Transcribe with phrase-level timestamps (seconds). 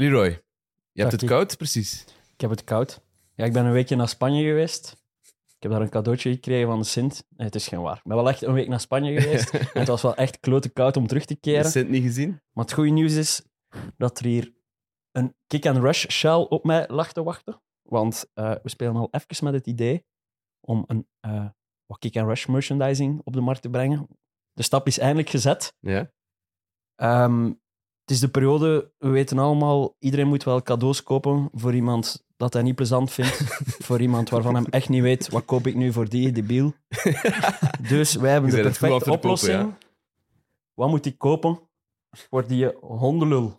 [0.00, 0.42] Leroy,
[0.92, 2.04] je hebt het koud, precies.
[2.32, 3.00] Ik heb het koud.
[3.34, 4.96] Ja, ik ben een weekje naar Spanje geweest.
[5.24, 7.24] Ik heb daar een cadeautje gekregen van de Sint.
[7.28, 7.96] Nee, het is geen waar.
[7.96, 9.50] Ik ben wel echt een week naar Spanje geweest.
[9.54, 11.70] en het was wel echt klote koud om terug te keren.
[11.70, 12.40] Sint niet gezien?
[12.52, 13.42] Maar het goede nieuws is
[13.96, 14.52] dat er hier
[15.10, 17.62] een kick-and-rush shell op mij lag te wachten.
[17.82, 20.04] Want eh, we spelen al even met het idee
[20.60, 21.48] om een eh,
[21.86, 24.08] wat kick-and-rush merchandising op de markt te brengen.
[24.52, 25.74] De stap is eindelijk gezet.
[25.80, 26.12] Ja.
[26.94, 27.52] Ehm,
[28.10, 32.52] het is de periode, we weten allemaal, iedereen moet wel cadeaus kopen voor iemand dat
[32.52, 33.36] hij niet plezant vindt.
[33.86, 36.72] voor iemand waarvan hij echt niet weet, wat koop ik nu voor die debiel.
[37.88, 39.58] Dus wij hebben de perfecte oplossing.
[39.58, 39.78] ja.
[40.74, 41.60] Wat moet ik kopen
[42.10, 43.54] voor die hondenlul?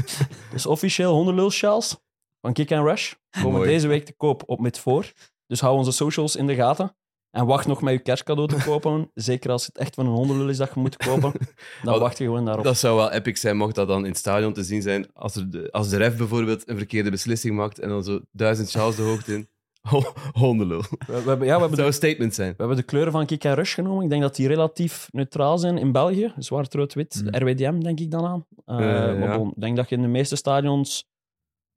[0.52, 2.02] dus officieel hondenlul shells
[2.40, 3.68] van Kick and Rush komen Mooi.
[3.68, 5.12] deze week te koop op met voor.
[5.46, 6.96] Dus hou onze socials in de gaten.
[7.32, 9.10] En wacht nog met je kerstcadeau te kopen.
[9.14, 11.32] Zeker als het echt van een hondenlul is dat je moet kopen.
[11.82, 12.64] Dan wacht je gewoon daarop.
[12.64, 15.06] Dat zou wel epic zijn, mocht dat dan in het stadion te zien zijn.
[15.14, 18.68] Als, er de, als de ref bijvoorbeeld een verkeerde beslissing maakt en dan zo duizend
[18.70, 19.48] sjaals de hoogte in.
[19.90, 20.80] Ho- Hondenlul.
[20.80, 22.50] We, we hebben, ja, we, hebben de, zou een statement zijn.
[22.50, 24.02] we hebben de kleuren van Kick and Rush genomen.
[24.04, 26.32] Ik denk dat die relatief neutraal zijn in België.
[26.38, 27.22] Zwart, rood, wit.
[27.24, 27.34] Mm.
[27.34, 28.46] RWDM denk ik dan aan.
[28.64, 28.76] Eh,
[29.10, 29.36] Eh, maar ja.
[29.36, 31.04] bon, ik denk dat je in de meeste stadions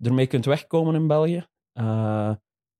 [0.01, 1.45] ermee kunt wegkomen in België.
[1.73, 2.27] Eh,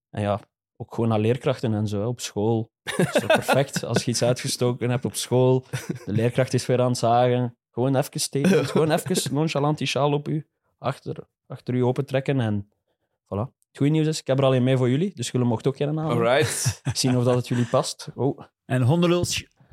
[0.10, 0.40] en ja,
[0.78, 2.72] ook gewoon naar leerkrachten en zo hè, op school.
[2.84, 5.66] Dat is perfect als je iets uitgestoken hebt op school.
[6.06, 7.58] De leerkracht is weer aan het zagen.
[7.72, 8.68] Gewoon even statement.
[8.72, 10.48] Gewoon even nonchalant die sjaal op u.
[10.78, 12.70] Achter, achter u opentrekken en
[13.26, 13.54] voilà.
[13.76, 15.68] Het goede nieuws is, ik heb er al een mee voor jullie, dus jullie mocht
[15.68, 16.10] ook geen naam.
[16.10, 16.82] Alright.
[16.94, 18.08] Zien of dat het jullie past.
[18.16, 19.26] Oh, En hondenlul...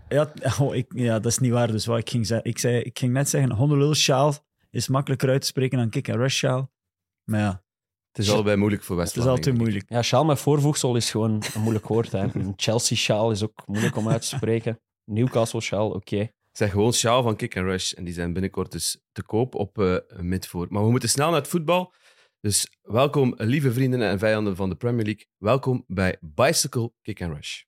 [0.09, 1.73] Ja, oh, ik, ja, dat is niet waar.
[1.73, 2.51] Dus wat ik ging zeggen...
[2.51, 4.35] Ik, zei, ik ging net zeggen, hondenlul sjaal
[4.71, 6.71] is makkelijker uit te spreken dan kick en rush sjaal.
[7.25, 7.63] Maar ja,
[8.13, 9.85] Het is allebei moeilijk voor het west is altijd moeilijk.
[9.89, 12.13] ja, sjaal met voorvoegsel is gewoon een moeilijk woord.
[12.13, 12.35] Hè.
[12.35, 14.81] Een Chelsea-sjaal is ook moeilijk om uit te spreken.
[15.05, 16.29] Newcastle-sjaal, oké.
[16.53, 17.93] Zeg gewoon sjaal van Kick and Rush.
[17.93, 20.67] En die zijn binnenkort dus te koop op eh Midvoor.
[20.71, 21.93] Maar we moeten snel naar het voetbal.
[22.41, 25.27] Dus welkom, lieve vrienden en vijanden van de Premier League.
[25.37, 27.63] Welkom bij Bicycle Kick and Rush.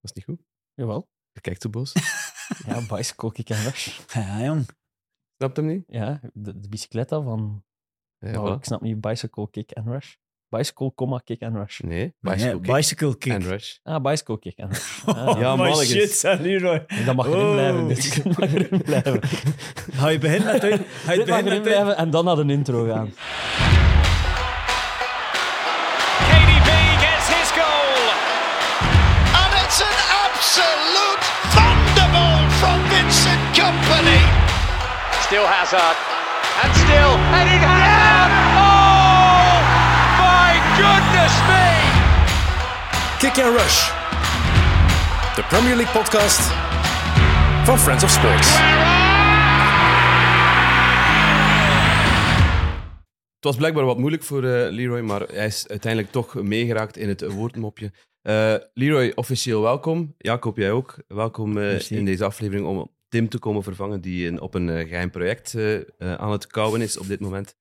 [0.00, 0.42] Was niet goed?
[0.74, 1.08] Jawel.
[1.32, 1.92] Je kijkt zo boos.
[2.66, 3.98] Ja, bicycle kick and rush.
[4.14, 4.66] Ja, jong.
[5.36, 5.84] Snapt hem niet?
[5.86, 7.64] Ja, de, de bicicletta van...
[8.20, 8.58] Ja, oh, voilà.
[8.58, 10.14] Ik snap niet, bicycle kick and rush.
[10.48, 11.80] Bicycle, comma, kick and rush.
[11.80, 13.32] Nee, Maar Bicycle Kick bicycle kick.
[13.32, 13.76] and Rush.
[13.82, 15.02] Ah, bicycle kick and rush.
[15.06, 16.20] Ah, Ja, oh, mannetjes.
[16.20, 16.84] shit, Leroy.
[17.06, 17.52] Dat mag erin Oh.
[17.52, 17.88] blijven.
[17.88, 19.20] Dit mag erin blijven.
[19.92, 20.60] Ga je beginnen met...
[21.04, 21.62] Ga je Dit erin met...
[21.62, 23.06] blijven en dan naar de intro gaan.
[26.30, 26.70] KDB
[27.04, 27.94] gets his goal.
[29.42, 31.22] And it's an absolute
[31.54, 34.20] thunderbolt from Vincent Company.
[35.26, 35.96] Still Hazard.
[36.62, 37.78] And still heading Hazard.
[37.80, 37.89] Oh, my
[40.82, 41.66] goodness me.
[43.18, 43.78] Kick and Rush.
[45.34, 46.40] De Premier League podcast
[47.64, 48.48] van Friends of Sports.
[53.34, 57.08] Het was blijkbaar wat moeilijk voor eh, Leroy, maar hij is uiteindelijk toch meegeraakt in
[57.08, 57.92] het woordmopje.
[58.22, 60.14] Eh, Leroy, officieel welkom.
[60.18, 60.96] Jacob, jij ook.
[61.08, 64.88] Welkom eh, in deze aflevering om Tim te komen vervangen, die een, op een eh,
[64.88, 65.56] geheim project
[65.98, 67.56] aan het kouwen is op dit moment.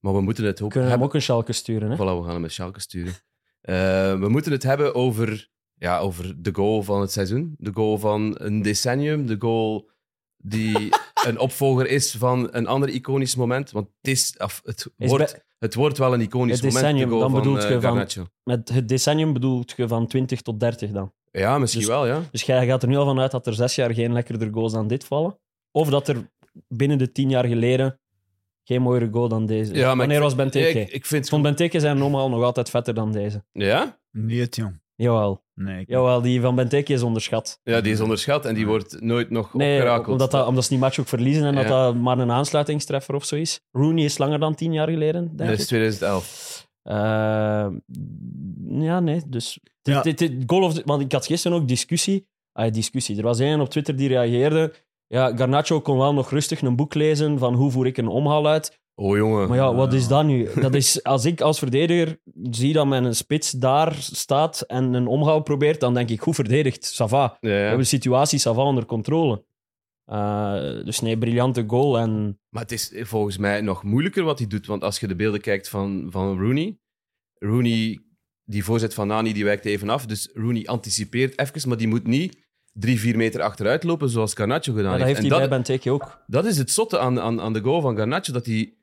[0.00, 1.06] Maar we moeten het ook Kunnen we hem hebben...
[1.08, 1.96] ook een schalke sturen, hè?
[1.96, 3.12] Voilà, we gaan hem met Schalke sturen.
[3.60, 3.74] Eh,
[4.18, 7.54] we moeten het hebben over, ja, over de goal van het seizoen.
[7.58, 9.26] De goal van een decennium.
[9.26, 9.90] De goal
[10.36, 10.88] die
[11.26, 13.70] een opvolger is van een ander iconisch moment.
[13.70, 16.98] Want het, is, het, Is wordt, bij- het wordt wel een iconisch Het moment.
[16.98, 18.28] de dan van, eh, van-.
[18.42, 21.12] Met het decennium bedoelt je van 20 tot 30 dan.
[21.30, 22.20] Ja, misschien Dus- wel, ja.
[22.30, 24.86] Dus jij gaat er nu al vanuit dat er zes jaar geen lekkerder goals dan
[24.88, 25.38] dit vallen.
[25.70, 26.30] Of dat er
[26.68, 27.99] binnen de tien jaar geleden
[28.70, 29.74] geen mooiere goal dan deze.
[29.74, 30.80] ja maar Wanneer ik was vind- Benteke?
[30.80, 31.24] Ik, ik vind...
[31.24, 33.44] Ik vond Benteke zijn normaal nog altijd vetter dan deze.
[33.52, 33.98] Ja?
[34.10, 34.80] Niet, jong.
[34.94, 35.42] Jawel.
[35.54, 37.60] Nee, ik- Jawel, die van Benteke is onderschat.
[37.62, 40.08] ja, die is onderschat en die wordt nooit nog Nee, opgerakeld.
[40.08, 41.68] omdat, dat, omdat ze die match ook verliezen en dat Ja.
[41.84, 43.60] dat maar een aansluitingstreffer of zo is.
[43.72, 45.66] Rooney is langer dan tien jaar geleden, denk Dat is ik.
[45.66, 46.68] 2011.
[46.82, 46.94] Eh,
[48.68, 49.22] ja, nee.
[49.26, 50.02] Dus Ja.
[50.02, 52.26] dit, dit, goal of the- want ik had gisteren ook discussie.
[52.52, 53.16] Ah, discussie.
[53.16, 54.72] Er was een op Twitter die reageerde.
[55.12, 58.48] Ja, Garnacho kon wel nog rustig een boek lezen van hoe voer ik een omhaal
[58.48, 58.78] uit.
[58.94, 59.48] Oh, jongen.
[59.48, 60.48] Maar ja, wat is dat nu?
[60.54, 62.20] Dat is, als ik als verdediger
[62.50, 67.00] zie dat mijn spits daar staat en een omhaal probeert, dan denk ik, goed verdedigd,
[67.02, 67.36] ça va.
[67.40, 69.44] Ja, We hebben de situatie ça va onder controle.
[70.04, 71.98] Eh, dus nee, briljante goal.
[71.98, 74.66] En Maar het is volgens mij nog moeilijker wat hij doet.
[74.66, 76.78] Want als je de beelden kijkt van, van Rooney.
[77.34, 78.00] Rooney,
[78.44, 80.06] die voorzet van Nani, die wijkt even af.
[80.06, 84.72] Dus Rooney anticipeert even, maar die moet niet drie, vier meter achteruit lopen zoals Garnacho
[84.72, 85.30] gedaan ja, dat heeft heeft.
[85.32, 86.22] hij En bij dat, Benteke ook.
[86.26, 88.74] dat is het zotte aan, aan, aan de goal van Garnacho, dat hij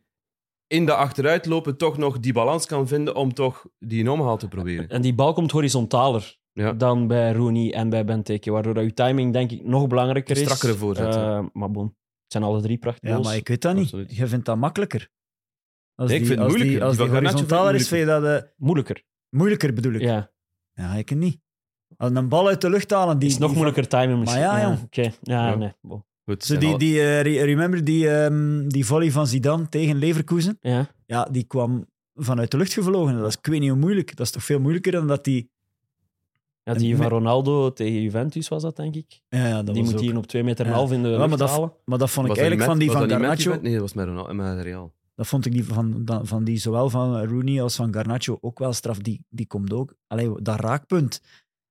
[0.68, 4.90] in de achteruitlopen toch nog die balans kan vinden om toch die omhaal te proberen.
[4.90, 6.74] En die bal komt horizontaler Ja.
[6.74, 10.42] dan bij Rooney en bij Benteke, waardoor dat je timing denk ik nog belangrijker Een
[10.42, 10.48] is.
[10.48, 11.86] strakkere voorzet, Eh, maar bon.
[11.86, 13.28] Het zijn alle drie prachtige Ja, goals.
[13.28, 13.84] maar ik weet dat niet.
[13.84, 14.16] Absoluut.
[14.16, 15.10] Je vindt dat makkelijker.
[15.96, 16.88] Als Nee, ik die, vind het als die, moeilijker.
[16.88, 19.04] als Die die, horizontaler is, vind je dat eh, Moeilijker.
[19.30, 20.02] moeilijker, bedoel ik.
[20.02, 20.32] Ja,
[20.74, 20.94] Ja.
[20.94, 21.40] ik niet.
[21.98, 23.30] Een bal uit de lucht halen, die...
[23.30, 24.42] is nog die moeilijker timen misschien.
[24.44, 24.84] Maar ja, jong.
[24.84, 25.56] Oké, ja, Ja.
[25.56, 25.74] nee.
[26.26, 30.58] Goed, Zo die, die, eh, re- remember die, ehm, die volley van Zidane tegen Leverkusen?
[30.62, 30.88] Ja.
[31.06, 31.86] Ja, die kwam
[32.16, 33.18] vanuit de lucht gevlogen.
[33.18, 34.16] Dat is ik weet niet hoe moeilijk.
[34.16, 35.50] Dat is toch veel moeilijker dan dat die...
[36.64, 39.22] ja, die En van Ronaldo tegen Juventus was dat, denk ik.
[39.30, 40.78] Ja, ja dat die was moet ook- hier op 2 meter en Ja.
[40.78, 41.74] half in de Ja, lucht maar dat, halen.
[41.86, 43.60] maar dat vond ik was eigenlijk van die van met Garnacho...
[43.62, 44.94] Nee, dat was met, Ronaldo, met Real.
[45.16, 48.74] Dat vond ik die van, van die, zowel van Rooney als van Garnacho ook wel
[48.74, 48.98] straf.
[48.98, 49.94] Die, die komt ook...
[50.08, 51.22] Allee, dat raakpunt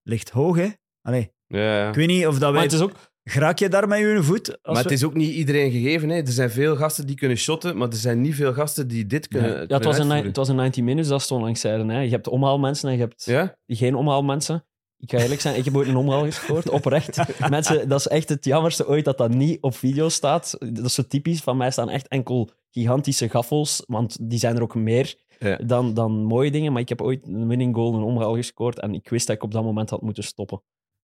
[0.07, 0.69] ligt hoog, hè?
[1.03, 1.89] Allee, Ja, ja.
[1.89, 2.63] ik weet niet of dat Maar wij...
[2.63, 2.93] het is ook...
[3.23, 4.63] Raak je daar met je voet?
[4.63, 6.09] Als Maar het is ook niet iedereen gegeven.
[6.09, 6.17] Hè.
[6.17, 9.29] Er zijn veel gasten die kunnen shotten, maar er zijn niet veel gasten die dit
[9.29, 11.89] kunnen, Ja, het kunnen was, een, het was een 90 minutes dat ze onlangs zeiden.
[11.89, 12.01] Hè.
[12.01, 13.57] Je hebt omhaalmensen en je hebt Ja?
[13.67, 14.65] geen omhaalmensen.
[14.99, 17.19] Ik ga eerlijk zijn, ik heb ooit een omhaal gescoord, oprecht.
[17.51, 20.57] Mensen, dat is echt het jammerste ooit dat dat niet op video staat.
[20.59, 21.41] Dat is zo typisch.
[21.41, 25.57] Van mij staan echt enkel gigantische gaffels, want die zijn er ook meer Ja.
[25.57, 26.73] dan, dan mooie dingen.
[26.73, 29.43] Maar ik heb ooit een winning goal, een omhaal gescoord en ik wist dat ik
[29.43, 30.63] op dat moment had moeten stoppen.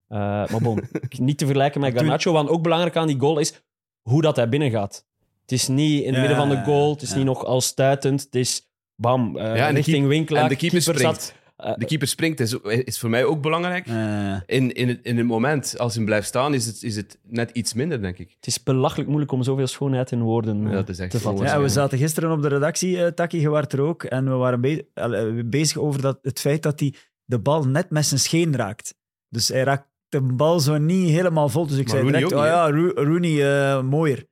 [0.09, 0.81] Eh, maar bon,
[1.19, 3.63] niet te vergelijken met Garnacho, want ook belangrijk aan die goal is
[4.03, 5.07] hoe dat hij binnengaat.
[5.43, 7.17] Het is niet in het Ja, midden van de goal, het is ja.
[7.17, 10.43] niet nog al stuitend, het is bam, de richting Winkelaar.
[10.43, 11.42] En de keeper, zat- eh,
[11.79, 13.87] de keeper springt is, is voor mij ook belangrijk.
[13.87, 17.19] Eh, In, in, het, in het moment, als hij blijft staan, is het, is het
[17.29, 18.31] net iets minder, denk ik.
[18.37, 21.21] Het is belachelijk moeilijk om zoveel schoonheid in woorden Ja, eh, dat is echt te
[21.21, 21.47] vatten.
[21.47, 24.05] ja, we zaten gisteren op de redactie, eh Taki, je er ook.
[24.05, 26.95] En we waren be- eh, bezig over dat, het feit dat hij
[27.25, 28.95] de bal net met zijn scheen raakt.
[29.29, 31.67] Dus hij raakt de bal zo niet helemaal vol.
[31.67, 34.27] Dus ik Maar zei Rooney direct, ook oh ja, Ro- Rooney eh, mooier.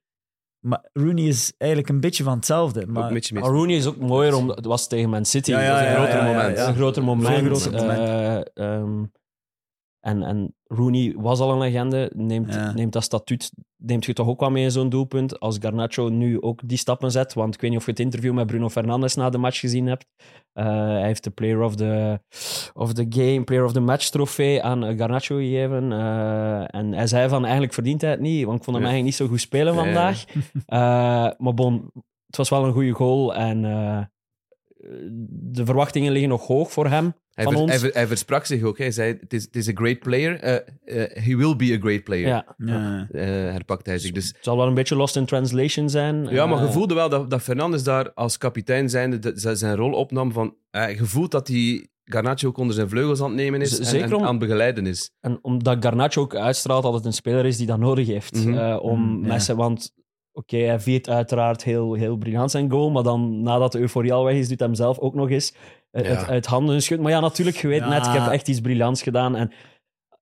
[0.61, 2.81] Maar Rooney is eigenlijk een beetje van hetzelfde.
[2.81, 3.23] Ook Maar een.
[3.33, 5.51] Maar Rooney is ook mooier, omdat het was tegen Man City.
[5.51, 6.57] Ja, ja, dat is een ja, groter ja, ja, moment.
[6.57, 6.69] ja.
[6.69, 7.29] Een groter moment.
[7.29, 7.99] Veel groter moment.
[8.55, 9.03] Eh, ehm,
[10.01, 12.11] en, en Rooney was al een legende.
[12.15, 12.73] Neemt, Ja.
[12.73, 15.41] neemt dat statuut neemt je toch ook wel mee in zo'n doelpunt.
[15.41, 17.35] Als Garnacho nu ook die stappen zet.
[17.35, 19.87] Want ik weet niet of je het interview met Bruno Fernandes na de match gezien
[19.87, 20.07] hebt.
[20.53, 22.21] Eh, hij heeft de Player of the,
[22.75, 25.93] of the Game, Player of the Match trofee aan eh, Garnacho gegeven.
[25.93, 28.45] Eh, en hij zei van eigenlijk verdient hij het niet.
[28.45, 28.93] Want ik vond hem Ja.
[28.93, 29.85] eigenlijk niet zo goed spelen ja.
[29.85, 30.25] vandaag.
[31.45, 31.91] Maar bon,
[32.27, 33.35] het was wel een goede goal.
[33.35, 33.63] En
[35.31, 37.15] de verwachtingen liggen nog hoog voor hem.
[37.31, 37.71] Hij, van ver- ons.
[37.71, 38.79] hij, ver- hij versprak zich ook.
[38.79, 40.41] Hij zei, het is, het is a great player.
[40.41, 40.55] Eh,
[41.25, 42.27] he will be a great player.
[42.29, 42.55] Ja.
[42.59, 43.07] ja.
[43.13, 44.13] Eh, herpakt hij zich.
[44.13, 46.25] Dus, Het zal wel een beetje lost in translation zijn.
[46.31, 49.77] ja, maar je voelde wel dat, dat Fernandes daar als kapitein zijnde de, zijn- zijn
[49.77, 50.33] rol opnam.
[50.33, 53.71] Van, eh, je voelt dat hij Garnacho ook onder zijn vleugels aan het nemen is
[53.71, 55.11] Z- en, zeker en om- aan het begeleiden is.
[55.21, 58.45] En omdat Garnacho ook uitstraalt dat het een speler is die dat nodig heeft.
[58.45, 58.59] Mhm.
[58.59, 59.27] eh, om Mm, ja.
[59.29, 59.93] mensen, want
[60.33, 64.25] oké, hij viert uiteraard heel, heel briljant zijn goal, maar dan nadat de euforie al
[64.25, 65.55] weg is, doet hij hem zelf ook nog eens
[65.91, 66.03] Ja.
[66.03, 67.07] het uit handen schudden.
[67.07, 67.89] Maar ja, natuurlijk, je weet Ja.
[67.89, 69.37] net, ik heb echt iets briljants gedaan.
[69.37, 69.53] En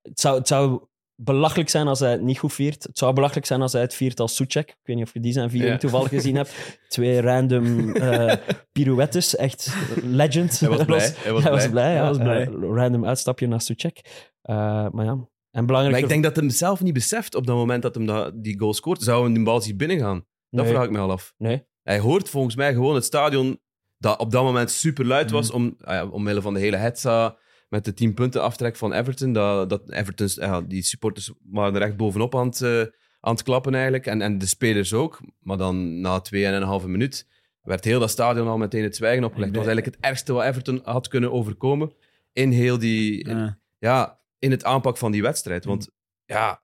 [0.03, 0.83] het zou, het zou
[1.23, 2.83] belachelijk zijn als hij het niet goed viert.
[2.83, 4.69] Het zou belachelijk zijn als hij het viert als Suchek.
[4.69, 5.79] Ik weet niet of je die zijn viering Ja.
[5.79, 6.55] toevallig gezien hebt.
[6.89, 8.35] Twee random eh,
[8.73, 10.61] pirouettes, echt legend.
[10.61, 11.13] Hij was blij.
[11.25, 11.69] Hij was blij.
[11.71, 11.99] blij, ja.
[11.99, 12.47] Hij was blij.
[12.47, 14.29] Eh, random uitstapje naar Suchek.
[14.43, 14.57] Eh,
[14.91, 15.95] maar ja, en belangrijk...
[15.95, 18.59] Maar ik denk dat hij hem zelf niet beseft op dat moment dat hij die
[18.59, 19.03] goal scoort.
[19.03, 20.25] Zou hij die bal zien binnengaan?
[20.51, 20.73] Dat Nee.
[20.75, 21.35] vraag ik me al af.
[21.39, 21.67] Nee.
[21.83, 23.61] Hij hoort volgens mij gewoon het stadion
[23.99, 27.37] dat op dat moment super luid was, om, ah ja, omwille van de hele hetza
[27.69, 29.33] met de 10 punten aftrek van Everton.
[29.33, 32.81] Dat, dat Everton, ja, die supporters waren er echt bovenop aan het, eh,
[33.21, 34.07] aan het klappen eigenlijk.
[34.07, 35.21] En, en de spelers ook.
[35.41, 37.27] Maar dan na twee en een halve minuut
[37.63, 39.53] werd heel dat stadion al meteen het zwijgen opgelegd.
[39.53, 41.93] Dat was eigenlijk het ergste wat Everton had kunnen overkomen
[42.33, 43.59] in heel die, in, Ja.
[43.79, 45.65] ja, in het aanpak van die wedstrijd.
[45.65, 45.91] Want
[46.25, 46.63] ja,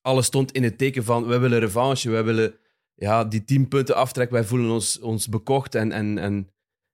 [0.00, 2.54] alles stond in het teken van we willen revanche, we willen
[3.00, 4.30] ja, die tien punten aftrek.
[4.30, 6.48] Wij voelen ons, ons bekocht en, en, en,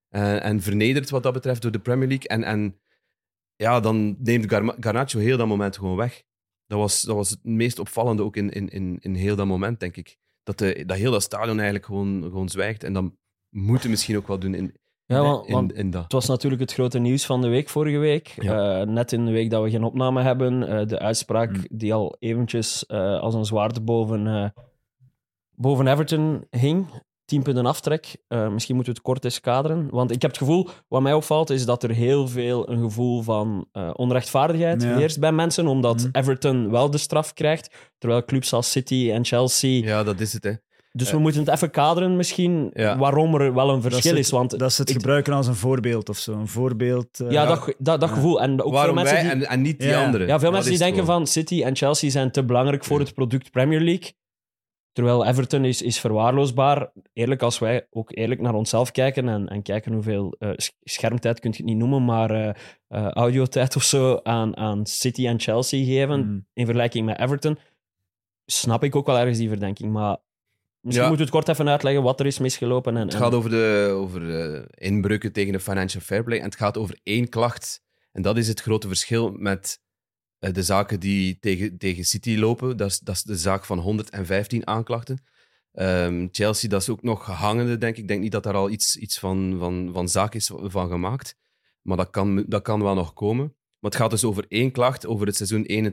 [0.09, 2.29] en, en vernederd wat dat betreft door de Premier League.
[2.29, 2.79] En, en
[3.57, 6.23] ja, dan neemt Gar- Garnacho heel dat moment gewoon weg.
[6.67, 9.81] Dat was, dat was het meest opvallende ook in, in, in, in heel dat moment,
[9.81, 10.17] denk ik.
[10.43, 12.85] Dat, de, dat heel dat stadion eigenlijk gewoon, gewoon zwijgt.
[12.85, 13.17] En dan
[13.51, 14.75] moeten misschien ook wel doen in,
[15.07, 16.03] Ja, want, in, want in dat.
[16.03, 18.27] het was natuurlijk het grote nieuws van de week vorige week.
[18.29, 18.81] Ja.
[18.81, 20.69] Eh, net in de week dat we geen opname hebben.
[20.69, 21.65] eh, de uitspraak Mm.
[21.71, 24.51] die al eventjes eh, als een zwaard boven, eh,
[25.57, 26.87] boven Everton hing.
[27.25, 28.17] 10 punten aftrek.
[28.29, 29.89] Eh, misschien moeten we het kort eens kaderen.
[29.91, 33.23] Want ik heb het gevoel, wat mij opvalt, is dat er heel veel een gevoel
[33.23, 34.97] van eh, onrechtvaardigheid Ja.
[34.97, 35.67] heerst bij mensen.
[35.67, 36.09] Omdat Mhm.
[36.13, 37.75] Everton wel de straf krijgt.
[37.99, 39.85] Terwijl clubs als City en Chelsea.
[39.85, 40.53] Ja, dat is het, hè.
[40.93, 42.71] Dus we Eh, moeten het even kaderen, misschien.
[42.73, 42.99] Ja.
[42.99, 44.31] Waarom er wel een Dat verschil is.
[44.31, 46.33] Want dat ze het ik- gebruiken als een voorbeeld of zo.
[46.33, 47.21] Een voorbeeld.
[47.21, 48.15] eh, ja, dat, dat, dat Ja.
[48.15, 48.41] gevoel.
[48.43, 50.05] En ook Waarom veel mensen wij die, en, en niet die Ja.
[50.05, 50.27] anderen?
[50.27, 51.17] ja, veel Dat mensen die denken gewoon.
[51.19, 53.05] van City en Chelsea zijn te belangrijk voor Ja.
[53.05, 54.13] het product Premier League.
[54.95, 56.91] Terwijl Everton is, is verwaarloosbaar.
[57.13, 61.41] Eerlijk, als wij ook eerlijk naar onszelf kijken en, en kijken hoeveel eh, sch- schermtijd,
[61.41, 62.49] kun je het niet noemen, maar eh
[62.89, 66.47] eh, audiotijd of zo aan, aan City en Chelsea geven Mm.
[66.53, 67.59] in vergelijking met Everton,
[68.47, 69.93] snap ik ook wel ergens die verdenking.
[69.93, 70.17] Maar
[70.81, 71.11] Misschien Ja.
[71.15, 72.97] moeten we het kort even uitleggen wat er is misgelopen.
[72.97, 76.39] En, Het gaat over, de, over eh, inbreuken tegen de financial fair play.
[76.39, 77.83] En het gaat over één klacht.
[78.13, 79.81] En dat is het grote verschil met
[80.53, 82.77] de zaken die tegen, tegen City lopen.
[82.77, 85.25] Dat is, dat is de zaak van 115 aanklachten.
[85.73, 88.03] Ehm, Chelsea, dat is ook nog hangende, denk ik.
[88.03, 91.37] Ik denk niet dat daar al iets, iets van, van, van zaak is van gemaakt.
[91.83, 93.45] Maar dat kan, dat kan wel nog komen.
[93.79, 95.93] Maar het gaat dus over één klacht over het seizoen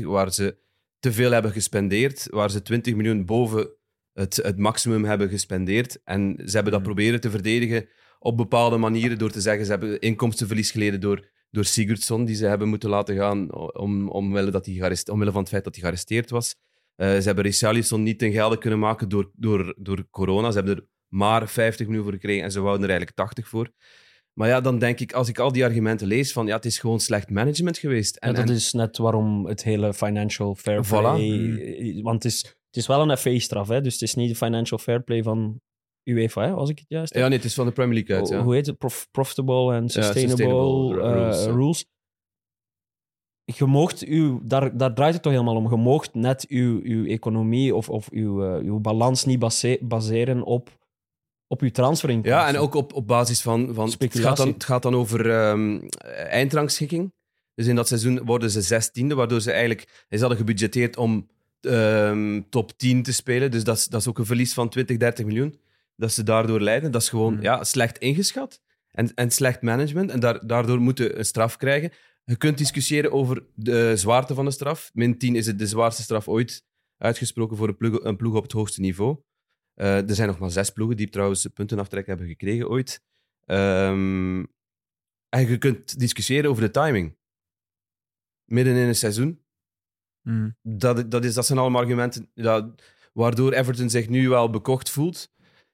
[0.00, 0.56] 21-22, waar ze
[0.98, 3.70] te veel hebben gespendeerd, waar ze 20 miljoen boven
[4.12, 6.02] het, het maximum hebben gespendeerd.
[6.04, 6.82] En ze hebben dat Mhm.
[6.82, 7.88] proberen te verdedigen
[8.18, 12.46] op bepaalde manieren door te zeggen ze hebben inkomstenverlies geleden door, door Sigurdsson, die ze
[12.46, 16.30] hebben moeten laten gaan om, omwille, dat hij omwille van het feit dat hij gearresteerd
[16.30, 16.54] was.
[16.94, 20.50] Eh, ze hebben Richarlison niet ten gelde kunnen maken door, door, door corona.
[20.50, 23.70] Ze hebben er maar 50 miljoen voor gekregen en ze wouden er eigenlijk 80 voor.
[24.32, 26.78] Maar ja, dan denk ik, als ik al die argumenten lees, van ja, het is
[26.78, 28.16] gewoon slecht management geweest.
[28.16, 30.90] En, dat is net waarom het hele financial fair Voilà.
[30.90, 32.00] play...
[32.02, 33.80] Want het is, het is wel een FA-straf, hè?
[33.80, 35.60] dus het is niet de financial fair play van
[36.04, 36.52] UEFA, hè?
[36.52, 37.14] als ik het juist.
[37.14, 38.28] Ja, nee, het is van de Premier League uit.
[38.28, 38.42] Hoe- Ja.
[38.42, 38.78] Hoe heet het?
[38.78, 41.84] Prof- profitable en sustainable, sustainable eh, rules.
[43.44, 45.70] Je moogt uw, daar, daar draait het toch helemaal om.
[45.70, 50.42] Je moogt net uw, uw economie of, of uw, eh, uw balans niet base- baseren
[50.42, 50.70] op,
[51.46, 52.40] op uw transferinkomsten.
[52.40, 53.74] Ja, en ook op, op basis van...
[53.74, 55.80] van het, gaat dan, het gaat dan over ehm,
[56.28, 57.12] eindrangschikking.
[57.54, 60.04] Dus in dat seizoen worden ze zestiende, waardoor ze eigenlijk...
[60.10, 61.28] Ze hadden gebudgeteerd om
[61.60, 63.50] ehm, top 10 te spelen.
[63.50, 65.58] Dus dat is, dat is ook een verlies van 20, 30 miljoen.
[66.02, 66.92] Dat ze daardoor lijden.
[66.92, 67.42] Dat is gewoon Mhm.
[67.42, 68.60] ja, slecht ingeschat.
[68.90, 70.10] En, en slecht management.
[70.10, 71.92] En daar, daardoor moeten een straf krijgen.
[72.24, 74.90] Je kunt discussiëren over de zwaarte van de straf.
[74.94, 76.64] Min 10 is het de zwaarste straf ooit
[76.98, 79.20] uitgesproken voor een ploeg, een ploeg op het hoogste niveau.
[79.74, 83.02] Eh, er zijn nog maar zes ploegen die trouwens puntenaftrek hebben gekregen ooit.
[83.44, 84.44] Ehm,
[85.28, 87.16] en je kunt discussiëren over de timing.
[88.44, 89.40] Midden in een seizoen.
[90.22, 90.50] Mhm.
[90.62, 92.74] Dat, dat, is, dat zijn allemaal argumenten ja,
[93.12, 95.31] waardoor Everton zich nu wel bekocht voelt.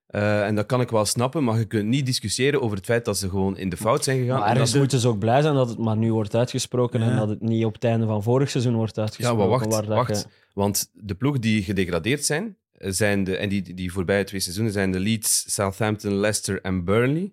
[0.09, 3.05] Eh, en dat kan ik wel snappen, maar je kunt niet discussiëren over het feit
[3.05, 4.39] dat ze gewoon in de fout zijn gegaan.
[4.39, 7.03] Maar En ergens dat- moeten ze ook blij zijn dat het maar nu wordt uitgesproken
[7.03, 7.19] en Ja.
[7.19, 9.39] dat het niet op het einde van vorig seizoen wordt Ja, uitgesproken.
[9.39, 10.19] maar wacht, wacht.
[10.23, 14.73] je- Want de ploegen die gedegradeerd zijn, zijn de, en die, die voorbije twee seizoenen
[14.73, 17.33] zijn de Leeds, Southampton, Leicester en Burnley.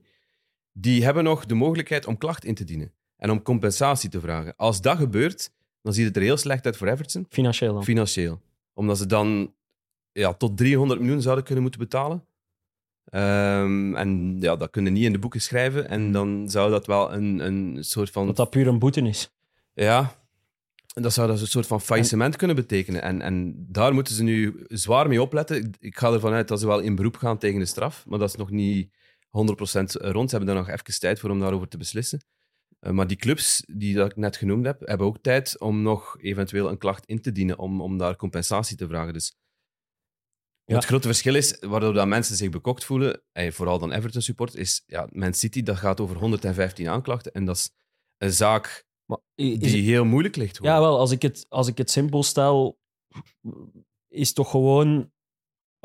[0.71, 4.53] Die hebben nog de mogelijkheid om klacht in te dienen en om compensatie te vragen.
[4.55, 5.51] Als dat gebeurt,
[5.81, 7.83] dan ziet het er heel slecht uit voor Everton, Financieel dan.
[7.83, 8.41] financieel.
[8.73, 9.53] Omdat ze dan
[10.11, 12.25] ja, tot 300 miljoen zouden kunnen moeten betalen.
[13.05, 15.89] Ehm, en ja, dat kunnen niet in de boeken schrijven.
[15.89, 19.29] En dan zou dat wel een, een soort van Dat dat puur een boete is.
[19.73, 20.23] ja,
[20.95, 23.01] en dat zou dus een soort van faillissement kunnen betekenen.
[23.01, 25.57] En, en daar moeten ze nu zwaar mee opletten.
[25.57, 28.19] Ik, ik ga ervan uit dat ze wel in beroep gaan tegen de straf, maar
[28.19, 28.91] dat is nog niet 100%
[29.31, 30.29] rond.
[30.29, 32.23] Ze hebben daar nog even tijd voor om daarover te beslissen.
[32.79, 36.17] Eh, maar die clubs die dat ik net genoemd heb, hebben ook tijd om nog
[36.21, 39.13] eventueel een klacht in te dienen, om, om daar compensatie te vragen.
[39.13, 39.35] Dus
[40.65, 40.75] Ja.
[40.75, 44.55] Het grote verschil is, waardoor dat mensen zich bekocht voelen, en vooral dan Everton support,
[44.55, 47.31] is ja, Man City, dat gaat over 115 aanklachten.
[47.31, 47.69] En dat is
[48.17, 50.59] een zaak Maar die heel moeilijk ligt.
[50.61, 52.79] Ja, wel, als ik het, als ik het simpel stel,
[54.07, 55.11] is toch gewoon,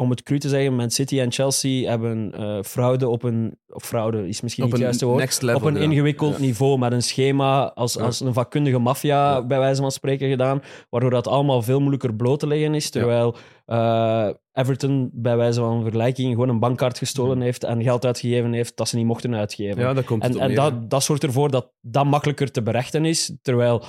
[0.00, 3.58] om het cru te zeggen, Man City en Chelsea hebben eh, fraude op een...
[3.68, 5.18] Of fraude is misschien op niet het juiste woord.
[5.18, 5.60] next level.
[5.60, 5.80] op een ja.
[5.80, 6.40] ingewikkeld Ja.
[6.40, 8.02] niveau met een schema als, Ja.
[8.02, 10.62] als een vakkundige maffia, bij wijze van spreken, gedaan.
[10.90, 12.90] Waardoor dat allemaal veel moeilijker bloot te leggen is.
[12.90, 18.52] Terwijl eh, Everton, bij wijze van vergelijking, gewoon een bankkaart gestolen heeft en geld uitgegeven
[18.52, 19.80] heeft dat ze niet mochten uitgeven.
[19.82, 23.32] Ja, dat komt En, en dat, dat zorgt ervoor dat dat makkelijker te berechten is.
[23.42, 23.82] Terwijl,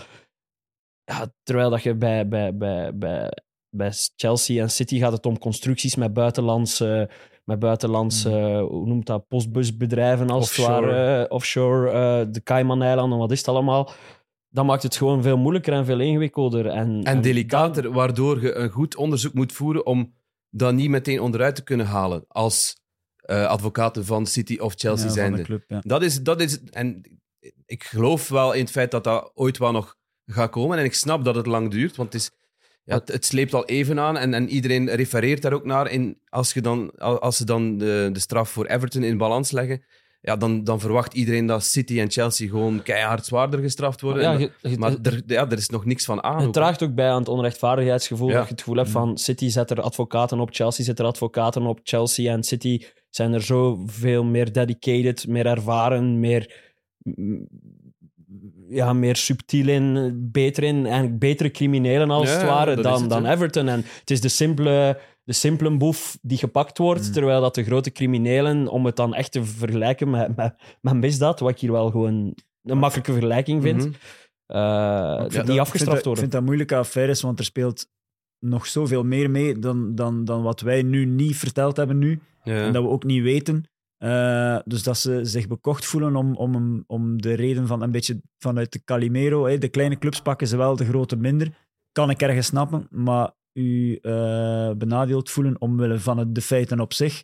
[1.04, 3.32] ja, terwijl dat je bij, bij, bij, bij,
[3.72, 7.10] bij Chelsea en City gaat het om constructies met buitenlandse,
[7.44, 10.86] met buitenlandse hoe noemt dat, postbusbedrijven als het Offshore.
[10.86, 13.92] ware, eh, offshore, eh, de Cayman-eilanden, wat is het allemaal.
[14.50, 16.66] Dat maakt het gewoon veel moeilijker en veel ingewikkelder.
[16.66, 20.14] En, En delicater, waardoor je een goed onderzoek moet voeren om
[20.50, 22.80] dat niet meteen onderuit te kunnen halen als
[23.16, 25.82] eh, advocaten van City of Chelsea Ja, ja.
[25.82, 27.04] Dat is, dat is, en
[27.66, 30.78] ik geloof wel in het feit dat dat ooit wel nog gaat komen.
[30.78, 32.32] En ik snap dat het lang duurt, want het, is,
[32.84, 34.18] ja, het, het sleept al even aan.
[34.18, 35.92] En, en iedereen refereert daar ook naar.
[35.92, 39.84] In, als, je dan, als ze dan de, de straf voor Everton in balans leggen,
[40.22, 44.50] ja, dan, dan verwacht iedereen dat City en Chelsea gewoon keihard zwaarder gestraft worden.
[44.62, 46.42] Ja, maar er, ja, er is nog niks van aan.
[46.42, 48.28] Het draagt ook bij aan het onrechtvaardigheidsgevoel.
[48.28, 48.34] Ja.
[48.34, 51.66] Dat je het gevoel hebt van City zet er advocaten op, Chelsea zet er advocaten
[51.66, 51.80] op.
[51.84, 57.48] Chelsea en City zijn er zoveel meer dedicated, meer ervaren, meer, mm,
[58.72, 60.86] ja, meer subtiel in, beter in.
[60.86, 63.26] Eigenlijk betere criminelen als Ja, het ware dan, het, dan.
[63.26, 63.68] Everton.
[63.68, 67.12] En het is de simpele, de simpele boef die gepakt wordt, Mm.
[67.14, 71.40] terwijl dat de grote criminelen, om het dan echt te vergelijken met, met, met misdaad,
[71.40, 73.92] wat ik hier wel gewoon een makkelijke vergelijking vind, die
[75.44, 76.12] dat- afgestraft worden.
[76.14, 77.88] Ik vind dat moeilijke affaires, want er speelt
[78.40, 82.20] nog zoveel meer mee dan, dan, dan wat wij nu niet verteld hebben nu.
[82.44, 83.66] En dat we ook niet weten.
[84.02, 88.22] Eh, dus dat ze zich bekocht voelen om, om, om de reden van een beetje
[88.38, 89.58] vanuit de Calimero.
[89.58, 91.70] De kleine clubs pakken ze wel, de grote minder.
[91.92, 96.94] Kan ik ergens snappen, maar u eh, benadeeld voelen omwille van het, de feiten op
[96.94, 97.24] zich.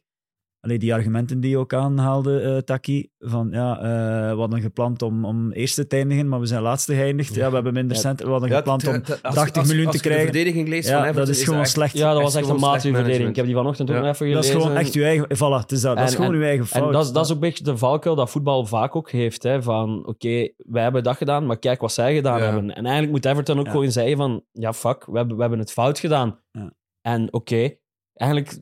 [0.59, 5.01] Allee, die argumenten die je ook aanhaalde, eh, Taki, van ja, eh, we hadden gepland
[5.01, 7.35] om, om eerste te eindigen, maar we zijn laatste geëindigd.
[7.35, 9.85] Ja, we hebben minder centen, we hadden Ja, gepland om het- als- 80 als- miljoen
[9.87, 10.33] als te je de krijgen.
[10.33, 11.97] verdediging leest Ja, van dat is gewoon echt- slecht.
[11.97, 13.29] Ja, dat was echt een matige verdediging.
[13.29, 14.67] Ik heb die vanochtend ook nog even Dat is gelezen.
[14.69, 15.25] gewoon echt uw eigen...
[15.35, 15.97] Voilà, het is dat.
[15.97, 16.85] dat is gewoon en- uw eigen fout.
[16.85, 19.43] En dat, is- dat is ook een beetje de valkuil dat voetbal vaak ook heeft.
[19.43, 22.43] Hè, van, oké, wij hebben dat gedaan, maar kijk wat zij gedaan Ja.
[22.45, 22.75] hebben.
[22.75, 23.71] En eigenlijk moet Everton ook Ja.
[23.71, 26.39] gewoon zeggen van, ja, fuck, we hebben, we hebben het fout gedaan.
[26.51, 26.73] Ja.
[27.01, 27.75] En oké,
[28.17, 28.57] eigenlijk,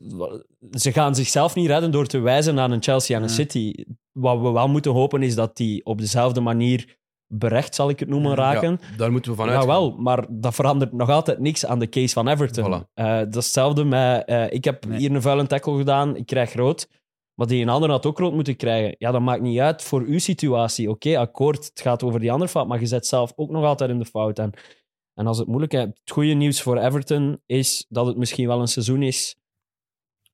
[0.70, 3.34] ze gaan zichzelf niet redden door te wijzen naar een Chelsea en een Ja.
[3.34, 3.74] City.
[4.12, 6.96] Wat we wel moeten hopen is dat die op dezelfde manier
[7.34, 8.78] berecht, zal ik het noemen, raken.
[8.90, 9.70] Ja, daar moeten we van Ja, uitgaan.
[9.70, 12.64] wel, maar dat verandert nog altijd niks aan de case van Everton.
[12.82, 12.92] Voilà.
[12.94, 14.24] Eh, dat is hetzelfde met...
[14.24, 14.98] eh, ik heb Nee.
[14.98, 16.88] hier een vuile tackle gedaan, ik krijg rood.
[17.34, 18.94] Maar die een ander had ook rood moeten krijgen.
[18.98, 20.90] Ja, dat maakt niet uit voor uw situatie.
[20.90, 23.90] Oké, akkoord, het gaat over die andere fout, maar je zet zelf ook nog altijd
[23.90, 24.38] in de fout.
[24.38, 24.52] En,
[25.14, 25.80] en als het moeilijk is...
[25.80, 29.36] Het goede nieuws voor Everton is dat het misschien wel een seizoen is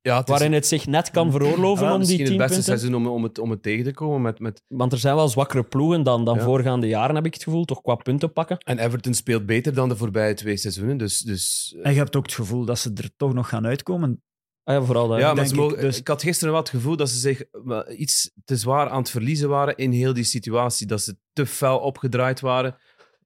[0.02, 2.52] Ja, het is waarin het zich net kan veroorloven Ja, om die misschien het beste
[2.54, 2.78] punten.
[2.78, 4.23] seizoen om, om, het, om het tegen te komen.
[4.23, 4.62] Met, met...
[4.68, 6.42] Want er zijn wel zwakkere ploegen dan, dan Ja.
[6.42, 7.64] voorgaande jaren, heb ik het gevoel.
[7.64, 8.59] Toch qua punten pakken.
[8.59, 10.97] En Everton speelt beter dan de voorbije twee seizoenen.
[10.99, 14.23] Dus, dus, En je hebt ook het gevoel dat ze er toch nog gaan uitkomen.
[14.64, 15.18] Ah, ja, vooral dat.
[15.18, 17.18] ja, maar denk ze ik, mogen, dus- ik had gisteren wel het gevoel dat ze
[17.18, 20.87] zich wel iets te zwaar aan het verliezen waren in heel die situatie.
[20.87, 22.76] Dat ze te fel opgedraaid waren.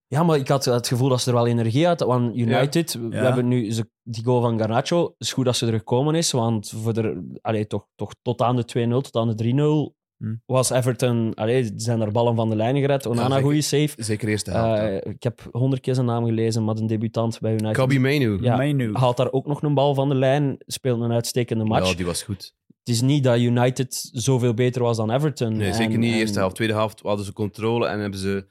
[0.08, 2.20] Ja, maar ik had het gevoel dat ze er wel energie uit hadden.
[2.22, 3.22] Want United, we Ja.
[3.22, 5.02] hebben nu ze, die goal van Garnacho.
[5.04, 8.40] Het is goed dat ze er gekomen is, want voor de, allee, toch, toch tot
[8.42, 10.34] aan de 2-0, tot aan de 3-0 Hm.
[10.46, 11.34] was Everton...
[11.34, 13.06] Allee, zijn er ballen van de lijn gered.
[13.06, 13.42] Onana, zeker.
[13.42, 13.88] goede save.
[13.96, 14.80] Zeker eerste helft.
[14.80, 14.88] ja.
[14.88, 17.72] Eh, ik heb honderd keer zijn naam gelezen, maar een debutant bij United.
[17.76, 18.38] Kabi Mainu.
[18.40, 18.56] ja.
[18.56, 18.94] Mij nu.
[18.94, 21.90] Haalt daar ook nog een bal van de lijn, speelt een uitstekende match.
[21.90, 22.52] Ja, die was goed.
[22.84, 25.56] Het is niet dat United zoveel beter was dan Everton.
[25.56, 26.54] Nee, En- zeker niet en- eerste helft.
[26.54, 28.46] Tweede helft hadden ze controle en hebben ze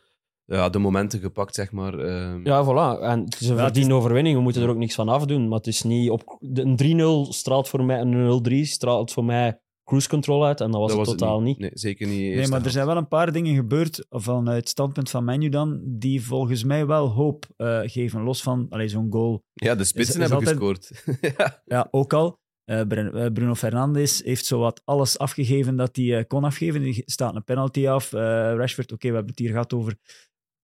[0.45, 1.99] ja, de momenten gepakt, zeg maar.
[1.99, 2.45] ehm.
[2.45, 3.01] Ja, voilà.
[3.01, 4.35] En het is een Ja, het verdiende overwinning.
[4.35, 5.47] We moeten er ook niks van afdoen.
[5.47, 6.37] Maar het is niet op...
[6.53, 7.99] Een 3-0 straalt voor mij...
[8.01, 10.61] Een 0-3 straalt voor mij cruise control uit.
[10.61, 11.59] En dat was dat het was totaal niet.
[11.59, 12.35] Nee, zeker niet.
[12.35, 15.81] Nee, maar er zijn wel een paar dingen gebeurd vanuit het standpunt van Menu dan,
[15.85, 18.21] die volgens mij wel hoop eh, geven.
[18.21, 19.43] Los van allee, zo'n goal.
[19.53, 21.03] Ja, de spitsen is hebben altijd- gescoord.
[21.37, 21.61] ja.
[21.65, 22.37] Ja, ook al.
[22.65, 26.83] Eh, eh, Bruno Fernandes heeft zowat alles afgegeven dat hij eh, kon afgeven.
[26.83, 28.13] Er staat een penalty af.
[28.13, 28.19] Eh,
[28.55, 29.97] Rashford, oké, we hebben het hier gehad over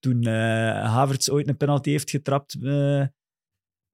[0.02, 0.34] toen eh,
[0.94, 2.56] Havertz ooit een penalty heeft getrapt.
[2.64, 3.02] eh,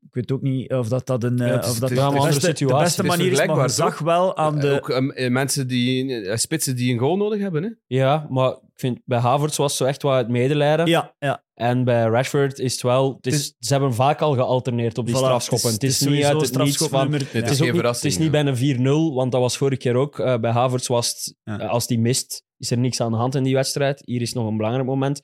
[0.01, 1.95] ik weet ook niet of dat, dat, een, eh, Ja, het is- of dat de,
[1.95, 2.83] beste, de situatie.
[2.83, 4.71] beste manier is, maar je vergelijkbaar, zag wel aan de...
[4.71, 7.63] Ook eh, mensen die, eh, spitsen die een goal nodig hebben.
[7.63, 7.69] Hè?
[7.87, 10.85] Ja, maar ik vind bij Havertz was zo echt wat het medelijden.
[10.87, 13.13] Ja, ja, En bij Rashford is het wel...
[13.15, 15.71] Het is, Het is- ze hebben vaak al gealterneerd op die Voilà, strafschoppen.
[15.71, 17.11] Het is, niet uit het niets van...
[17.13, 18.77] Het is ook niet, het is niet bij een
[19.11, 20.19] 4-0, want dat was vorige keer ook.
[20.19, 21.59] Eh, bij Havertz was het, Ja.
[21.59, 24.01] eh, als die mist, is er niks aan de hand in die wedstrijd.
[24.05, 25.21] Hier is nog een belangrijk moment.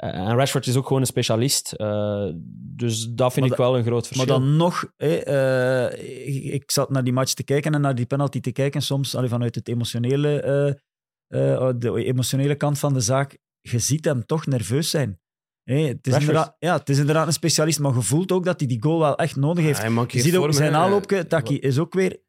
[0.00, 1.72] Eh, en Rashford is ook gewoon een specialist.
[1.72, 2.28] Eh,
[2.76, 4.28] dus dat vind Maar ik wel een groot verschil.
[4.28, 7.94] Maar dan nog, hè, eh, ik, ik zat naar die match te kijken en naar
[7.94, 12.94] die penalty te kijken, soms allee, vanuit het emotionele, eh, eh, de emotionele kant van
[12.94, 13.38] de zaak.
[13.60, 15.20] Je ziet hem toch nerveus zijn.
[15.62, 16.26] Hè, het, is
[16.58, 19.16] ja, het is inderdaad een specialist, maar je voelt ook dat hij die goal wel
[19.16, 19.80] echt nodig heeft.
[19.82, 22.20] Hij je ziet ook zijn aanloopje, Taki, is ook weer...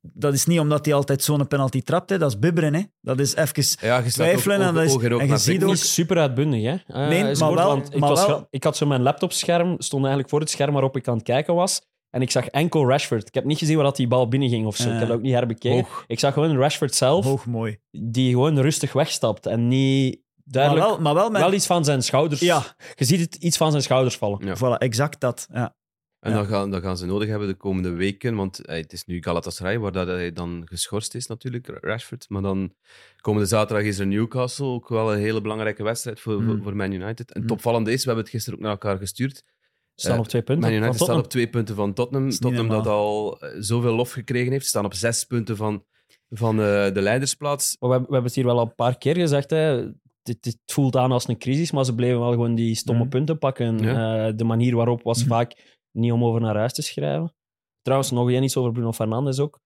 [0.00, 2.18] Dat is niet omdat hij altijd zo'n penalty trapt, hè.
[2.18, 2.74] dat is bibberen.
[2.74, 2.82] Hè.
[3.00, 3.64] Dat is even...
[3.80, 6.76] Ja, twijfelen ook, en dat is- en je ziet ook- niet super uitbundig, hè?
[6.86, 9.02] Eh, Nee, maar goed, wel- want ik, maar was, wel- gra- ik had zo mijn
[9.02, 11.80] laptopscherm, stond eigenlijk voor het scherm waarop ik aan het kijken was.
[12.10, 13.26] En ik zag enkel Rashford.
[13.28, 14.88] Ik heb niet gezien waar dat die bal binnenging of zo.
[14.90, 15.78] Ik heb dat ook niet herbekeken.
[15.78, 16.04] Hoog.
[16.06, 17.78] Ik zag gewoon Rashford zelf, Hoog mooi.
[17.90, 19.46] die gewoon rustig wegstapt.
[19.46, 20.86] En niet Maar duidelijk...
[20.86, 21.40] wel, maar wel met...
[21.40, 22.40] wel iets van zijn schouders.
[22.40, 22.62] Ja,
[22.94, 24.46] Je ziet het iets van zijn schouders vallen.
[24.46, 24.56] Ja.
[24.56, 25.46] voilà, exact dat.
[25.52, 25.76] Ja.
[26.20, 26.36] En Ja.
[26.36, 29.78] dan, gaan, gaan ze nodig hebben de komende weken, want eh, het is nu Galatasaray,
[29.78, 32.26] waar dat hij dan geschorst is natuurlijk, Rashford.
[32.28, 32.72] Maar dan
[33.20, 36.62] komende zaterdag is er Newcastle, ook wel een hele belangrijke wedstrijd voor, voor, Mm.
[36.62, 37.32] voor Man United.
[37.32, 37.42] En Mm.
[37.42, 39.42] het opvallende is, we hebben het gisteren ook naar elkaar gestuurd,
[39.94, 40.70] Staan Eh, op twee punten.
[40.70, 42.30] Man United staat op twee punten van Tottenham.
[42.30, 44.62] Tottenham dat al eh, zoveel lof gekregen heeft.
[44.64, 45.84] Ze staan op zes punten van,
[46.30, 47.76] van eh, de leidersplaats.
[47.80, 49.50] We, hebben- we hebben het hier wel al een paar keer gezegd.
[49.50, 49.56] Hè.
[50.22, 53.10] Het, voelt aan als een crisis, maar ze bleven wel gewoon die stomme Mhm.
[53.10, 53.78] punten pakken.
[53.78, 54.26] Ja.
[54.26, 55.28] Eh, de manier waarop was Mhm.
[55.28, 57.34] vaak niet om over naar huis te schrijven.
[57.82, 59.60] Trouwens, nog één iets over Bruno Fernandes ook.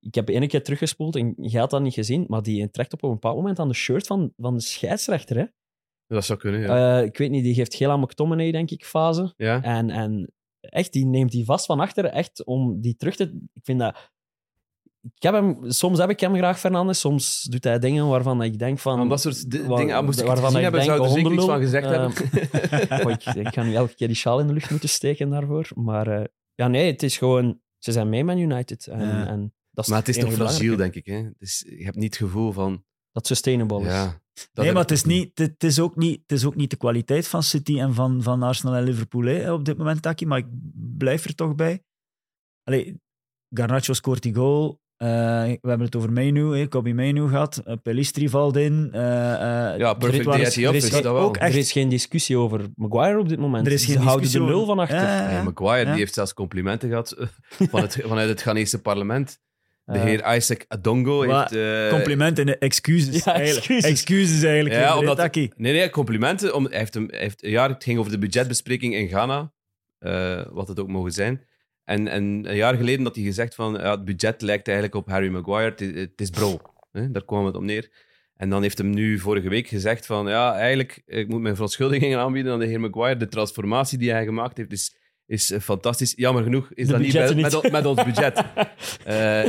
[0.00, 3.02] Ik heb één keer teruggespoeld en je had dat niet gezien, maar die trekt op
[3.02, 5.36] een bepaald moment aan de shirt van, van de scheidsrechter.
[5.36, 5.44] Hè?
[6.06, 6.98] Dat zou kunnen, ja.
[6.98, 9.32] Eh, ik weet niet, die geeft geel aan McTominay, denk ik, fase.
[9.36, 9.62] ja.
[9.62, 13.46] En, en echt, die neemt die vast van achter, echt om die terug te...
[13.52, 14.10] Ik vind dat...
[15.02, 17.00] Ik heb hem, soms heb ik hem graag, Fernandes.
[17.00, 19.08] Soms doet hij dingen waarvan ik denk van...
[19.08, 21.32] Dat soort di- wa- dingen ah, moest ik waarvan ik hebben, denk, zou er zeker
[21.32, 23.06] iets van gezegd Eh, hebben.
[23.06, 25.68] Oh, ik, ik ga nu elke keer die sjaal in de lucht moeten steken daarvoor.
[25.74, 27.60] Maar eh, Ja, nee, het is gewoon...
[27.78, 28.86] Ze zijn mee met United.
[28.86, 29.26] En, Ja.
[29.26, 31.06] en dat is Maar het is toch fragiel, denk ik.
[31.06, 31.28] Hè?
[31.38, 32.84] Dus je hebt niet het gevoel van...
[33.12, 33.86] Dat sustainable is.
[33.86, 34.20] Ja,
[34.52, 36.54] dat nee, maar het is, ook niet, het, het is ook niet, het is ook
[36.56, 40.02] niet de kwaliteit van City en van, van Arsenal en Liverpool hè, op dit moment,
[40.02, 40.26] Taki.
[40.26, 40.46] Maar ik
[40.98, 41.82] blijf er toch bij.
[42.62, 43.00] Allee,
[43.54, 44.80] Garnacho scoort die goal.
[44.98, 45.08] Eh,
[45.42, 47.62] we hebben het over Menu, hè, Kobe Menu gehad.
[47.66, 48.88] Uh, Pelistri valt in.
[48.92, 50.32] eh, eh, Ja, er perfect er
[50.68, 51.22] op is is geen- dat wel.
[51.22, 53.66] ook echt- Er is geen discussie over Maguire op dit moment.
[53.66, 54.98] Er is geen Ze houden de discussie nul over- van achter.
[55.08, 55.42] Ja, ja.
[55.42, 57.26] Maguire die heeft zelfs complimenten gehad eh,
[57.70, 59.38] van het, vanuit het Ghanese parlement.
[59.84, 61.52] De heer Isaac Adongo heeft...
[61.52, 63.24] eh, Complimenten en excuses.
[63.24, 63.90] Ja, excuses.
[63.90, 64.74] Excuses eigenlijk.
[64.74, 66.54] Ja, omdat, nee, nee, complimenten.
[66.54, 69.52] Om, hij heeft hem, hij heeft, ja, het ging over de budgetbespreking in Ghana,
[69.98, 71.46] eh, wat het ook mogen zijn.
[71.88, 75.08] En, en een jaar geleden had hij gezegd van, ja, het budget lijkt eigenlijk op
[75.08, 76.60] Harry Maguire, het, is- bro.
[76.92, 77.90] Daar kwam het op neer.
[78.36, 82.18] En dan heeft hem nu vorige week gezegd van, ja, eigenlijk, ik moet mijn verontschuldigingen
[82.18, 83.16] aanbieden aan de heer Maguire.
[83.18, 84.96] De transformatie die hij gemaakt heeft is,
[85.28, 86.12] is eh, fantastisch.
[86.16, 87.72] Jammer genoeg is De dat niet, bij- met, niet.
[87.72, 88.42] met ons budget.
[89.04, 89.44] Eh,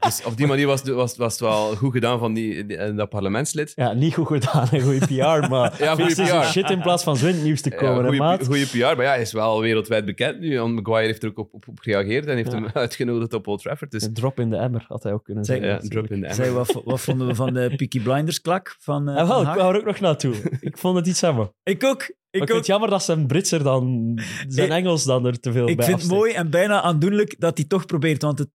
[0.00, 2.76] dus op die manier was, het- was, was het wel goed gedaan van die, die-
[2.76, 3.72] eh, dat parlementslid.
[3.74, 6.44] Ja, niet goed gedaan, een goede PR, maar Ja, goeie feest is een PR.
[6.46, 8.46] shit in plaats van zwindnieuws te komen, ja, maat?
[8.46, 10.56] goede PR, maar ja, hij is wel wereldwijd bekend nu.
[10.58, 12.58] En Maguire heeft er ook op, op, op gereageerd en heeft Ja.
[12.60, 13.90] hem uitgenodigd op Old Trafford.
[13.90, 15.74] Dus Een drop in de emmer, had hij ook kunnen Zeg- zeggen.
[15.76, 16.44] ja, een drop in de emmer.
[16.44, 18.76] Zeg, wat, wat vonden we van de Peaky Blinders klak?
[18.78, 20.34] Van, wel, Ten ik wou er ook nog naartoe.
[20.60, 21.52] Ik vond het iets hebben.
[21.62, 22.18] Ik ook.
[22.30, 24.12] Ik Ik vind het jammer dat zijn Britser dan...
[24.48, 27.40] Zijn Ik- Engels dan er te veel Ik bij vind het mooi en bijna aandoenlijk
[27.40, 28.22] dat hij toch probeert.
[28.22, 28.50] Want het,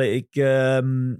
[0.00, 1.14] ik, ehm,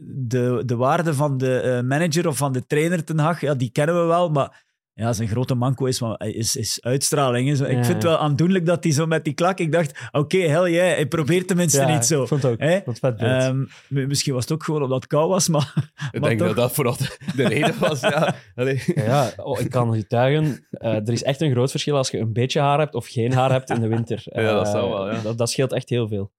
[0.00, 3.70] de, de waarde van de eh, manager of van de trainer Ten Hag, ja, die
[3.70, 4.30] kennen we wel.
[4.30, 4.66] Maar
[4.98, 7.58] ja, zijn grote manco is, maar- is, is uitstraling.
[7.58, 7.66] Ja.
[7.66, 9.58] Ik vind het wel aandoenlijk dat hij zo met die klak...
[9.58, 12.22] Ik dacht, oké, hell yeah, hij probeert tenminste Ja, niet zo.
[12.22, 12.60] Ik vond het ook.
[12.84, 13.18] Vond het vet.
[13.20, 15.72] Ehm, misschien was het ook gewoon omdat het koud was, maar...
[16.12, 16.48] Ik maar denk toch.
[16.48, 18.00] dat dat vooral de, de reden was.
[18.00, 18.34] Ja.
[18.94, 20.66] Ja, oh, ik kan getuigen.
[20.70, 23.32] eh er is echt een groot verschil als je een beetje haar hebt of geen
[23.32, 24.22] haar hebt in de winter.
[24.24, 25.20] Ja, dat Eh, zou wel, ja.
[25.22, 26.32] Dat, dat scheelt echt heel veel.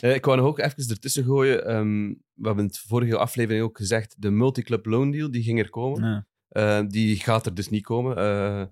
[0.00, 1.66] Eh, ik wou nog ook even ertussen gooien.
[1.66, 5.70] Ehm, we hebben het vorige aflevering ook gezegd, de multiclub loan deal, die ging er
[5.70, 6.26] komen.
[6.50, 8.16] Eh, die gaat er dus niet komen.
[8.16, 8.64] Eh,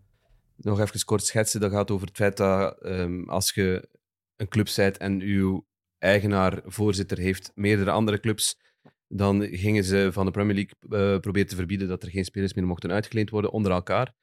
[0.56, 1.60] nog even kort schetsen.
[1.60, 3.88] Dat gaat over het feit dat ehm, als je
[4.36, 5.66] een club bent en uw
[5.98, 8.58] eigenaar, voorzitter, heeft meerdere andere clubs,
[9.08, 12.54] dan gingen ze van de Premier League eh, proberen te verbieden dat er geen spelers
[12.54, 14.14] meer mochten uitgeleend worden onder elkaar.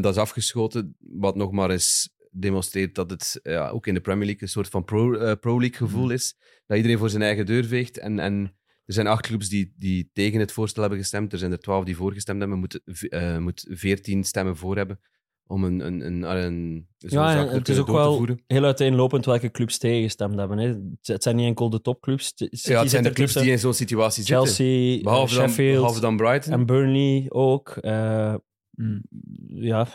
[0.00, 4.24] Dat is afgeschoten, wat nog maar eens demonstreert dat het ja, ook in de Premier
[4.24, 6.36] League een soort van pro, pro-league gevoel is.
[6.66, 7.98] Dat iedereen voor zijn eigen deur veegt.
[7.98, 11.32] En, en er zijn acht clubs die, die tegen het voorstel hebben gestemd.
[11.32, 12.58] Er zijn er twaalf die voorgestemd hebben.
[12.58, 15.00] Moet, eh moet veertien stemmen voor hebben
[15.46, 18.42] om een, een, een, een zo'n Ja, zaak en te het is ook wel voeren.
[18.46, 20.58] heel uiteenlopend welke clubs tegengestemd hebben.
[20.58, 20.66] Hè.
[21.02, 22.32] Het- zijn niet enkel de topclubs.
[22.36, 24.44] Ja, het zijn de er clubs die in zo'n situatie zitten.
[24.46, 26.52] Chelsea, Behalve eh, dan, Sheffield behalve dan Brighton.
[26.52, 27.68] en Burnley ook.
[27.68, 28.34] Eh,
[28.70, 29.02] Mm.
[29.48, 29.88] ja,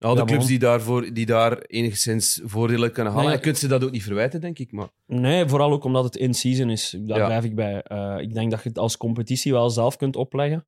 [0.00, 0.48] Al de Ja, clubs man.
[0.48, 3.28] die, daarvoor, die daar enigszins voordelen kunnen halen.
[3.28, 4.72] Nee, je kunt ze dat ook niet verwijten, denk ik.
[4.72, 6.96] Maar Nee, vooral ook omdat het in-season is.
[7.00, 7.26] Daar Ja.
[7.26, 7.82] blijf ik bij.
[7.82, 10.66] Eh, ik denk dat je het als competitie wel zelf kunt opleggen.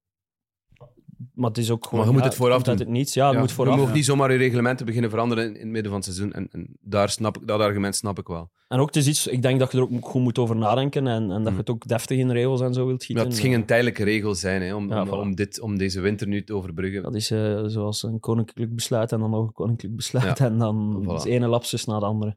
[1.35, 1.99] Maar het is ook gewoon...
[1.99, 2.77] Maar je moet ja, het vooraf doen.
[2.79, 3.15] het niets.
[3.15, 3.75] Ja, het ja, moet vooraf.
[3.75, 3.95] je mag ja.
[3.95, 6.33] niet zomaar je reglementen beginnen veranderen in, in het midden van het seizoen.
[6.33, 8.51] En, en daar snap ik, dat argument snap ik wel.
[8.69, 9.27] En ook, het is iets...
[9.27, 11.47] Ik denk dat je er ook goed moet over nadenken en, en dat Mm.
[11.53, 13.27] je het ook deftig in regels en zo wilt Ja, gieten.
[13.27, 15.11] het ging een tijdelijke regel zijn hè, om, Ja, om, voilà.
[15.11, 17.03] om, dit, om deze winter nu te overbruggen.
[17.03, 20.39] Dat is eh, zoals een koninklijk besluit en dan nog een koninklijk besluit.
[20.39, 21.13] Ja, En dan voilà.
[21.15, 22.37] is ene lapsus na de andere.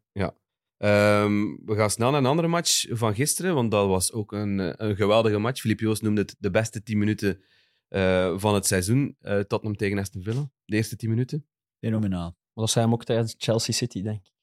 [0.78, 4.60] Ehm, we gaan snel naar een andere match van gisteren, want dat was ook een,
[4.60, 5.62] eh, een geweldige match.
[5.62, 7.40] Filip Joos noemde het de beste 10 minuten
[7.88, 9.16] eh, van het seizoen.
[9.20, 11.48] eh Tottenham tegen Aston Villa, de eerste 10 minuten.
[11.80, 12.24] Fenomenaal.
[12.54, 14.34] Maar dat zei hem ook tijdens Chelsea City, denk ik.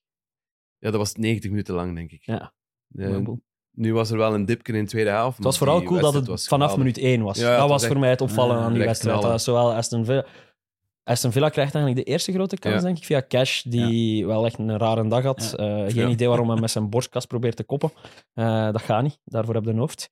[0.78, 2.24] Ja, dat was 90 minuten lang, denk ik.
[2.24, 2.54] Ja.
[2.94, 3.18] Eh,
[3.70, 5.36] nu was er wel een dipje in de tweede helft.
[5.36, 7.38] Het was vooral cool dat het vanaf minuut 1 was.
[7.38, 9.42] Ja, dat was voor mij het opvallen aan die wedstrijd.
[9.42, 10.26] zowel Aston Villa...
[11.04, 12.80] Aston Villa krijgt eigenlijk de eerste grote kans, Ja.
[12.80, 15.54] denk ik, via Cash, die wel echt een rare dag had.
[15.56, 17.90] Eh, geen idee waarom hij met zijn borstkast probeert te koppen.
[18.34, 20.10] Eh, dat gaat niet, daarvoor heb je een hoofd.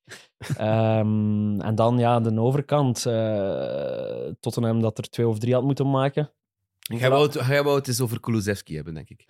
[0.57, 3.05] Ehm, en dan ja, de overkant.
[3.05, 6.31] eh Tottenham dat er twee of drie had moeten maken.
[6.79, 9.25] Jij wou, het, jij wou het eens over Kulusevski hebben, denk ik.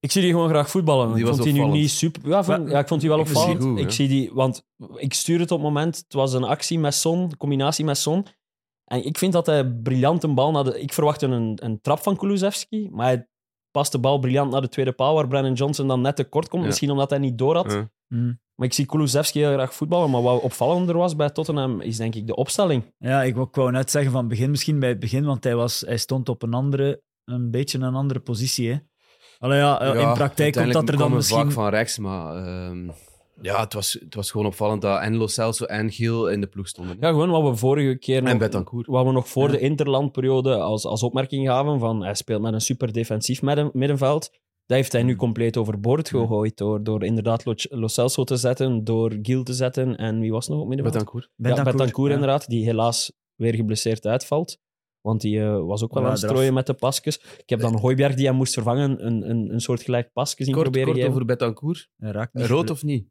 [0.00, 1.12] Ik zie die gewoon graag voetballen.
[1.14, 2.28] Die ik vond die nu niet super.
[2.28, 3.62] Ja, vond- Maar- ja, ik vond die wel opvallend.
[3.62, 4.64] goed, ik zie die, want
[4.96, 5.96] ik stuur het op het moment.
[5.96, 8.26] Het was een actie met Son, combinatie met Son.
[8.84, 10.80] En ik vind dat hij briljant een bal naar de.
[10.80, 13.28] Ik verwachtte een, een trap van Kulusevski, maar hij
[13.70, 16.48] past de bal briljant naar de tweede paal, waar Brennan Johnson dan net te kort
[16.48, 16.62] komt.
[16.62, 16.68] Ja.
[16.68, 17.72] Misschien omdat hij niet door had.
[17.72, 17.90] Ja.
[18.08, 18.40] Mm.
[18.54, 20.10] Maar ik zie Kulusevski heel graag voetballen.
[20.10, 22.94] Maar wat opvallender was bij Tottenham, is denk ik de opstelling.
[22.98, 25.44] Ja, ik wou- ik wou net zeggen van het begin, misschien bij het begin, want
[25.44, 28.70] hij, was, hij stond op een andere, een beetje een andere positie.
[28.70, 28.76] Hè.
[29.38, 31.42] Allee, ja, eh, in praktijk komt dat er dan er misschien...
[31.42, 32.88] vaak van rechts, maar ehm,
[33.40, 36.46] ja, het was, het was gewoon opvallend dat en Lo Celso en Giel in de
[36.46, 36.96] ploeg stonden.
[37.00, 38.86] Ja, gewoon wat we vorige keer En nog, Betancourt.
[38.86, 39.50] wat we nog voor Ja.
[39.52, 44.30] de interlandperiode als, als opmerking gaven van hij speelt met een super defensief midden- middenveld.
[44.66, 48.84] Dat heeft hij nu compleet overboord gegooid door, door inderdaad Lo, Lo Celso te zetten,
[48.84, 50.94] door Gil te zetten en wie was nog op middenveld?
[51.04, 51.30] Betancourt.
[51.36, 52.14] Ja, Betancourt ja.
[52.14, 54.58] inderdaad, die helaas weer geblesseerd uitvalt.
[55.00, 56.34] Want die eh, was ook wel Ja, aan het eraf.
[56.34, 57.16] strooien met de pasjes.
[57.16, 60.52] Ik heb dan Hooiberg die hem moest vervangen, een, een, een soort gelijk pasje zien
[60.54, 61.12] Kort, proberen kort geven.
[61.14, 61.88] over Betancourt.
[61.96, 63.08] Hij Rood of niet?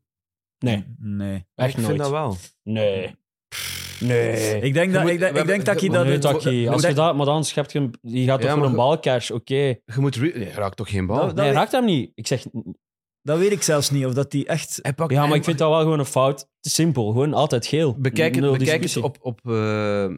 [0.64, 1.46] Nee, Nee.
[1.56, 1.88] echt ik nooit.
[1.88, 2.38] vind dat wel.
[2.64, 3.16] Nee.
[4.00, 4.60] Nee.
[4.62, 6.04] Ik denk, Je dat, moet- ik, denk- we ik denk hebben- dat je we- dat...
[6.04, 8.56] nee, het- Taki, als je dat, maar dan schept je hem, die gaat toch Ja,
[8.56, 9.54] voor maar een ge- balcash, oké.
[9.56, 10.16] Je moet...
[10.16, 11.26] re- Nee, hij raakt toch geen bal?
[11.26, 12.12] Dat- Nee, hij raakt hem niet.
[12.16, 12.46] Ik zeg,
[13.22, 14.80] Dat weet ik zelfs niet, of dat die echt...
[14.82, 16.40] Hij pakt, ja, maar hij- ik vind dat wel gewoon een fout.
[16.40, 17.96] Het is simpel, gewoon altijd geel.
[18.00, 19.04] Bekijk het, Nul bekijk het discussie.
[19.04, 20.16] op, op eh, eh,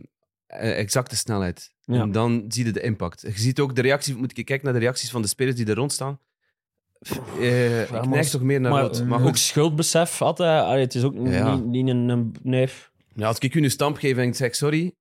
[0.47, 1.73] exacte snelheid.
[1.81, 2.01] Ja.
[2.01, 3.21] En dan zie je de impact.
[3.21, 5.65] Je ziet ook de reactie, moet je kijken naar de reacties van de spelers die
[5.65, 6.19] er rond staan.
[7.39, 9.05] Eh, ik neig als- toch meer naar Maar, rood.
[9.05, 10.61] Maar ook goed, schuldbesef had hij.
[10.61, 11.55] Allee, het is ook Ja.
[11.55, 12.35] niet, niet een, een...
[12.43, 12.69] Nee.
[13.15, 14.93] ja, als ik u een stamp geef en ik zeg sorry,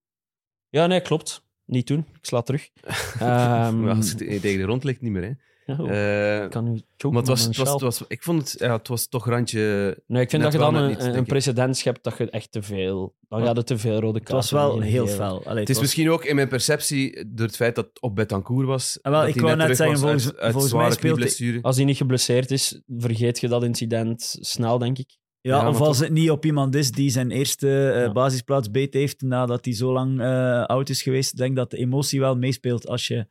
[0.69, 1.44] Ja, nee, klopt.
[1.67, 1.99] Niet doen.
[1.99, 2.69] Ik sla terug.
[3.21, 5.23] Ehm, als het tegen de grond ligt, niet meer.
[5.23, 5.31] Hè.
[5.73, 8.41] ja, oh, Eh, ik kan nu choken maar het was, het was, het ik vond
[8.51, 9.61] het, ja, het was toch randje.
[10.07, 13.15] Nee, ik vind dat je dan een, niet, precedent schept dat je echt te veel...
[13.29, 14.35] Dan gaat het te veel rode Het kaarten.
[14.35, 15.17] was wel heel geven.
[15.19, 15.45] fel.
[15.45, 18.15] Allee, Het is was- misschien ook in mijn perceptie door het feit dat het op
[18.15, 18.99] Betancourt was.
[19.03, 20.95] Ah, wel, ik hij wou net terug zeggen, was volgens- uit, uit volgens mij zware
[20.99, 21.59] speelt hij-.
[21.63, 25.17] Als hij niet geblesseerd is, vergeet je dat incident snel, denk ik.
[25.49, 28.13] Ja, Ja, of als het niet op iemand is die zijn eerste eh, Ja.
[28.13, 31.33] basisplaats beet heeft nadat hij zo lang eh, oud is geweest.
[31.33, 33.27] Ik denk dat de emotie wel meespeelt als je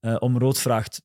[0.00, 1.02] eh, om rood vraagt.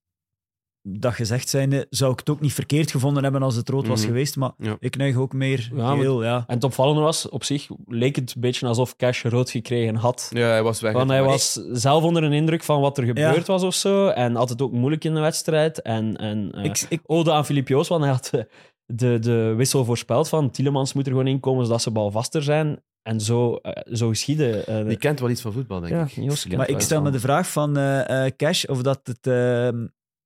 [0.88, 4.00] Dat gezegd zijnde, zou ik het ook niet verkeerd gevonden hebben als het rood was
[4.00, 4.08] Mhm.
[4.08, 4.36] geweest.
[4.36, 4.78] Maar Ja.
[4.80, 5.94] ik neig ook meer Ja.
[5.94, 6.44] Ja.
[6.48, 10.30] En het opvallende was, op zich leek het een beetje alsof Cash rood gekregen had.
[10.34, 10.94] Ja, hij was weg.
[10.94, 14.08] Want hij was zelf onder een indruk van wat er gebeurd was of zo.
[14.08, 15.82] En had het ook moeilijk in de wedstrijd.
[15.82, 18.42] En, en eh, Ik, ik, ode aan Filip Joos, want hij had eh,
[18.86, 22.84] de, de wissel voorspeld van Tielemans moet er gewoon inkomen zodat ze balvaster zijn.
[23.02, 24.64] En zo, eh, zo geschiedde.
[24.64, 26.12] eh, Die kent wel iets van voetbal, denk ja, ik.
[26.14, 29.28] Kent maar ik stel me de vraag van eh, eh, Cash of dat het.
[29.28, 29.70] eh,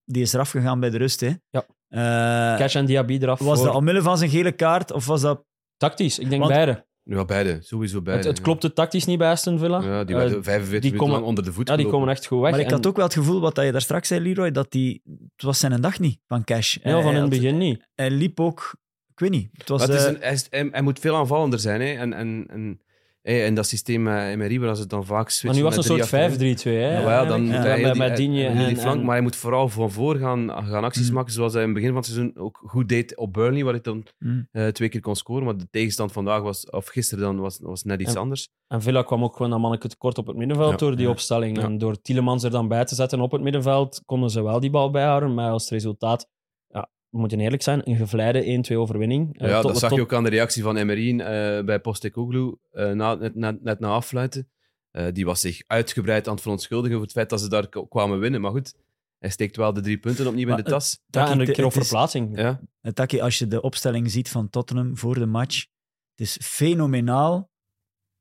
[0.05, 1.19] die is eraf gegaan bij de rust.
[1.19, 1.31] Hè.
[1.49, 1.65] Ja.
[1.87, 3.67] Eh, Cash en Diaby eraf was voor.
[3.67, 5.45] dat omwille van zijn gele kaart of was dat.
[5.77, 6.85] Tactisch, ik denk Want- beide.
[7.09, 7.57] Ja, beide.
[7.61, 8.19] Sowieso beide.
[8.21, 8.43] Het, het ja.
[8.43, 9.81] klopte tactisch niet bij Aston Villa.
[9.81, 11.99] Ja, die Eh, werden 45 die minuten komen- lang onder de voet ja, die gelopen.
[11.99, 12.51] komen echt goed weg.
[12.51, 14.71] Maar ik En- had ook wel het gevoel, wat je daar straks zei, Leroy, dat
[14.71, 15.01] die.
[15.35, 16.73] Het was zijn dag niet van Cash.
[16.75, 17.87] Ja, van Hij in het had- begin niet.
[17.95, 18.75] Hij liep ook.
[19.11, 19.49] Ik weet niet.
[19.53, 19.81] Het was.
[19.81, 21.81] Het is eh, een, is- hij, hij moet veel aanvallender zijn.
[21.81, 21.87] Hè.
[21.93, 22.81] En, en, en,
[23.29, 25.75] hey, in dat systeem met Emery, waar ze het dan vaak Maar switchen nu was
[25.75, 26.57] het een soort achterin.
[26.57, 26.61] 5-3-2.
[26.63, 29.21] Hè, Ja, dan moet Ja, hij heel met, die, met en, flank, en- maar hij
[29.23, 31.13] moet vooral van voor gaan, gaan acties Mm.
[31.15, 33.73] maken, zoals hij in het begin van het seizoen ook goed deed op Burnley, waar
[33.73, 34.47] hij dan mm.
[34.51, 35.43] eh, twee keer kon scoren.
[35.43, 38.47] Maar de tegenstand vandaag was, of gisteren dan, was, was net iets En- anders.
[38.67, 41.11] En Villa kwam ook gewoon een manneke tekort op het middenveld Ja, door die ja.
[41.11, 41.57] opstelling.
[41.57, 41.63] Ja.
[41.63, 44.69] En door Tielemans er dan bij te zetten op het middenveld, konden ze wel die
[44.69, 45.33] bal bijhouden.
[45.33, 46.38] Maar als resultaat, ja,
[47.09, 48.43] we moeten eerlijk zijn, een gevleide
[48.73, 49.39] 1-2 overwinning.
[49.39, 52.57] Eh, ja, tot- dat zag je ook aan de reactie van Emery eh, bij Postecoglou
[52.71, 54.49] eh, na, net, net, net na afluiten.
[54.91, 58.19] Eh, die was zich uitgebreid aan het verontschuldigen voor het feit dat ze daar kwamen
[58.19, 58.41] winnen.
[58.41, 58.73] Maar goed,
[59.19, 60.99] hij steekt wel de drie punten opnieuw in de tas.
[61.07, 62.37] Ja, en een keer op verplaatsing.
[62.37, 62.59] Ja.
[62.81, 65.65] Het Taki, als je de opstelling ziet van Tottenham voor de match,
[66.15, 67.49] het is fenomenaal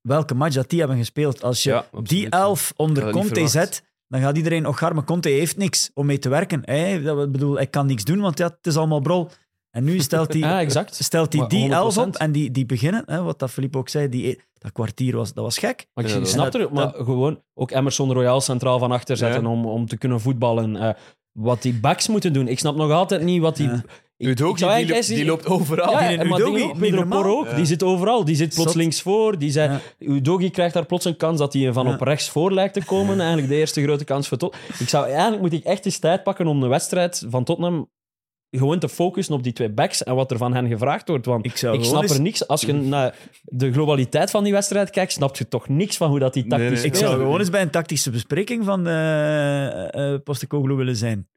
[0.00, 1.42] welke match dat die hebben gespeeld.
[1.42, 2.08] Als je Ja, absoluut.
[2.08, 3.50] die elf onder Conte verwacht.
[3.52, 6.60] zet, dan gaat iedereen, oh Garme, Conte heeft niks om mee te werken.
[6.64, 9.28] Hij, dat, ik bedoel, hij kan niks doen, want ja, het is allemaal brol.
[9.70, 10.94] En nu stelt hij, Ja, exact.
[11.04, 11.70] stelt hij die 100%.
[11.72, 15.16] elf op en die, die beginnen, hè, wat dat Philippe ook zei, die, dat kwartier
[15.16, 15.86] was, dat was gek.
[15.94, 19.42] Maar ik Ja, snap er, dat- maar gewoon ook Emerson Royal centraal van achter zetten
[19.42, 19.48] Ja.
[19.48, 20.76] om, om te kunnen voetballen.
[20.76, 20.90] Eh,
[21.32, 22.48] wat die backs moeten doen.
[22.48, 23.70] Ik snap nog altijd niet wat die...
[24.18, 25.90] Zou die, eigenlijk die, loopt overal.
[25.90, 27.04] Ja, maar niet Pedro.
[27.04, 27.54] Porro ook, Ja.
[27.56, 28.24] die zit overal.
[28.24, 28.80] Die zit plots Zot.
[28.80, 29.38] links voor.
[29.38, 29.80] Die zei, Ja.
[29.98, 31.92] Udogie krijgt daar plots een kans dat hij van Ja.
[31.92, 33.18] op rechts voor lijkt te komen.
[33.18, 34.68] Eigenlijk de eerste grote kans voor Tottenham.
[34.78, 37.90] Ik zou, eigenlijk moet ik echt eens tijd pakken om de wedstrijd van Tottenham
[38.50, 41.26] gewoon te focussen op die twee backs en wat er van hen gevraagd wordt.
[41.26, 42.46] Want Ik snap eens- er niks.
[42.48, 46.18] Als je naar de globaliteit van die wedstrijd kijkt, snap je toch niks van hoe
[46.18, 46.86] dat die tactisch Nee, nee.
[46.86, 51.28] Ik zou gewoon eens bij een tactische bespreking van eh eh Postecoglou willen zijn.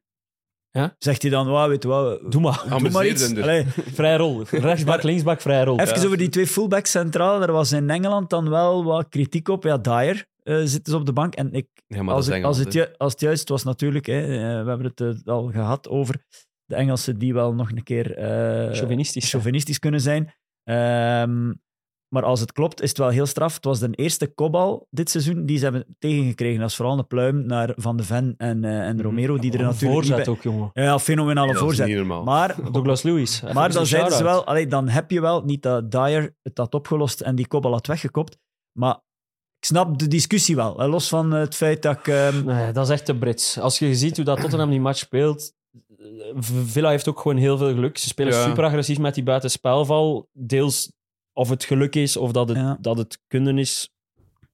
[0.72, 0.94] Ja?
[0.98, 2.64] Zegt hij dan, wow, weet je wat, Doe maar.
[2.78, 3.36] doe maar iets.
[3.36, 4.42] Allee, Vrij rol.
[4.50, 5.80] Rechtsbak, linksbak, vrij rol.
[5.80, 7.42] Even over die twee fullbacks centraal.
[7.42, 9.64] Er was in Engeland dan wel wat kritiek op.
[9.64, 11.34] Ja, Dyer eh, zit dus op de bank.
[11.34, 14.62] En ik, Ja, maar als, als, het, ju- als het juist was natuurlijk, hè, eh,
[14.62, 16.24] we hebben het eh, al gehad over
[16.64, 19.30] de Engelsen die wel nog een keer eh, Chauvinistisch.
[19.30, 20.34] chauvinistisch kunnen zijn.
[20.64, 21.52] Ehm,
[22.12, 23.54] maar als het klopt, is het wel heel straf.
[23.54, 26.60] Het was de eerste kopbal dit seizoen die ze hebben tegengekregen.
[26.60, 29.58] Dat is vooral een pluim naar Van de Ven en, eh, en Romero, die er
[29.60, 30.26] Een natuurlijk voorzet bij...
[30.28, 30.70] ook, jongen.
[30.72, 32.04] Ja, fenomenale voorzet.
[32.24, 33.42] Maar Douglas Lewis.
[33.52, 36.74] Maar dan zeiden ze wel, allee, dan heb je wel niet dat Dyer het had
[36.74, 38.38] opgelost en die kopbal had weggekopt.
[38.78, 38.94] Maar
[39.58, 40.78] ik snap de discussie wel.
[40.78, 42.08] hè, Los van het feit dat ik.
[42.08, 43.58] ehm, Nee, dat is echt te Brits.
[43.58, 45.52] Als je ziet hoe dat Tottenham die match speelt.
[46.34, 47.98] V- Villa heeft ook gewoon heel veel geluk.
[47.98, 48.44] Ze spelen Ja.
[48.44, 50.28] super agressief met die buitenspelval.
[50.32, 50.92] Deels
[51.32, 52.78] of het geluk is of dat het, Ja.
[52.80, 53.90] dat het kunnen is.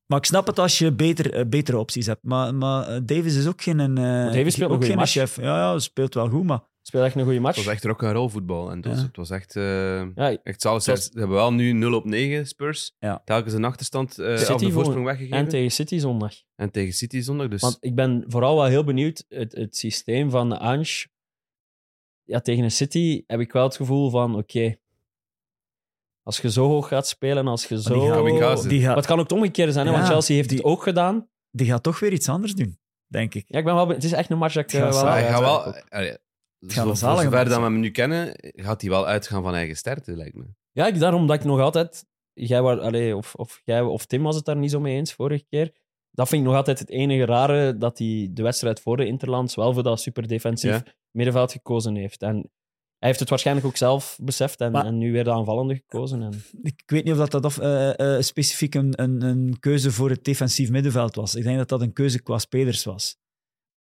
[0.06, 2.22] maar ik snap het als je beter, eh, betere opties hebt.
[2.22, 3.78] Maar, maar eh, Davis is ook geen.
[3.78, 5.10] een, eh, Davis speelt ook geen match.
[5.10, 5.36] chef.
[5.36, 6.44] Ja, ja, speelt wel goed.
[6.44, 7.56] Maar Speelde echt een goede match.
[7.56, 8.70] Het was echt rock and roll voetbal.
[8.70, 9.02] En het, was, Ja.
[9.06, 9.62] het was echt, eh
[10.14, 10.40] Ja, echt.
[10.42, 12.92] Het was- Ze hebben wel nu 0 op 9 Spurs.
[12.98, 13.22] Ja.
[13.24, 15.36] Telkens een achterstand eh City de voor- voorsprong weggegeven.
[15.38, 16.32] en tegen City zondag.
[16.54, 17.48] En tegen City zondag.
[17.48, 21.06] Dus Want ik ben vooral wel heel benieuwd, het, het systeem van Ange.
[22.24, 24.76] Ja, tegen een City heb ik wel het gevoel van, oké,
[26.28, 27.94] als je zo hoog gaat spelen, als je zo...
[28.68, 30.66] die gaat- Maar het kan ook het omgekeerde zijn, hè, want Chelsea heeft die- het
[30.66, 31.28] ook gedaan.
[31.50, 33.44] die gaat toch weer iets anders doen, denk ik.
[33.46, 33.88] Ja, ik ben wel...
[33.88, 35.06] Het is echt een match dat ik eh, wel...
[35.06, 35.74] hij gaat wel...
[36.68, 40.34] zo- zover dat we hem nu kennen, gaat hij wel uitgaan van eigen sterkte, lijkt
[40.36, 40.44] me.
[40.72, 42.06] Ja, ik, daarom dat ik nog altijd...
[42.32, 45.12] Jij was, allee, of, of, jij, of Tim was het daar niet zo mee eens
[45.12, 45.72] vorige keer.
[46.10, 49.54] Dat vind ik nog altijd het enige rare dat hij de wedstrijd voor de Interlands
[49.54, 50.82] wel voor dat super defensief Ja.
[51.10, 52.22] middenveld gekozen heeft.
[52.22, 52.50] En
[52.98, 56.22] hij heeft het waarschijnlijk ook zelf beseft en, Maar- en nu weer de aanvallende gekozen.
[56.22, 56.42] En...
[56.62, 60.10] Ik weet niet of dat, dat of, eh, eh, specifiek een, een, een keuze voor
[60.10, 61.34] het defensief middenveld was.
[61.34, 63.16] Ik denk dat dat een keuze qua spelers was.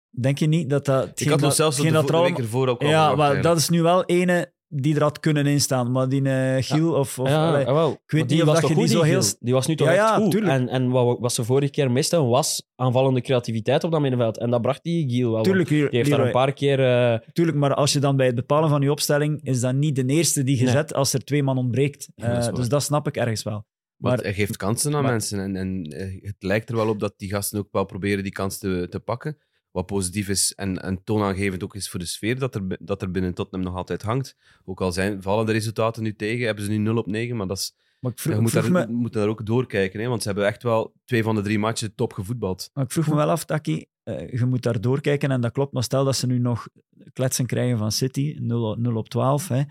[0.10, 1.20] Denk je niet dat dat...
[1.20, 3.44] Ik had nog zelfs de, er de week ervoor ook al Ja, maar eigenlijk.
[3.44, 5.92] dat is nu wel ene die er had kunnen instaan.
[5.92, 7.20] Maar die eh, Giel of...
[7.20, 7.90] of ja, allee, jawel.
[7.90, 9.38] weet niet die of was dat toch je goed, die zo heel-?
[9.40, 10.32] Die was nu toch Ja, echt ja, goed.
[10.32, 10.54] tuurlijk.
[10.54, 14.38] En, en wat, wat ze vorige keer misten was aanvallende creativiteit op dat middenveld.
[14.38, 15.44] En dat bracht die Giel wel.
[15.44, 16.80] tuurlijk, Die heeft daar een paar keer...
[17.14, 19.96] eh, tuurlijk, maar als je dan bij het bepalen van je opstelling, is dat niet
[19.96, 20.72] de eerste die je Nee.
[20.74, 22.10] zet als er twee man ontbreekt.
[22.16, 23.66] Ja, dat is Eh, dus dat snap ik ergens wel.
[23.98, 25.40] Maar hij geeft kansen aan maar- mensen.
[25.40, 28.58] En, en het lijkt er wel op dat die gasten ook wel proberen die kans
[28.58, 29.38] te, te pakken.
[29.72, 33.12] Wat positief is en, en toonaangevend ook is voor de sfeer dat er, dat er
[33.12, 34.36] binnen Tottenham nog altijd hangt.
[34.66, 37.36] Ook al zijn, vallen de resultaten nu tegen, hebben ze nu 0 op 9.
[37.36, 39.28] Maar dat is, Maar ik ja, vroeg, je ik moet, vroeg daar, me, moet daar
[39.28, 40.00] ook doorkijken.
[40.00, 40.08] Hè?
[40.08, 42.70] Want ze hebben echt wel twee van de drie matchen top gevoetbald.
[42.74, 45.74] maar ik vroeg me wel af, Taki, eh, je moet daar doorkijken en dat klopt.
[45.74, 46.68] Maar stel dat ze nu nog
[47.14, 49.48] kletsen krijgen van City, 0, 0 op 12.
[49.48, 49.64] Hè.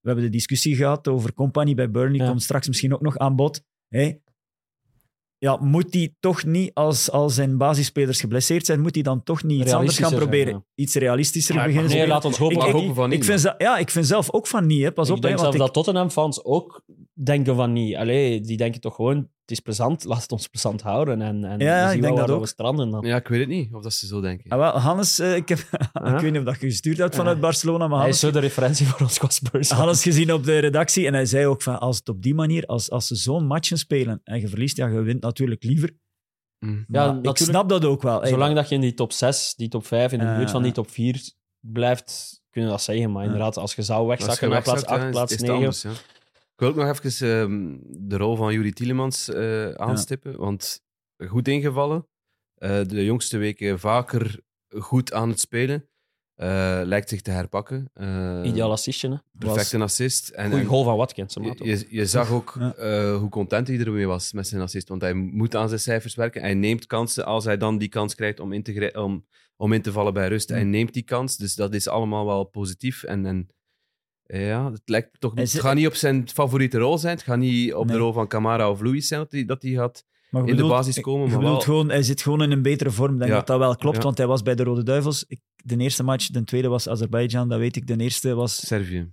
[0.00, 2.28] We hebben de discussie gehad over Company bij Burnley, Ja.
[2.28, 3.62] komt straks misschien ook nog aan bod.
[3.88, 4.12] Hè.
[5.38, 9.42] Ja, moet hij toch niet, als, als zijn basisspelers geblesseerd zijn, moet hij dan toch
[9.42, 10.48] niet iets anders gaan proberen?
[10.50, 12.56] zijn, Iets realistischer Ja, beginnen nee, laat ons hopen.
[12.56, 13.18] Ik- ik- hopen van niet.
[13.18, 14.82] Ik vind, ja, ik vind zelf ook van niet.
[14.82, 14.92] Hè.
[14.92, 17.96] Pas ik op, hè, denk zelf ik- dat Tottenham-fans ook denken van niet.
[17.96, 21.22] Allee, die denken toch gewoon, het is plezant, laat het ons plezant houden.
[21.22, 22.42] En, en Ja, we ik zien denk wel dat ook.
[22.42, 23.06] we stranden dan.
[23.06, 24.50] Ja, ik weet het niet of dat ze zo denken.
[24.50, 25.58] Ah, wel, Hannes, eh, ik, heb,
[26.14, 27.40] ik weet niet of dat je gestuurd hebt vanuit.
[27.40, 29.70] Barcelona, maar Hij Hannes, is zo de referentie voor ons qua Spurs.
[29.70, 32.66] Hannes gezien op de redactie en hij zei ook van, als het op die manier,
[32.66, 35.90] als, als ze zo'n matchen spelen en je verliest, ja, je wint natuurlijk liever.
[36.58, 36.84] Mm.
[36.88, 38.26] Ja, ik snap dat ook wel.
[38.26, 40.72] Zolang dat je in die top 6, die top 5, in de buurt van die
[40.72, 41.30] top 4
[41.60, 43.12] blijft, kun je dat zeggen.
[43.12, 45.84] Maar inderdaad, als je zou wegzakken naar plaats wegzakt, 8, ja, plaats is, is het
[45.84, 46.15] 9.
[46.56, 47.76] Ik wil ook nog even ehm,
[48.08, 50.36] de rol van Juri Tielemans eh, aanstippen.
[50.36, 50.82] Want
[51.28, 52.08] goed ingevallen.
[52.54, 55.88] Eh, de jongste weken vaker goed aan het spelen.
[56.34, 57.90] Eh, lijkt zich te herpakken.
[58.44, 59.16] Ideaal assistje, hè.
[59.38, 60.28] Perfecte assist.
[60.28, 61.34] En, Goeie goal van Watkins.
[61.34, 63.14] je, je, zag ook Ja.
[63.14, 64.88] hoe content hij ermee was met zijn assist.
[64.88, 66.40] Want hij moet aan zijn cijfers werken.
[66.40, 69.82] Hij neemt kansen als hij dan die kans krijgt om in te, om, om in
[69.82, 70.48] te vallen bij rust.
[70.48, 71.36] Hij neemt die kans.
[71.36, 73.02] Dus dat is allemaal wel positief.
[73.02, 73.48] En, en
[74.26, 77.14] ja, het, lijkt toch, Hij het gaat niet op zijn favoriete rol zijn.
[77.16, 79.70] Het gaat niet op de rol van Camara of Louis zijn dat hij, dat hij
[79.72, 81.28] gaat Maar in de basis komen.
[81.30, 83.12] Maar wel, gewoon, hij zit gewoon in een betere vorm.
[83.12, 83.36] Ik denk Ja.
[83.36, 84.02] dat dat wel klopt, Ja.
[84.02, 85.24] want hij was bij de Rode Duivels.
[85.28, 87.86] Ik, de eerste match, de tweede was Azerbeidzjan, dat weet ik.
[87.86, 88.66] De eerste was...
[88.66, 89.10] Servië.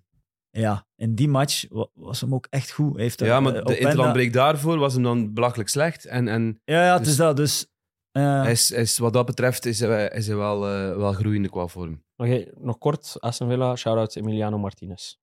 [0.49, 2.93] Ja, in die match wa- was hem ook echt goed.
[2.93, 6.05] Hij Heeft Ja, eh, maar de Openda- interlandbreek daarvoor was hem dan belachelijk slecht.
[6.05, 7.37] En, en Ja, ja, het Dus- is dat.
[7.37, 7.67] Dus,
[8.11, 11.49] eh, hij is, is, wat dat betreft is hij, is hij wel, eh, wel groeiende
[11.49, 12.03] qua vorm.
[12.17, 15.15] Oké, nog kort, Aston Villa, shout-out Emiliano Martinez.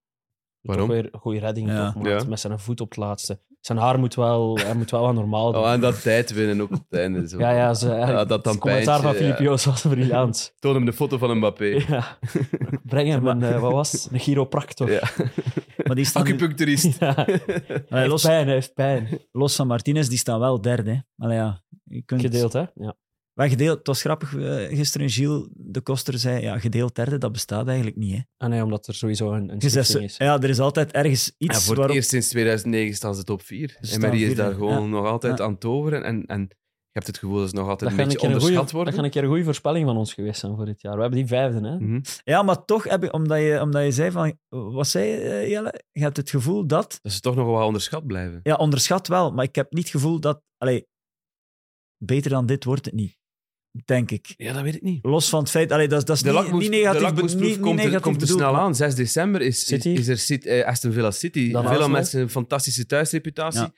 [0.61, 0.87] Waarom?
[0.87, 1.85] Toch weer een goede redding, Ja.
[1.91, 2.27] toch, maat, Ja.
[2.29, 3.39] met zijn voet op het laatste.
[3.59, 5.61] Zijn haar moet wel, hij moet wel wat normaal doen.
[5.61, 7.27] Oh, en dat tijd winnen ook op het einde.
[7.27, 7.39] Zo.
[7.39, 9.43] ja, ja, ze, Ja, dat dan het commentaar van pijntje, Filip ja.
[9.43, 10.53] Joos was briljant.
[10.59, 11.65] Toon hem de foto van Mbappé.
[11.65, 12.17] Ja.
[12.83, 14.07] Breng hem een, eh, wat was het?
[14.11, 14.91] Een chiropractor.
[14.91, 15.01] Ja.
[15.85, 16.99] maar die staan, Acupuncturist.
[16.99, 17.13] Ja.
[17.15, 19.19] Hij Allee, heeft los, pijn, hij heeft pijn.
[19.31, 20.91] los van Martinez, die staan wel derde.
[20.91, 20.99] hè.
[21.25, 22.63] Allee, ja, je kunt, Gedeeld, hè?
[22.75, 22.95] Ja.
[23.41, 27.31] Wij gedeeld, het was grappig, eh, gisteren Gilles de Koster zei, ja, gedeeld derde, dat
[27.31, 28.13] bestaat eigenlijk niet.
[28.13, 28.19] Hè.
[28.37, 29.59] Ah nee, omdat er sowieso een, een
[30.01, 30.17] is.
[30.17, 33.41] ja, er is altijd ergens Ja, iets voor het eerst sinds 2009 staan ze top
[33.41, 33.77] 4.
[33.81, 34.87] Ze En Mary is daar gewoon ja.
[34.87, 35.43] nog altijd Ja.
[35.43, 36.03] aan het toveren.
[36.03, 38.49] En, en je hebt het gevoel dat ze nog altijd Dat een beetje een onderschat
[38.51, 38.93] goeie, dat worden.
[38.93, 40.95] gaat een keer een goede voorspelling van ons geweest zijn voor dit jaar.
[40.95, 41.75] We hebben die vijfde, hè?
[41.79, 41.99] Mhm.
[42.23, 45.49] Ja, maar toch heb je, omdat je, omdat je zei van, wat zei je, eh,
[45.49, 45.81] Jelle?
[45.91, 48.39] Je hebt het gevoel dat, Dat ze toch nog wel onderschat blijven.
[48.43, 50.87] ja, onderschat wel, maar ik heb niet het gevoel dat, allee,
[52.03, 53.19] beter dan dit wordt het niet,
[53.85, 54.33] denk ik.
[54.37, 55.05] Ja, dat weet ik niet.
[55.05, 57.59] Los van het feit, allee, dat, dat is De, niet, negatief, de lakmoesproef niet, niet
[57.59, 58.75] komt, er, negatief komt te bedoeld, snel maar- aan.
[58.75, 59.89] 6 december is, is, City.
[59.89, 61.51] is er City- eh, Aston Villa City.
[61.51, 61.89] Dan Villa Arsenal.
[61.97, 63.59] met zijn fantastische thuisreputatie.
[63.61, 63.71] Ja.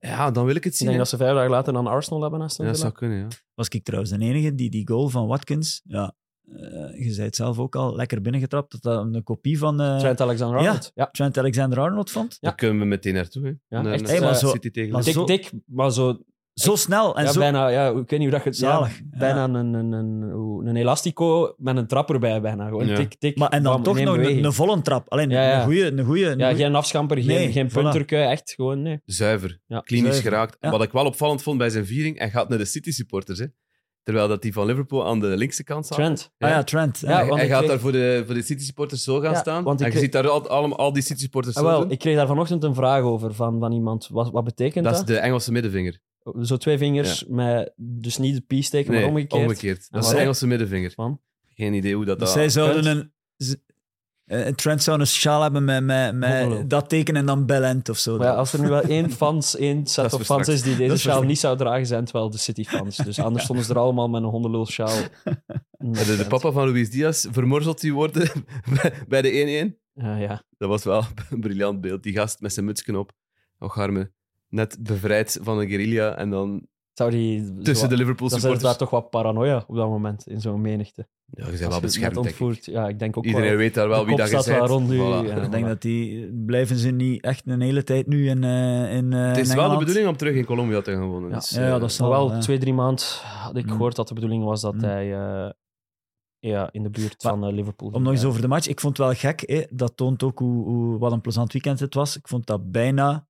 [0.00, 0.30] Ja.
[0.30, 0.86] dan wil ik het Ik zien.
[0.88, 1.04] denk hè.
[1.04, 2.88] dat ze vijf dagen later dan Arsenal hebben naast ja, dat Villa.
[2.88, 3.26] zou kunnen, ja.
[3.54, 6.14] Was ik trouwens de enige die die goal van Watkins, ja,
[6.52, 9.98] eh, je zei het zelf ook al, lekker binnengetrapt, dat dat een kopie van eh,
[9.98, 10.90] Trent Alexander-Arnold.
[10.94, 11.06] Ja.
[11.10, 12.32] Trent Alexander-Arnold vond.
[12.32, 12.38] Ja.
[12.40, 13.42] Daar kunnen we meteen naartoe.
[13.42, 13.48] Hè.
[13.76, 15.28] Ja, Naar- echt, naar Hey, maar zo- City tegen maar Leicester.
[15.36, 16.22] zo- Dik, dik, maar zo
[16.58, 17.38] Zo snel en ja, zo...
[17.40, 18.58] bijna, ja, ik weet niet hoe dat je het...
[18.58, 19.18] ja, Zalig, ja.
[19.18, 20.22] bijna een, een, een,
[20.66, 22.68] een elastico met een trap erbij bijna.
[22.68, 22.96] Gewoon Ja.
[22.96, 23.36] tik, tik.
[23.38, 25.08] Maar, en dan bam, toch nog een, volle trap.
[25.08, 25.58] Alleen Ja, ja.
[25.58, 25.86] een goede...
[25.92, 27.72] Een goeie, een Ja, goeie- geen afschamper, geen, Nee, geen voilà.
[27.72, 29.00] punterkui, echt gewoon, nee.
[29.04, 29.58] Zuiver.
[29.66, 29.80] Ja.
[29.80, 30.30] Klinisch Zuiver.
[30.30, 30.56] geraakt.
[30.60, 30.70] Ja.
[30.70, 33.38] Wat ik wel opvallend vond bij zijn viering, hij gaat naar de City-supporters.
[33.38, 33.46] Hè.
[34.02, 35.98] Terwijl dat die van Liverpool aan de linkse kant staat.
[35.98, 36.30] Trent.
[36.38, 36.98] Ah ja, Trent.
[36.98, 39.64] Ja, Ja, hij gaat kreeg- daar voor de, voor de City-supporters zo gaan Ja, staan.
[39.64, 41.90] want ik en je ziet daar al, allemaal, al die City-supporters Ah, zo wel, doen.
[41.90, 44.08] ik kreeg daar vanochtend een vraag over van, van iemand.
[44.12, 45.08] Wat, wat betekent Dat dat?
[45.08, 45.98] is de Engelse middenvinger.
[46.42, 49.42] Zo twee vingers met dus niet de peace-teken, Nee, maar omgekeerd.
[49.42, 49.86] omgekeerd.
[49.90, 50.90] Dat is de Engelse middenvinger.
[50.90, 51.20] Van?
[51.54, 52.18] Geen idee hoe dat...
[52.18, 52.98] Dus dat zij zouden Trent.
[53.00, 53.12] een...
[53.36, 53.54] z-
[54.24, 58.16] eh, Trent zou een sjaal hebben met, met, dat teken en dan Bellend of zo.
[58.18, 60.48] Maar ja, als er nu wel één, fans, één set of fans straks.
[60.48, 62.96] is die deze is voor sjaal niet zou dragen, zijn het wel de City-fans.
[62.96, 64.96] Dus anders stonden ze er allemaal met een hondenlul sjaal.
[65.78, 68.30] de, de papa van Luis Diaz vermorzeld die worden
[68.82, 69.78] bij- bij de 1-1.
[69.92, 70.42] Ja, ja.
[70.58, 72.02] Dat was wel een briljant beeld.
[72.02, 73.12] Die gast met zijn mutsken op.
[73.58, 74.12] Och, arme.
[74.48, 77.54] Net bevrijd van een guerrilla en dan Zou die...
[77.54, 78.70] tussen zo- de Liverpool Dan is supporters.
[78.70, 81.06] daar toch wat paranoia op dat moment, in zo'n menigte.
[81.30, 82.40] Ja, je bent Als wel je beschermd, net denk ik.
[82.40, 82.64] ontvoert.
[82.64, 83.56] Ja, ik denk ook Iedereen wel.
[83.58, 84.70] weet daar wel de wie kop dat wel bent.
[84.70, 85.42] rond u, ja.
[85.42, 86.32] ik denk dat die...
[86.46, 89.54] Blijven ze niet echt een hele tijd nu in, eh in, eh, Het is in
[89.56, 89.78] wel de Engeland?
[89.78, 91.28] bedoeling om terug in Colombia te gaan wonen.
[91.28, 91.34] Ja.
[91.34, 92.38] Dus, Ja, ja, eh, dat zal Maar wel ja.
[92.38, 93.70] twee, drie maanden had ik Mm.
[93.70, 94.80] gehoord dat de bedoeling was dat Mm.
[94.84, 95.50] hij eh,
[96.38, 98.66] ja, in de buurt Maar van eh, Liverpool Om nog eens over de match.
[98.68, 99.42] Ik vond het wel gek.
[99.46, 99.62] Hè?
[99.70, 102.16] Dat toont ook hoe, hoe, wat een plezant weekend het was.
[102.16, 103.26] Ik vond dat bijna...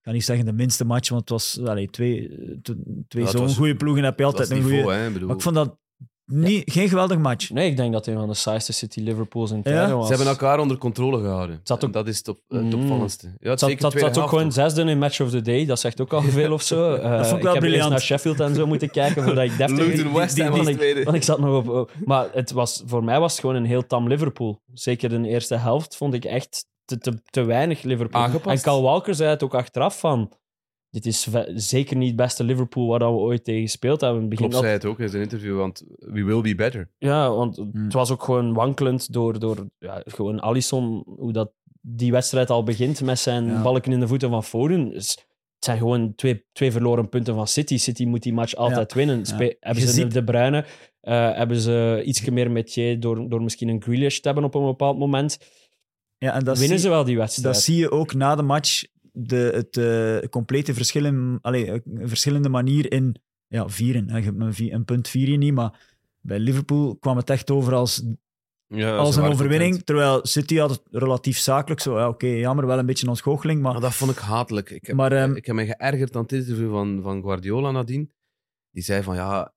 [0.00, 2.74] Ik ga niet zeggen de minste match, want het was allee, twee, eh,
[3.08, 5.18] twee Ja, zo'n goede ploegen heb je dat altijd een niveau, goede.
[5.18, 5.78] Ik Maar ik vond dat
[6.24, 7.50] niet, geen geweldig match.
[7.50, 9.94] Nee, ik denk dat hij van de saaiste City Liverpools in Ja?
[9.94, 10.06] was.
[10.08, 11.60] Ze hebben elkaar onder controle gehouden.
[11.62, 12.74] zat ook- En dat is het Mm.
[12.74, 13.26] opvallendste.
[13.40, 15.66] Ja, Het zat, dat, dat ook gewoon zesde in Match of the Day.
[15.66, 16.94] Dat zegt ook al veel of zo.
[16.94, 17.90] Eh, vond ik wel briljant.
[17.90, 19.78] naar Sheffield en zo moeten kijken voordat ik deftig...
[19.86, 21.02] Luton West was ik- tweede.
[21.04, 21.68] Want ik zat nog op...
[21.68, 24.60] op- Maar het was, voor mij was het gewoon een heel tam Liverpool.
[24.72, 26.66] Zeker de eerste helft vond ik echt
[26.98, 28.20] te, te, te weinig Liverpool.
[28.22, 28.56] Aangepast.
[28.56, 30.32] En Cal Walker zei het ook achteraf van...
[30.90, 34.22] Dit is zeker niet het beste Liverpool waar dat we ooit tegen gespeeld hebben.
[34.22, 36.54] In het begin Klopt, dat- zei het ook in zijn interview, want we will be
[36.54, 36.90] better.
[36.98, 37.70] Ja, want Hmm.
[37.84, 42.62] het was ook gewoon wankelend door, door ja, gewoon Alisson, hoe dat die wedstrijd al
[42.62, 43.62] begint met zijn Ja.
[43.62, 44.90] balken in de voeten van Foden.
[44.90, 45.10] Dus
[45.54, 47.76] het zijn gewoon twee, twee verloren punten van City.
[47.78, 49.26] City moet die match altijd winnen.
[49.26, 50.64] Spe- Hebben ze ziet- de Bruyne,
[51.00, 54.54] eh, hebben ze iets meer met je door, door misschien een Grealish te hebben op
[54.54, 55.38] een bepaald moment.
[56.20, 57.54] Ja, en dat winnen zie, ze wel die wedstrijd.
[57.54, 58.82] dat zie je ook na de match.
[59.12, 63.16] De, het eh, complete verschil in, allee, een verschillende manier in
[63.46, 64.10] ja, vieren.
[64.10, 64.16] hè.
[64.18, 65.80] Je hebt een, punt vier je niet, maar
[66.20, 68.02] bij Liverpool kwam het echt over als
[68.66, 69.60] Ja, als een overwinning.
[69.62, 69.86] content.
[69.86, 71.80] Terwijl City had het relatief zakelijk.
[71.80, 73.62] Zo, ja, oké, jammer, wel een beetje een ontgoocheling.
[73.62, 74.70] Maar Maar dat vond ik hatelijk.
[74.70, 78.12] Ik heb, Maar, ehm, ik heb me geërgerd aan het interview van, van Guardiola nadien.
[78.70, 79.52] Die zei van, ja,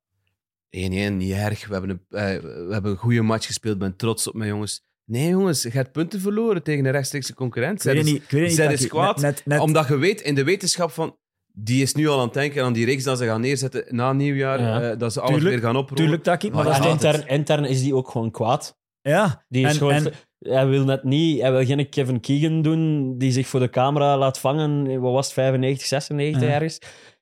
[0.70, 1.68] 1-1, niet erg.
[1.68, 3.74] We hebben, een, eh, we hebben een goede match gespeeld.
[3.74, 4.84] Ik ben trots op mijn jongens.
[5.06, 7.78] Nee, jongens, je hebt punten verloren tegen een rechtstreekse concurrent.
[7.78, 8.24] ik weet het niet.
[8.24, 9.16] Ik weet het niet is kwaad.
[9.22, 11.18] Net, net, net- Omdat je weet, in de wetenschap van...
[11.56, 14.14] Die is nu al aan het denken aan die reeks dat ze gaan neerzetten na
[14.14, 14.60] nieuwjaar.
[14.62, 14.82] Ja.
[14.92, 16.04] eh, dat ze alles Tuurlijk, weer gaan oprollen.
[16.04, 16.50] tuurlijk, Taki.
[16.52, 18.78] Maar Maar dat intern, intern is die ook gewoon kwaad.
[19.02, 22.62] Ja, Die is en, gewoon, en, hij wil net niet, hij wil geen Kevin Keegan
[22.62, 25.02] doen die zich voor de camera laat vangen.
[25.02, 26.48] Wat was het, 95, 96 Ja.
[26.48, 26.80] ergens?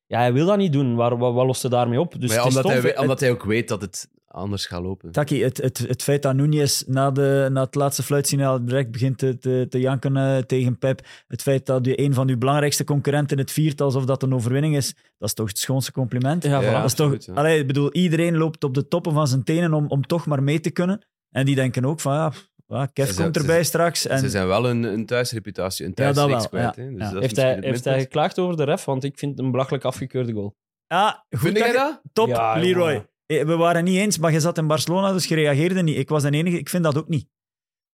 [0.07, 0.95] Ja, hij wil dat niet doen.
[0.95, 2.21] Waar, wat, wat lost hij daarmee op?
[2.21, 5.11] Dus ja, omdat, hij, omdat hij ook weet dat het anders gaat lopen.
[5.11, 9.17] Taki, het, het, het feit dat Nunez na, de, na het laatste fluitsignaal direct begint
[9.17, 12.83] te, te, te janken eh, tegen Pep, het feit dat je een van uw belangrijkste
[12.83, 16.43] concurrenten het viert alsof dat een overwinning is, dat is toch het schoonste compliment.
[16.43, 16.73] Ja, Ja, voilà.
[16.75, 17.33] dat is toch, ja.
[17.33, 20.43] allee, ik bedoel, iedereen loopt op de toppen van zijn tenen om, om toch maar
[20.43, 21.05] mee te kunnen.
[21.29, 22.31] En die denken ook van, ja,
[22.67, 24.07] ja, Kev Ze komt erbij straks.
[24.07, 26.75] En, Ze zijn wel een, een thuisreputatie, een thuisreeks wel, kwijt.
[26.75, 26.81] ja.
[26.81, 26.89] hè.
[26.89, 27.05] Dus Ja.
[27.05, 28.85] dat is Heeft hij, heeft hij geklaagd over de ref?
[28.85, 30.55] Want ik vind het een belachelijk afgekeurde goal.
[30.87, 31.77] ah, goed, Vind jij Taki.
[31.77, 32.01] dat?
[32.13, 33.05] Top, Ja, Leroy.
[33.39, 35.97] Eh, We waren niet eens, maar je zat in Barcelona, dus je reageerde niet.
[35.97, 37.27] Ik was de enige, ik vind dat ook niet.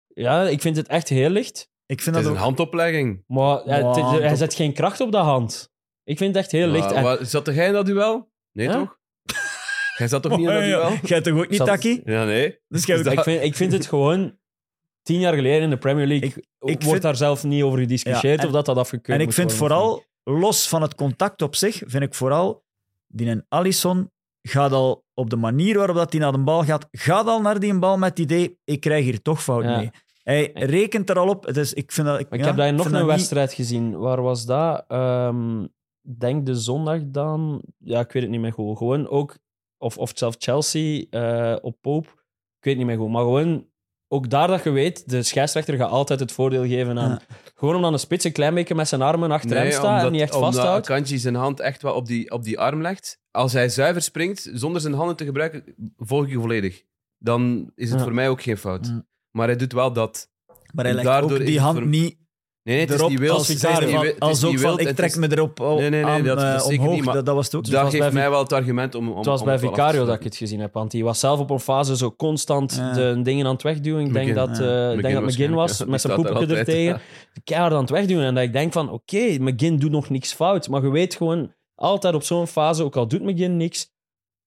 [0.08, 1.70] Ja, ik vind het echt heel licht.
[1.86, 3.24] Ik vind Het is dat een handoplegging.
[3.28, 5.72] Maar ja, het- hij zet geen kracht op de hand.
[6.04, 6.86] Ik vind het echt heel licht.
[6.86, 8.32] Maar, En- wat- zat jij in dat duel?
[8.52, 8.74] Nee, Ja?
[8.74, 8.98] toch?
[9.98, 10.88] Jij zat toch niet in dat Oh, ja.
[10.90, 10.98] duel?
[11.04, 12.02] Jij toch ook niet, Zat- Taki?
[12.06, 12.60] Ja, nee.
[12.68, 14.38] Dus jij dat- ik, vind, ik vind het gewoon...
[15.02, 17.80] Tien jaar geleden in de Premier League Ik- ik wordt vind- daar zelf niet over
[17.80, 20.96] gediscussieerd Ja, en- of dat dat afgekeurd En ik vind worden vooral, los van het
[20.96, 22.64] contact op zich, vind ik vooral,
[23.08, 24.12] die een Alisson
[24.42, 27.60] gaat al op de manier waarop dat hij naar de bal gaat, gaat al naar
[27.60, 29.78] die bal met het idee, ik krijg hier toch fout Ja.
[29.78, 29.90] mee.
[30.24, 31.54] Hij rekent er al op.
[31.54, 33.98] Dus ik vind dat, ik, heb daar nog een niet- wedstrijd gezien.
[33.98, 34.84] Waar was dat?
[34.88, 35.66] Ehm,
[36.02, 37.62] denk de zondag dan.
[37.78, 38.78] Ja, ik weet het niet meer goed.
[38.78, 39.38] Gewoon ook,
[39.78, 42.08] of, of zelf Chelsea eh, op Pope.
[42.08, 43.10] Ik weet het niet meer goed.
[43.14, 43.67] Maar gewoon,
[44.08, 47.10] ook daar dat je weet, de scheidsrechter gaat altijd het voordeel geven aan.
[47.10, 47.20] Ja.
[47.56, 50.12] Gewoon omdat een spits een klein beetje met zijn armen achter hem staat en omdat-
[50.12, 50.90] niet echt omdat vasthoudt.
[50.90, 53.20] Akanji zijn hand echt wel op die, op die arm legt.
[53.32, 55.64] Als hij zuiver springt, zonder zijn handen te gebruiken,
[55.98, 56.84] volg ik je volledig.
[57.18, 58.04] Dan is het Ja.
[58.06, 58.86] voor mij ook geen fout.
[58.86, 59.06] Ja.
[59.32, 60.30] Maar hij doet wel dat.
[60.74, 62.18] Maar hij En legt ook die hand voor- niet
[62.68, 63.38] Nee, nee, het is erop niet wild.
[63.38, 64.96] als, Het is vicario niet van- wi- het is als ook niet van, wild, ik
[64.96, 66.96] trek is- me erop Nee, nee, nee, aan, dat- dat is zeker omhoog.
[66.96, 67.64] niet, maar dat, dat was het ook.
[67.64, 69.10] Dus dat geeft bij mij wel het argument om...
[69.10, 71.40] om Het was om bij Vicario dat ik het gezien heb, want die was zelf
[71.40, 72.94] op een fase zo constant Ja.
[72.94, 74.06] de dingen aan het wegduwen.
[74.06, 74.90] Ik denk dat, Ja.
[74.90, 75.86] eh, ik denk dat McGinn was, ja.
[75.88, 77.02] met zijn poepje er tegen.
[77.44, 78.26] Keihard aan het wegduwen.
[78.26, 80.70] En dat ik denk van, oké, McGinn doet nog niks fout.
[80.70, 83.90] Maar je weet gewoon, altijd op zo'n fase, ook al doet McGinn niks,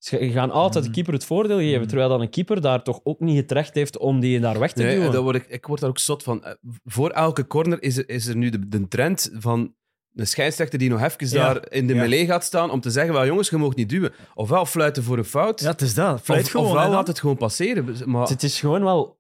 [0.01, 0.93] ze gaan altijd de Mhm.
[0.93, 1.79] keeper het voordeel geven.
[1.79, 1.89] Mhm.
[1.89, 4.73] Terwijl dan een keeper daar toch ook niet het recht heeft om die daar weg
[4.73, 5.13] te Nee, duwen.
[5.13, 6.45] dat word ik, ik word daar ook zot van.
[6.45, 6.53] Eh,
[6.85, 9.75] Voor elke corner is er, is er nu de, de trend van
[10.15, 11.53] een scheidsrechter die nog even Ja.
[11.53, 12.01] daar in de Ja.
[12.01, 14.13] melee gaat staan om te zeggen, wel jongens, je mag niet duwen.
[14.35, 16.21] Ofwel fluiten voor een fout, Ja, het is dat.
[16.21, 16.67] Fluit of, gewoon.
[16.67, 18.11] ofwel laat het gewoon passeren.
[18.11, 19.19] Maar, Het is gewoon wel...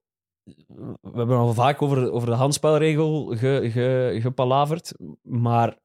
[1.00, 5.76] We hebben al vaak over, over de handspelregel ge, ge, gepalaverd, maar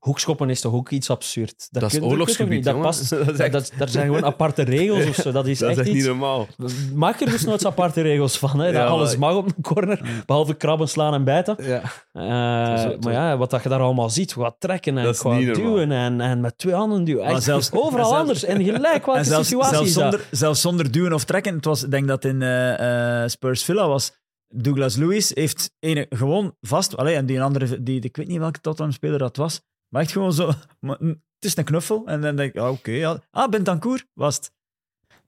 [0.00, 1.68] hoekschoppen is toch ook iets absurd?
[1.70, 2.64] dat is je toch oorlogsgebied, niet?
[2.64, 3.10] Dat past...
[3.10, 5.32] dat is, Dat, echt- dat, daar zijn gewoon aparte regels of zo.
[5.32, 6.06] Dat is dat is echt echt niet iets...
[6.06, 6.46] normaal.
[6.94, 8.60] Maak er dus nooit aparte regels van.
[8.60, 8.72] Hè?
[8.72, 11.56] Dat alles mag op een corner, behalve krabben, slaan en bijten.
[11.58, 11.82] Ja.
[12.12, 15.04] Eh, Dat is- dat maar ja, wat dat je daar allemaal ziet, wat trekken en
[15.04, 15.52] Dat is normaal.
[15.54, 17.24] duwen en, en met twee handen duwen.
[17.24, 18.44] Maar Echt, zelfs- overal zelfs- anders.
[18.44, 20.02] En gelijk welke En zelfs, situatie zelfs, is dat?
[20.10, 21.54] zonder, zelfs zonder duwen of trekken.
[21.54, 24.18] Het was, ik denk dat in eh, eh, Spurs Villa was.
[24.54, 26.96] Douglas Lewis heeft ene gewoon vast.
[26.96, 29.60] Allee, en die andere, die, ik weet niet welke Tottenham-speler dat was.
[29.90, 30.52] Maar echt gewoon zo.
[30.80, 32.06] maar, mm, het is een knuffel.
[32.06, 32.90] En dan denk ik, ah, oké.
[32.90, 33.22] ja.
[33.30, 34.52] Ah, Bentancur was het.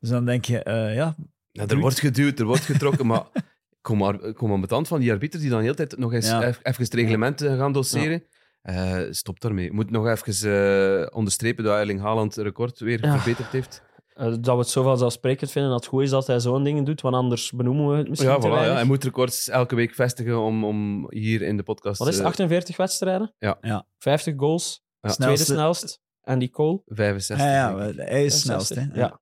[0.01, 1.15] Dus dan denk je, eh, ja.
[1.51, 3.25] Ja, er wordt geduwd, er wordt getrokken, maar
[3.81, 6.29] kom maar, kom maar betand van die arbiters die dan de hele tijd nog eens
[6.29, 6.43] Ja.
[6.43, 8.25] eff- even het reglement eh, gaan doseren.
[8.63, 9.65] Eh, stop daarmee.
[9.65, 13.19] Je moet nog even onderstrepen dat Erling Haaland het record weer Ja.
[13.19, 13.83] verbeterd heeft.
[14.23, 16.85] Eh, dat we het zo vanzelfsprekend vinden dat het goed is dat hij zo'n dingen
[16.85, 18.73] doet, want anders benoemen we het misschien Ja, te voilà, ja.
[18.73, 21.99] Hij moet records elke week vestigen om, om hier in de podcast...
[21.99, 23.35] Wat is het, eh, 48 wedstrijden?
[23.39, 23.59] Ja.
[23.61, 23.87] Ja.
[23.99, 25.11] 50 goals, Ja.
[25.11, 26.01] tweede snelst.
[26.21, 26.83] Andy Cole.
[26.87, 27.47] 65.
[27.47, 28.09] Ja, ja, denk ik.
[28.09, 28.69] hij is snelst.
[28.69, 28.75] Hè.
[28.75, 28.97] 60.
[28.97, 29.21] Ja,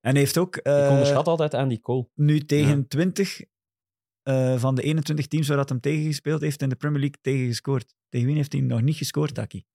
[0.00, 2.08] En heeft ook eh, ik onderschat altijd Andy Cole.
[2.14, 3.40] nu tegen 20
[4.22, 7.18] eh, van de 21 teams waar dat hem tegen gespeeld heeft in de Premier League
[7.20, 7.94] tegen gescoord.
[8.08, 9.58] Tegen wie heeft hij nog niet gescoord, Taki?
[9.58, 9.66] Hij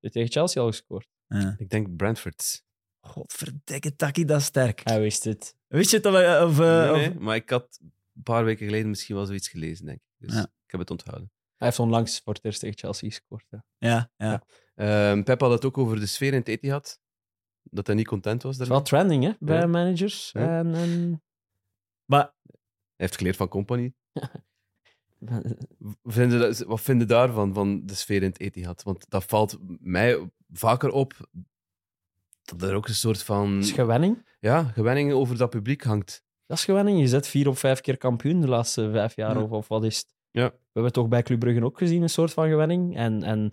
[0.00, 1.08] heeft tegen Chelsea al gescoord.
[1.26, 1.54] Ja.
[1.58, 2.66] Ik denk Brentford.
[3.08, 4.80] Godverdikke Taki, dat is sterk.
[4.84, 5.56] Hij wist het.
[5.68, 6.06] Wist je het?
[6.06, 7.78] Of, eh, of, eh, Nee, of- nee, maar ik had
[8.14, 10.04] een paar weken geleden misschien wel zoiets gelezen, denk ik.
[10.28, 10.42] Dus Ja.
[10.42, 11.30] ik heb het onthouden.
[11.56, 13.44] Hij heeft onlangs voor het eerst tegen Chelsea gescoord.
[13.50, 13.64] Ja.
[13.78, 14.42] Ja, ja.
[14.74, 17.00] Ehm Pep had het ook over de sfeer in het Etihad.
[17.62, 18.90] Dat hij niet content was Het is daarmee.
[18.90, 19.66] wel trending hè, bij Ja.
[19.66, 20.30] managers.
[20.32, 20.58] Ja.
[20.58, 21.22] En, en...
[22.04, 23.92] Maar Hij heeft geleerd van Company.
[26.04, 28.82] Vinden, wat vinden daarvan, van de sfeer in het Etihad?
[28.82, 31.28] Want dat valt mij vaker op
[32.48, 34.26] dat er ook een soort van Dat is gewenning.
[34.40, 36.22] ja, gewenning over dat publiek hangt.
[36.46, 37.00] Dat is gewenning.
[37.00, 39.34] Je zet vier of vijf keer kampioen de laatste vijf jaar.
[39.36, 39.42] Ja.
[39.42, 40.14] Of, of wat is het?
[40.30, 40.44] Ja.
[40.50, 42.96] We hebben toch bij Club Brugge ook gezien, een soort van gewenning.
[42.96, 43.50] En, en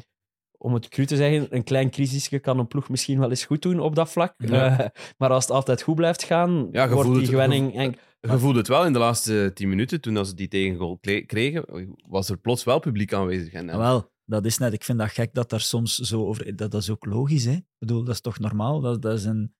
[0.58, 3.62] om het cru te zeggen, een klein crisisje kan een ploeg misschien wel eens goed
[3.62, 4.34] doen op dat vlak.
[4.38, 4.80] Ja.
[4.80, 4.88] Eh,
[5.18, 7.76] maar als het altijd goed blijft gaan, Ja, je wordt die het- gewenning...
[7.76, 11.66] En, Je voelde het wel in de laatste tien minuten, toen ze die tegengoal kregen,
[12.08, 13.54] was er plots wel publiek aanwezig.
[13.54, 14.74] En, en- wel, dat is net.
[14.74, 16.56] Ik vind dat gek dat daar soms zo over.
[16.56, 17.52] Dat, dat is ook logisch, hè?
[17.52, 18.80] Ik bedoel, dat is toch normaal?
[18.82, 19.54] Dat, dat is een,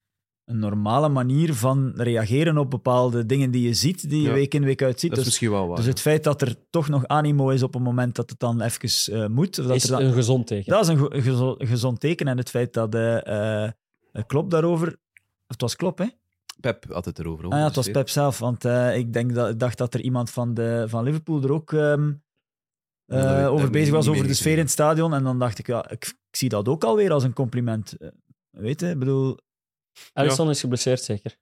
[0.46, 4.34] een normale manier van reageren op bepaalde dingen die je ziet, die je Ja.
[4.34, 5.10] week in, week uit ziet.
[5.10, 5.78] dat is Dus, misschien wel waar.
[5.78, 8.62] dus het feit dat er toch nog animo is op een moment dat het dan
[8.62, 9.60] even eh, moet.
[9.60, 10.72] of Dat, is er dan, een gezond teken.
[10.74, 12.28] dat is een gezo- gezond teken.
[12.28, 13.72] En het feit dat eh eh,
[14.28, 14.96] Klopp daarover.
[15.48, 16.06] Het was Klopp, hè?
[16.60, 17.46] Pep had het erover.
[17.50, 18.40] Ah, ja, het was Pep zelf.
[18.40, 21.52] Want eh, ik denk dat, ik dacht dat er iemand van, de, van Liverpool er
[21.52, 21.72] ook
[23.06, 25.14] Ja, eh, over bezig was, over de sfeer in het stadion.
[25.14, 27.98] En dan dacht ik, ja, ik, ik zie dat ook alweer als een compliment.
[27.98, 28.10] Eh,
[28.50, 29.38] Weet je, ik bedoel...
[30.14, 31.36] Alisson is geblesseerd, zeker.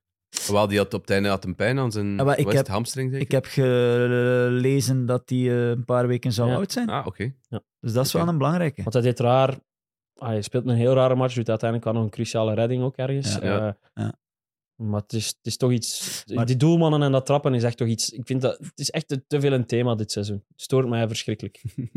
[0.48, 3.10] Wel, die had op het einde had een pijn aan zijn Ah, ik heb- hamstring,
[3.12, 3.26] zeker?
[3.26, 6.56] Ik heb gelezen dat hij eh, een paar weken zou Ja.
[6.56, 6.90] oud zijn.
[6.90, 7.34] Ah, oké.
[7.80, 8.82] Dus dat is wel een belangrijke.
[8.82, 9.60] Want hij deed raar...
[10.16, 12.96] Ah, hij speelt een heel rare match, doet uiteindelijk wel nog een cruciale redding ook
[12.96, 13.36] ergens.
[13.42, 13.78] Ja.
[14.78, 14.86] Eh.
[14.86, 16.24] Maar het is, het is toch iets...
[16.34, 18.10] Maar- Die doelmannen en dat trappen is echt toch iets...
[18.10, 18.58] Ik vind dat...
[18.58, 20.44] Het is echt te, veel een thema dit seizoen.
[20.48, 21.62] Het stoort mij verschrikkelijk.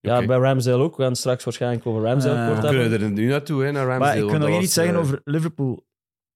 [0.00, 0.96] Ja, bij Ramsdale ook.
[0.96, 2.46] We gaan straks waarschijnlijk over Ramsdale Ja.
[2.48, 2.88] kort We hebben.
[2.90, 3.98] kunnen er nu naartoe, hè, naar Ramsdale.
[3.98, 5.86] Maar ik wil want nog iets was, zeggen eh, over Liverpool.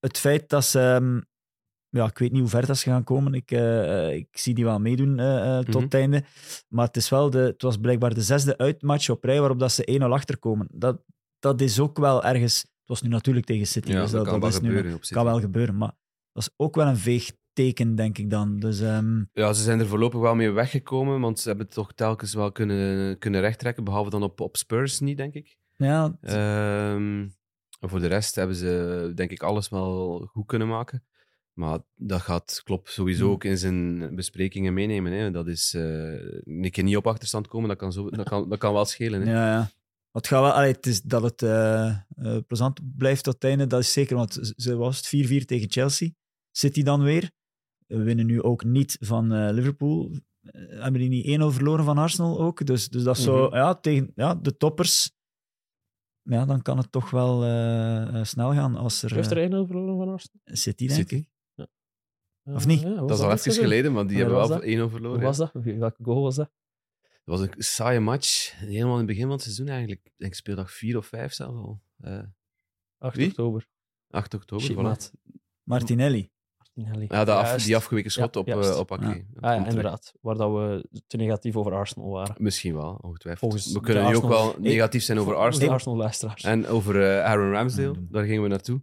[0.00, 0.80] Het feit dat ze...
[0.80, 1.20] ehm,
[1.88, 3.34] ja, ik weet niet hoe ver dat ze gaan komen.
[3.34, 5.82] Ik, eh, eh, ik zie die wel meedoen eh, eh, tot Mhm.
[5.84, 6.24] het einde.
[6.68, 9.72] Maar het, is wel de, het was blijkbaar de zesde uitmatch op rij waarop dat
[9.72, 10.68] ze 1-0 achterkomen.
[10.70, 11.02] Dat,
[11.38, 12.66] dat is ook wel ergens...
[12.88, 13.90] Het was nu natuurlijk tegen City.
[13.92, 14.98] Ja, dus dat, kan wel is nu- gebeuren.
[15.00, 15.16] zich.
[15.16, 15.76] kan wel gebeuren.
[15.76, 15.92] Maar
[16.32, 18.58] dat is ook wel een veeg teken, denk ik dan.
[18.60, 21.92] Dus ehm, Ja, ze zijn er voorlopig wel mee weggekomen, want ze hebben het toch
[21.94, 25.56] telkens wel kunnen, kunnen rechttrekken, behalve dan op, op Spurs niet, denk ik.
[25.76, 27.26] ja, Ehm,
[27.80, 31.04] en voor de rest hebben ze, denk ik, alles wel goed kunnen maken.
[31.52, 33.32] Maar dat gaat Klopp sowieso Hmm.
[33.32, 35.12] ook in zijn besprekingen meenemen.
[35.12, 35.30] Hè.
[35.30, 35.82] Dat is eh,
[36.44, 39.20] een keer niet op achterstand komen, dat kan, zo, dat kan, dat kan wel schelen.
[39.26, 39.32] Hè.
[39.32, 39.70] ja, ja.
[40.18, 43.66] Het, gaat wel, allee, het is dat het eh, eh, plezant blijft tot het einde,
[43.66, 44.16] dat is zeker.
[44.16, 46.08] Want ze- was het 4-4 tegen Chelsea.
[46.50, 47.30] City dan weer.
[47.86, 50.10] We winnen nu ook niet van eh, Liverpool.
[50.68, 52.66] hebben die niet 1-0 verloren van Arsenal ook.
[52.66, 53.56] Dus, dus dat is zo, Mhm.
[53.56, 55.12] ja, tegen ja, de toppers.
[56.22, 57.36] Ja, dan kan het toch wel
[58.24, 60.40] snel gaan als er, Heeft er eh, 1-0 verloren van Arsenal?
[60.44, 61.14] City, denk City.
[61.14, 61.28] ik.
[62.42, 62.80] Ja, Of niet?
[62.80, 65.20] ja, was Dat is al even geleden, maar die hebben was wel 1-0 Hoe verloren.
[65.22, 65.50] was ja.
[65.52, 65.64] dat?
[65.64, 66.50] Welke goal was dat?
[67.28, 68.52] Dat was een saaie match.
[68.58, 70.00] Helemaal in het begin van het seizoen eigenlijk.
[70.04, 71.80] Ik denk speeldag 4 of 5 zelfs al.
[72.00, 72.18] Eh
[72.98, 73.26] 8 Wie?
[73.28, 73.66] oktober.
[74.10, 74.64] 8 oktober.
[74.66, 75.18] Shit, voilà.
[75.62, 76.30] Martinelli.
[76.56, 77.06] Martinelli.
[77.08, 79.04] Ja, de af- die afgeweken schot Ja, op, eh, op Ake.
[79.06, 79.12] Ja.
[79.40, 80.12] Ah, ja, inderdaad.
[80.20, 82.34] Waar dat we te negatief over Arsenal waren.
[82.38, 83.52] Misschien wel, ongetwijfeld.
[83.52, 85.70] Volgens we kunnen nu ook wel negatief zijn over Arsenal.
[85.72, 86.42] Arsenal-luisteraars.
[86.42, 87.92] En over eh, Aaron Ramsdale.
[87.94, 88.06] Ja.
[88.10, 88.82] Daar gingen we naartoe.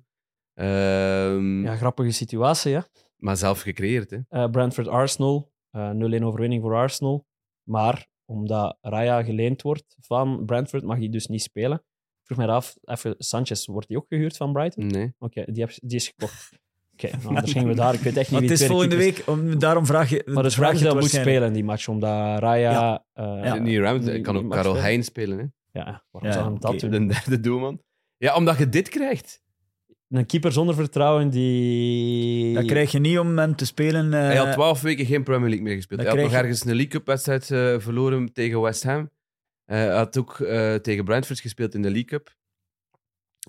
[0.54, 2.80] Ehm, Ja, grappige situatie, hè?
[3.16, 4.20] Maar zelf gecreëerd, hè.
[4.30, 5.54] Eh, Brentford-Arsenal.
[5.72, 7.28] eh 0-1 overwinning voor Arsenal.
[7.64, 11.78] Maar omdat Raya geleend wordt van Brentford, mag hij dus niet spelen.
[11.78, 14.88] Ik vroeg mij af, even, Sanchez, wordt die ook gehuurd van Brighton?
[14.88, 15.14] Nee.
[15.20, 16.50] Oké, die, heb- die is gekocht.
[16.94, 17.94] Oké, nou, anders gingen we daar.
[17.94, 20.22] Ik weet echt niet Maar wie het is volgende week, om, daarom vraag je.
[20.26, 22.72] Maar dus vraag je het Ramsdale moet spelen in die match, omdat Raya...
[22.72, 23.06] Ja.
[23.14, 23.56] eh, Ja.
[23.56, 24.12] Niet Ramsdale.
[24.14, 24.82] die- kan die ook Karel spelen.
[24.84, 25.46] Heijn spelen, hè.
[25.80, 27.08] Ja, waarom Ja, zou hij dat doen?
[27.08, 27.82] De derde doelman.
[28.18, 29.42] Ja, omdat je dit krijgt.
[30.10, 32.54] Een keeper zonder vertrouwen die...
[32.54, 34.14] Dat krijg je niet om hem te spelen.
[34.14, 36.00] eh, Hij had twaalf weken geen Premier League meer gespeeld.
[36.00, 39.10] dat Hij had nog krijg ergens een League Cup wedstrijd eh, verloren tegen West Ham.
[39.66, 42.36] Eh, Hij had ook eh, tegen Brentford gespeeld in de League Cup.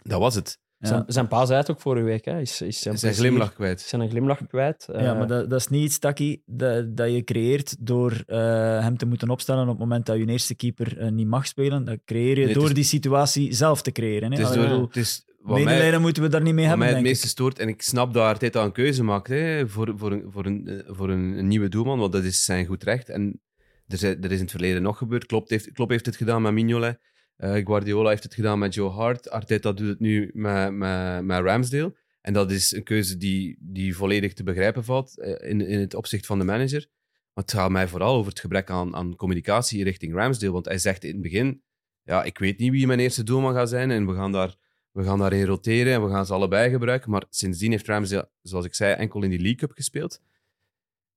[0.02, 0.59] Dat was het.
[0.78, 0.86] ja.
[0.88, 2.40] Zijn, zijn pa zei het ook vorige week, hè.
[2.40, 3.80] Is, is zijn, Zijn plezier- glimlach kwijt.
[3.80, 4.84] Is zijn glimlach kwijt.
[4.92, 8.38] Ja, Eh, maar dat, dat is niet iets, Taki, dat, dat je creëert door eh,
[8.80, 11.84] hem te moeten opstellen op het moment dat je eerste keeper eh, niet mag spelen.
[11.84, 14.32] Dat creëer je Nee, het door is- die situatie zelf te creëren.
[14.32, 14.38] Hè?
[14.38, 16.68] Het is, Allee, door, bedoel, het is wat mij, moeten we daar niet mee wat
[16.68, 17.59] hebben, mij het meeste stoort.
[17.59, 20.94] En ik snap dat Arteta een keuze maakt hè, voor, voor, een, voor, een, eh,
[20.94, 23.09] voor een, nieuwe doelman, want dat is zijn goed recht.
[23.09, 23.40] En
[23.86, 25.26] er, zijn, er is in het verleden nog gebeurd.
[25.26, 26.99] Klopp heeft, Klopp heeft het gedaan met Mignolet.
[27.36, 29.30] Eh, Guardiola heeft het gedaan met Joe Hart.
[29.30, 31.97] Arteta doet het nu met, met, met Ramsdale.
[32.20, 35.94] En dat is een keuze die, die volledig te begrijpen valt eh, in, in het
[35.94, 36.86] opzicht van de manager.
[37.32, 40.53] Maar het gaat mij vooral over het gebrek aan, aan communicatie richting Ramsdale.
[40.53, 41.62] Want hij zegt in het begin,
[42.03, 44.57] ja, ik weet niet wie mijn eerste doelman gaat zijn en we gaan, daar,
[44.97, 47.11] we gaan daarin roteren en we gaan ze allebei gebruiken.
[47.11, 50.20] Maar sindsdien heeft Ramsdale, zoals ik zei, enkel in die League Cup gespeeld.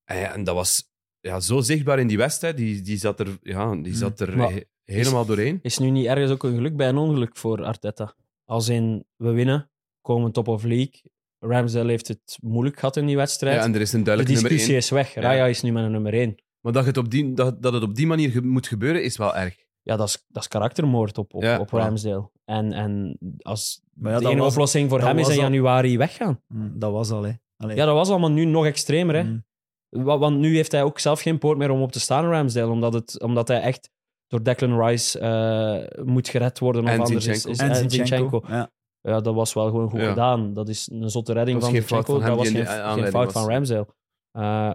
[0.05, 2.57] En, ja, en dat was ja, zo zichtbaar in die wedstrijd.
[2.57, 5.59] Die, die zat er, ja, die zat er Maar he- helemaal doorheen.
[5.61, 8.15] Is nu niet ergens ook een geluk bij een ongeluk voor Arteta?
[8.45, 9.71] Als in, we winnen,
[10.01, 11.01] komen top of league.
[11.39, 13.55] Ramsdale heeft het moeilijk gehad in die wedstrijd.
[13.55, 14.99] Ja, en er is een de duidelijk nummer discussie één.
[15.01, 15.13] is weg.
[15.13, 15.21] Ja.
[15.21, 16.35] Raya is nu met een nummer 1.
[16.59, 19.35] Maar dat het, op die, dat, dat het op die manier moet gebeuren, is wel
[19.35, 19.55] erg.
[19.81, 21.69] Ja, dat is, dat is karaktermoord op, op, Ja, op.
[21.69, 22.29] Ramsdale.
[22.49, 25.39] En, en als Maar ja, de dat was- oplossing voor dat hem is was in
[25.43, 26.41] al- januari weggaan.
[26.47, 27.31] Mm, Dat was al, hè.
[27.57, 27.75] Allee.
[27.75, 29.15] Ja, dat was allemaal nu nog extremer.
[29.15, 29.23] Hè?
[29.23, 29.43] Mm.
[29.89, 32.71] Wa- Want nu heeft hij ook zelf geen poort meer om op te staan, Ramsdale.
[32.71, 33.89] Omdat, het, omdat hij echt
[34.27, 36.83] door Declan Rice eh, moet gered worden.
[36.83, 37.49] Of En anders is, Zinchenko.
[37.51, 38.05] is, En en Zinchenko.
[38.39, 38.43] Zinchenko.
[38.47, 38.71] Ja.
[39.01, 40.09] Ja, dat was wel gewoon goed Ja.
[40.09, 40.53] gedaan.
[40.53, 42.21] Dat is een zotte redding Dat was van geen fout Zinchenko.
[42.21, 43.43] van hem dat was die geen, in de geen aanleiding fout was.
[43.43, 43.87] van Ramsdale.
[44.31, 44.73] Eh,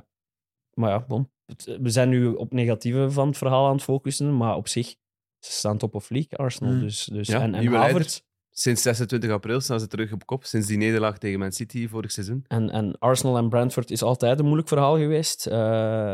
[0.75, 1.31] maar ja, bon.
[1.47, 4.37] Het- We zijn nu op negatieve van het verhaal aan het focussen.
[4.37, 4.97] Maar op zich,
[5.45, 6.73] ze staan top of league, Arsenal.
[6.73, 6.81] Mm.
[6.81, 7.67] Dus, dus, Ja, en, en.
[7.73, 8.21] Havertz...
[8.57, 10.45] Sinds 26 april staan ze terug op kop.
[10.45, 12.45] Sinds die nederlaag tegen Man City vorig seizoen.
[12.49, 15.47] En, en Arsenal en Brentford is altijd een moeilijk verhaal geweest.
[15.47, 15.53] Eh,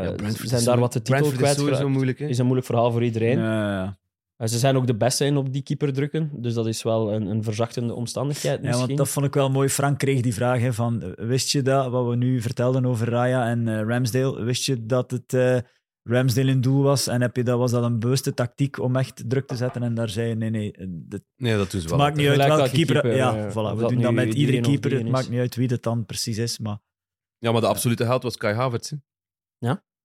[0.01, 1.93] Brentford ze zijn is daar wat de titel Brentford is sowieso kwijtgeraakt.
[1.95, 2.19] moeilijk.
[2.19, 2.27] Hè?
[2.27, 3.37] is een moeilijk verhaal voor iedereen.
[3.39, 3.99] Ja, ja.
[4.37, 6.29] Eh, Ze zijn ook de beste in op die keeper drukken.
[6.33, 8.85] Dus dat is wel een, een verzachtende omstandigheid Ja, misschien.
[8.87, 9.69] want dat vond ik wel mooi.
[9.69, 13.47] Frank kreeg die vraag hè, van, wist je dat, wat we nu vertelden over Raya
[13.49, 15.57] en eh, Ramsdale, wist je dat het eh,
[16.03, 19.23] Ramsdale in doel was en heb je, dat, was dat een bewuste tactiek om echt
[19.29, 19.83] druk te zetten?
[19.83, 20.73] En daar zei je, nee, nee,
[21.35, 21.97] Nee, dat doen ze het wel.
[21.97, 22.93] maakt niet uit welke keeper...
[23.01, 24.91] keeper, ja, eh, voilà, we dat doen dat met iedere keeper.
[24.91, 26.79] Het maakt niet uit wie dat dan precies is, maar...
[27.37, 28.89] Ja, maar de absolute held was Kai Havertz.
[28.89, 28.95] hè.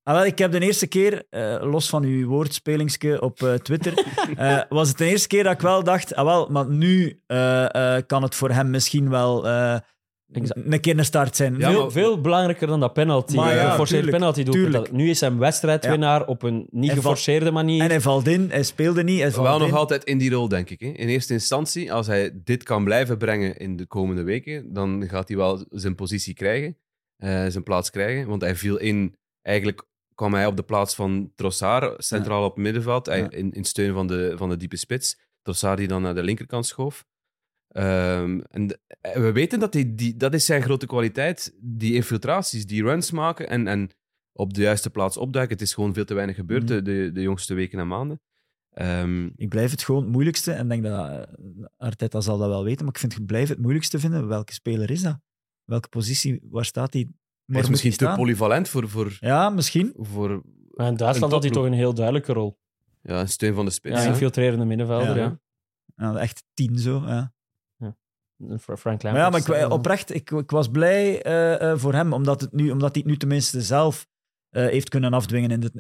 [0.03, 3.93] Ah, wel, ik heb de eerste keer, eh, los van uw woordspelingske op eh, Twitter,
[4.37, 7.97] eh, was het de eerste keer dat ik wel dacht, ah wel, maar nu eh,
[7.97, 9.79] eh, kan het voor hem misschien wel eh,
[10.33, 10.61] Exact.
[10.73, 11.59] een keer een start zijn.
[11.59, 13.35] Ja, veel, veel belangrijker dan dat penalty.
[13.37, 14.85] Maar ja, geforceerde tuurlijk, penalty tuurlijk.
[14.85, 17.83] Dat- Nu is hij wedstrijdwinnaar op een niet Hij valt- geforceerde manier.
[17.83, 19.21] En hij valt in, hij speelde niet.
[19.21, 19.75] Hij valt Wel nog in.
[19.75, 20.81] altijd in die rol, denk ik.
[20.81, 20.87] Hè.
[20.87, 25.29] In eerste instantie, als hij dit kan blijven brengen in de komende weken, dan gaat
[25.29, 26.77] hij wel zijn positie krijgen,
[27.17, 28.29] eh, zijn plaats krijgen.
[28.29, 29.83] Want hij viel in, eigenlijk
[30.15, 34.07] kwam hij op de plaats van Trossard, centraal op het middenveld, in, in steun van
[34.07, 35.19] de, van de diepe spits.
[35.43, 37.05] Trossard die dan naar de linkerkant schoof.
[37.77, 42.67] Ehm, en eh, we weten dat hij, die, dat is zijn grote kwaliteit, die infiltraties,
[42.67, 43.91] die runs maken en, en
[44.33, 45.53] op de juiste plaats opduiken.
[45.53, 46.85] Het is gewoon veel te weinig gebeurd Mhm.
[46.85, 48.21] de, de, jongste weken en maanden.
[48.71, 52.49] Ehm, Ik blijf het gewoon het moeilijkste, en ik denk dat eh, Arteta zal dat
[52.49, 54.29] wel weten, maar ik vind het blijf het moeilijkste vinden.
[54.29, 55.19] Welke speler is dat?
[55.65, 57.09] Welke positie, waar staat hij?
[57.47, 59.93] hij is misschien te polyvalent voor, voor, Ja, misschien.
[59.97, 62.59] voor Maar in Duitsland had hij toch een heel duidelijke rol.
[63.03, 64.03] ja, een steun van de spits.
[64.03, 65.17] Ja, infiltrerende middenvelder.
[65.17, 65.23] Ja.
[65.97, 66.13] Ja.
[66.13, 67.03] Ja, echt tien zo.
[67.07, 67.35] Ja.
[68.37, 72.41] Maar ja, maar ik, eh, oprecht, ik, ik was blij eh, eh, voor hem, omdat,
[72.41, 74.07] het nu, omdat hij het nu tenminste zelf
[74.51, 75.71] eh, heeft kunnen afdwingen in, de,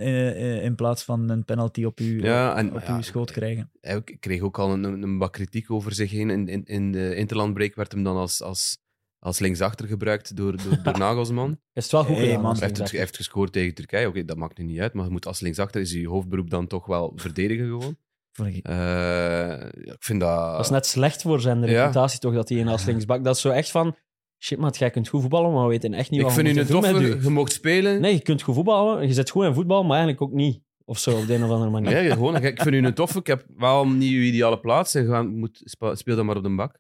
[0.62, 3.70] in plaats van een penalty op uw, Ja, en- op ja, uw schoot krijgen.
[3.80, 6.30] Hij kreeg ook al een, een, een bak kritiek over zich heen.
[6.30, 8.78] In, in, in de interlandbreak werd hem dan als, als,
[9.18, 11.50] als linksachter gebruikt door, door, door Nagelsman.
[11.72, 12.40] Is het wel goed Hey, gedaan.
[12.40, 12.50] man.
[12.50, 12.90] als Hij heeft, linksback.
[12.90, 14.09] hij heeft gescoord tegen Turkije.
[14.09, 14.92] Oké, dat maakt nu niet uit.
[14.92, 17.96] Maar je moet als linksachter is je hoofdberoep dan toch wel verdedigen gewoon.
[18.45, 19.53] Ik- Eh,
[19.93, 20.51] ik vind dat...
[20.53, 23.24] Dat is net slecht voor zijn reputatie, toch, dat hij een als linksback...
[23.24, 23.97] Dat is zo echt van...
[24.39, 26.53] Shit, man, jij kunt goed voetballen, maar we weten echt niet ik wat vind we
[26.55, 27.18] u een moeten doen met toffe.
[27.20, 27.28] u.
[27.28, 28.01] Je mocht spelen.
[28.01, 30.61] Nee, je kunt goed voetballen, je zit goed in voetbal, maar eigenlijk ook niet.
[30.84, 31.91] Of zo, op de een of andere manier.
[31.93, 33.18] Nee, gewoon, ik vind u een toffe.
[33.18, 34.95] Ik heb wel niet uw ideale plaats.
[34.95, 35.61] En gaan, moet,
[35.93, 36.78] speel dan maar op de bak.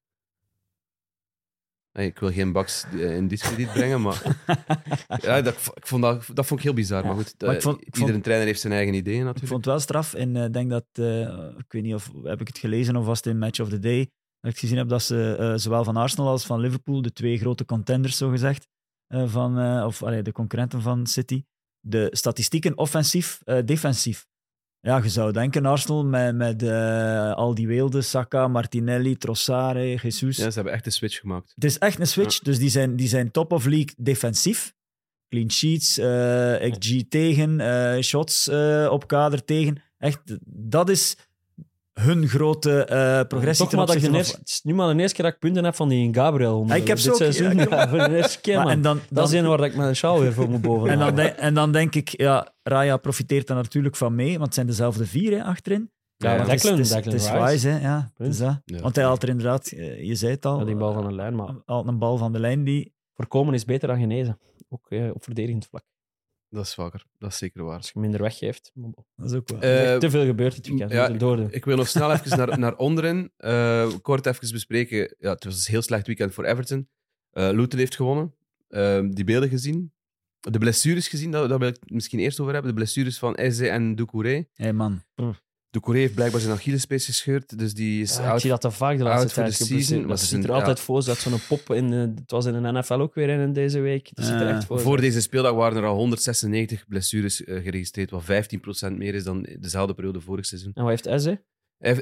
[1.96, 4.22] Ik wil geen baks eh, in discrediet brengen, maar
[5.22, 7.04] ja, dat, ik vond dat, dat vond ik heel bizar.
[7.06, 9.24] Maar goed, Maar ik eh, vond- ik vond- iedere trainer heeft zijn eigen ideeën Ik
[9.24, 9.52] natuurlijk.
[9.52, 10.84] vond het wel straf en eh, ik denk dat,
[11.58, 13.78] ik weet niet of heb ik het gelezen of was het in Match of the
[13.78, 17.38] Day, dat ik gezien heb dat ze zowel van Arsenal als van Liverpool, de twee
[17.38, 18.66] grote contenders zogezegd,
[19.26, 21.44] van, of allee, de concurrenten van City,
[21.80, 24.26] de statistieken offensief, defensief.
[24.86, 29.98] Ja, je zou denken Arsenal met, met eh, al die weelden, Saka, Martinelli, Trossard, eh,
[29.98, 30.36] Jesus.
[30.36, 31.52] Ja, ze hebben echt een switch gemaakt.
[31.54, 32.38] Het is echt een switch.
[32.38, 34.74] Dus die zijn, die zijn top of league defensief.
[35.28, 39.82] Clean sheets, eh XG tegen, eh, shots eh, op kader tegen.
[39.98, 41.16] Echt, dat is
[42.00, 43.64] hun grote eh, progressie.
[43.66, 45.88] Toch maar dat het is nu maar de eerste keer dat ik punten heb van
[45.88, 46.58] die Gabriel.
[46.58, 47.56] onder Ah, ik heb dit seizoen.
[47.56, 48.64] ja, ik- Ja, voor de eerste keer, van- man.
[48.64, 50.90] Maar- en dan, dat is dan- een waar ik mijn sjaal weer voor moet boven.
[50.90, 54.44] en, dan, de- en dan denk ik, ja, Raya profiteert daar natuurlijk van mee, want
[54.44, 55.90] het zijn dezelfde vier hè, achterin.
[56.16, 57.44] Ja, Ja, Het is- Declan, het is, Declan het is Rice.
[57.44, 58.10] Rice, hè, ja.
[58.16, 58.60] het is dat.
[58.64, 58.80] Ja.
[58.80, 61.14] Want hij haalt er inderdaad, eh, je zei het al, Ja, die bal van de
[61.14, 62.94] lijn, maar haalt een bal van de lijn die...
[63.14, 64.38] voorkomen is beter dan genezen.
[64.68, 65.82] Ook eh, op verdedigend vlak.
[66.56, 67.04] Dat is vaker.
[67.18, 67.76] Dat is zeker waar.
[67.76, 68.72] Als je minder weggeeft.
[68.74, 69.60] Dat is ook wel.
[69.60, 70.92] Eh, te veel gebeurd dit weekend.
[70.92, 71.46] ja.
[71.50, 73.32] Ik wil nog snel even naar, naar onderen.
[73.36, 75.14] Eh, kort even bespreken.
[75.18, 76.88] Ja, het was een heel slecht weekend voor Everton.
[77.30, 78.34] Eh Luton heeft gewonnen.
[79.14, 79.92] Die beelden gezien.
[80.40, 82.70] De blessures gezien, daar, daar wil ik het misschien eerst over hebben.
[82.70, 84.46] De blessures van Eze en Doucouré.
[84.54, 85.02] Hey man,
[85.76, 88.96] Doucouré heeft blijkbaar zijn Achillespees gescheurd, dus die is Ja, ik zie dat te vaak
[88.98, 89.54] de laatste tijd.
[89.54, 90.84] season, maar Dat ziet er altijd ja.
[90.84, 91.90] voor dat zo'n pop in...
[91.90, 94.08] de- het was in de NFL ook weer in deze week.
[94.14, 94.80] Dat ziet er echt voor.
[94.80, 99.46] Voor deze speeldag waren er al 196 blessures eh, geregistreerd, wat 15% meer is dan
[99.60, 100.70] dezelfde periode vorig seizoen.
[100.74, 101.44] En wat heeft Eze?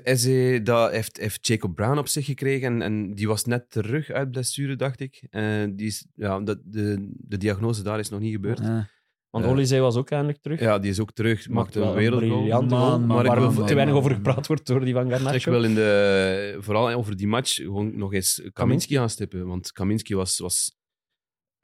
[0.05, 4.11] Eze dat heeft, heeft Jacob Brown op zich gekregen en, en die was net terug
[4.11, 5.27] uit blessure, dacht ik.
[5.31, 8.59] Eh, die is, ja, de, de, de diagnose daar is nog niet gebeurd.
[8.59, 8.89] Ja.
[9.35, 10.61] Want Olysee was ook eindelijk terug.
[10.61, 11.49] Ja, die is ook terug.
[11.49, 12.63] Maakt een wereldgoal.
[12.99, 15.37] maar waar man, te weinig man, over gepraat wordt door die van Garnacho.
[15.37, 19.47] Ik wil in de, vooral over die match gewoon nog eens Kaminski aanstippen.
[19.47, 20.77] Want Kaminski was, was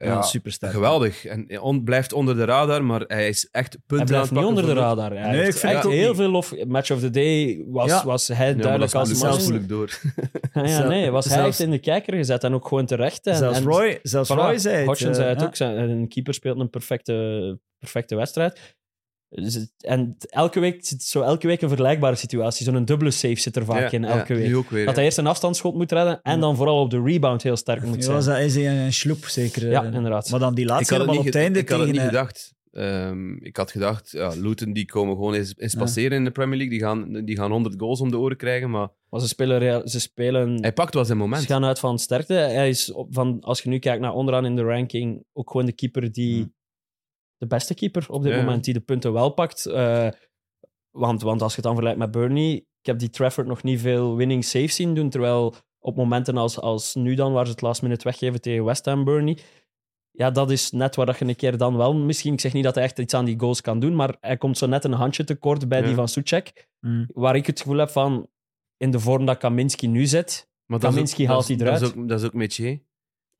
[0.03, 0.71] Ja, ja, supersterk.
[0.73, 1.25] geweldig.
[1.25, 4.31] En hij on- blijft onder de radar, maar hij is echt Hij punten aan blijft
[4.31, 5.11] niet onder de radar.
[5.11, 6.15] Hij Nee, ik vind echt heel niet.
[6.15, 6.53] veel lof.
[6.67, 8.03] Match of the day was, Ja.
[8.05, 9.37] was hij Ja, maar dat duidelijk is als man.
[9.41, 9.99] moeilijk door.
[10.53, 13.27] Ja, ja, nee, was hij zelfs- echt in de kijker gezet en ook gewoon terecht.
[13.27, 14.85] En, Zelfs en- Roy, Voilà, Roy zei het.
[14.85, 15.45] Hodgson eh, zei het ja.
[15.45, 15.55] ook.
[15.55, 18.75] zijn- Een keeper speelt een perfecte, perfecte wedstrijd.
[19.79, 22.65] En elke week zit zo elke week een vergelijkbare situatie.
[22.65, 24.55] Zo'n dubbele save zit er vaak Ja, in, ja, elke week.
[24.55, 24.85] ook weer.
[24.85, 27.83] Dat hij eerst een afstandsschot moet redden en dan vooral op de rebound heel sterk
[27.85, 28.15] moet Ja, zijn.
[28.15, 29.69] was dat is hij een sloep, zeker.
[29.69, 29.93] Ja, eh.
[29.93, 30.29] inderdaad.
[30.29, 32.53] Maar dan die ik laatste helemaal op het einde ik had het niet eh, gedacht.
[32.71, 35.79] Ehm, ik had gedacht, ja, Luton die komen gewoon eens, eens Ja.
[35.79, 36.77] passeren in de Premier League.
[36.77, 39.99] Die gaan, die gaan 100 goals om de oren krijgen, maar Maar ze spelen, ze
[39.99, 41.41] spelen hij pakt wel zijn moment.
[41.41, 42.33] Ze gaan uit van sterkte.
[42.33, 45.65] Hij is op, van, als je nu kijkt naar onderaan in de ranking, ook gewoon
[45.65, 46.53] de keeper die.
[47.41, 48.37] De beste keeper op dit Ja.
[48.39, 49.65] moment, die de punten wel pakt.
[49.65, 50.07] Eh,
[50.91, 53.79] want, want als je het dan vergelijkt met Burnley, ik heb die Trafford nog niet
[53.79, 55.09] veel winning saves zien doen.
[55.09, 58.85] Terwijl op momenten als, als nu dan, waar ze het last minute weggeven tegen West
[58.85, 59.37] Ham Burnley.
[60.11, 62.33] Ja, dat is net waar dat je een keer dan wel misschien.
[62.33, 64.57] Ik zeg niet dat hij echt iets aan die goals kan doen, maar hij komt
[64.57, 65.85] zo net een handje tekort bij Ja.
[65.85, 66.67] die van Suchek.
[66.79, 67.09] mm.
[67.13, 68.27] Waar ik het gevoel heb van.
[68.77, 71.47] In de vorm dat Kaminski nu zit, Maar dat is ook- Kaminski dat haalt is-
[71.47, 71.97] die Dat is eruit.
[71.97, 72.33] ook, dat is ook.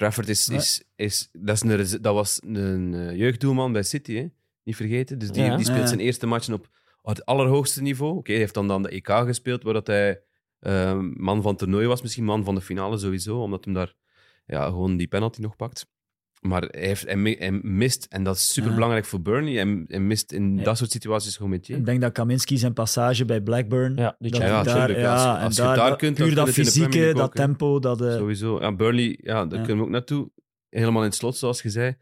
[0.02, 4.26] Trafford is, is, is, dat, is een, dat was een eh, jeugddoelman bij City, hè?
[4.64, 5.20] niet vergeten.
[5.20, 5.56] Dus die, Ja.
[5.56, 5.88] die speelt Ja.
[5.88, 6.68] zijn eerste matchen op
[7.02, 8.18] het allerhoogste niveau.
[8.18, 10.22] Oké, hij heeft dan, dan de EK gespeeld, waar dat hij
[10.60, 13.94] eh, man van het toernooi was, misschien man van de finale sowieso, omdat hij daar
[14.46, 15.88] ja, gewoon die penalty nog pakt.
[16.42, 19.84] Maar hij, heeft, hij, mi- hij mist, en dat is super belangrijk voor Burnley, hij,
[19.88, 20.64] hij mist in Ja.
[20.64, 21.78] dat soort situaties gewoon métier.
[21.78, 23.96] Ik denk dat Kaminski zijn passage bij Blackburn...
[23.96, 25.00] Ja, dat Ja, hij ja, daar, tuurlijk.
[25.00, 28.02] ja, Als- en als je daar, kunt, dan puur dat je fysieke, dat tempo, dat...
[28.02, 28.60] eh, Sowieso.
[28.62, 29.66] Ja, Burnley, ja, daar Ja.
[29.66, 30.30] kunnen we ook naartoe.
[30.70, 31.96] Helemaal in het slot, zoals je zei.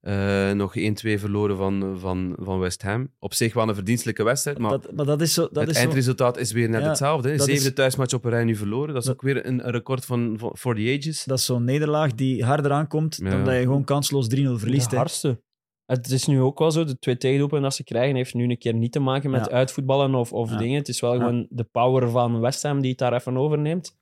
[0.00, 0.80] Eh, nog 1-2
[1.18, 3.12] verloren van, van, van West Ham.
[3.18, 5.42] Op zich wel een verdienstelijke wedstrijd, maar dat, maar dat is zo...
[5.42, 7.28] Dat het is zo eindresultaat is weer net Ja, hetzelfde.
[7.28, 7.38] Hè.
[7.38, 8.88] Zevende is- thuismatch op een rij nu verloren.
[8.94, 11.24] Dat is Dat- ook weer een, een record van, van for the ages.
[11.24, 13.30] dat is zo'n nederlaag die harder aankomt Ja.
[13.30, 14.84] dan dat je gewoon kansloos 3-0 verliest.
[14.84, 14.96] de hè.
[14.96, 15.42] hardste.
[15.84, 18.58] Het is nu ook wel zo, de twee tegendoelpunten dat ze krijgen, heeft nu een
[18.58, 19.50] keer niet te maken met Ja.
[19.52, 20.56] uitvoetballen of, of Ja.
[20.58, 20.78] dingen.
[20.78, 21.18] Het is wel Ja.
[21.18, 23.98] gewoon de power van West Ham die het daar even overneemt.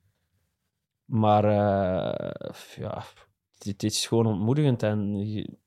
[1.05, 2.31] Maar eh,
[2.77, 3.03] ja,
[3.57, 4.83] dit, dit is gewoon ontmoedigend.
[4.83, 5.57] En je-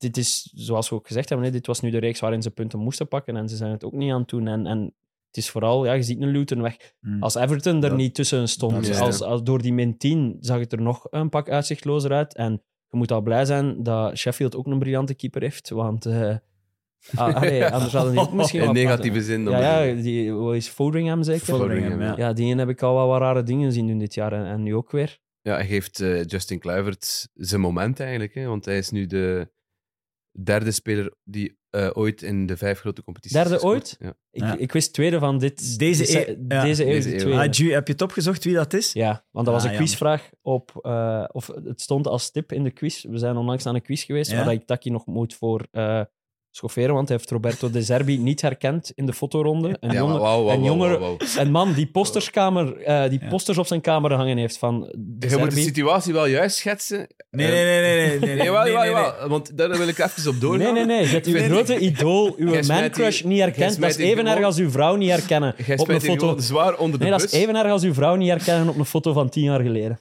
[0.00, 2.78] dit is, zoals we ook gezegd hebben, dit was nu de reeks waarin ze punten
[2.78, 4.48] moesten pakken en ze zijn het ook niet aan het doen.
[4.48, 4.94] En, en
[5.26, 6.76] het is vooral, ja, je ziet een Luton weg.
[7.00, 7.22] Hmm.
[7.22, 10.82] Als Everton er niet tussen stond, als, als, door die min 10 zag het er
[10.82, 12.34] nog een pak uitzichtlozer uit.
[12.34, 12.52] En
[12.88, 16.36] je moet al blij zijn dat Sheffield ook een briljante keeper heeft, want eh,
[17.14, 19.44] ah, allee, anders hadden die ook misschien In negatieve zin.
[19.44, 22.00] dan Ja, die wat is Foderingham zeker?
[22.00, 22.16] Ja.
[22.16, 24.62] Ja, die heb ik al wel wat rare dingen zien doen dit jaar en, en
[24.62, 25.18] nu ook weer.
[25.42, 28.34] Ja, hij geeft eh, Justin Kluivert zijn moment eigenlijk.
[28.34, 29.50] Hè, want hij is nu de
[30.42, 33.74] derde speler die eh, ooit in de vijf grote competities Derde gescoord.
[33.74, 33.96] ooit?
[34.00, 34.08] Ja.
[34.30, 34.56] Ik, Ja.
[34.56, 35.78] ik wist tweede van dit.
[35.78, 36.12] Deze
[36.48, 36.62] ja.
[36.62, 37.26] deze eeuw, Deze.
[37.32, 38.92] Ah, Ju, heb je het opgezocht wie dat is?
[38.92, 40.78] Ja, want dat was Ah, een quizvraag op...
[40.82, 43.02] eh, of het stond als tip in de quiz.
[43.04, 44.44] We zijn onlangs aan een quiz geweest Ja?
[44.44, 46.02] waar ik Taki nog moet voor eh,
[46.50, 49.76] schofferen, want hij heeft Roberto De Zerbi niet herkend in de fotoronde.
[49.80, 51.16] Een, Ja, wauw, wauw.
[51.38, 53.28] een man die, posterskamer, eh, die Ja.
[53.28, 57.06] posters op zijn kamer hangen heeft van De Je moet de situatie wel juist schetsen.
[57.30, 57.80] Nee, nee, nee, nee.
[57.80, 59.28] nee, nee, Nee, nee, nee, nee.
[59.28, 60.74] Want daar wil ik even op doorgaan.
[60.74, 61.00] Nee, nee, nee.
[61.06, 61.50] Je hebt uw Nee, nee.
[61.50, 63.80] grote idool, uw man-crush niet herkend.
[63.80, 66.38] Dat is even erg als uw vrouw niet herkennen op een foto.
[66.38, 68.84] zwaar onder de Nee, dat is even erg als uw vrouw niet herkennen op een
[68.84, 70.00] foto van tien jaar geleden.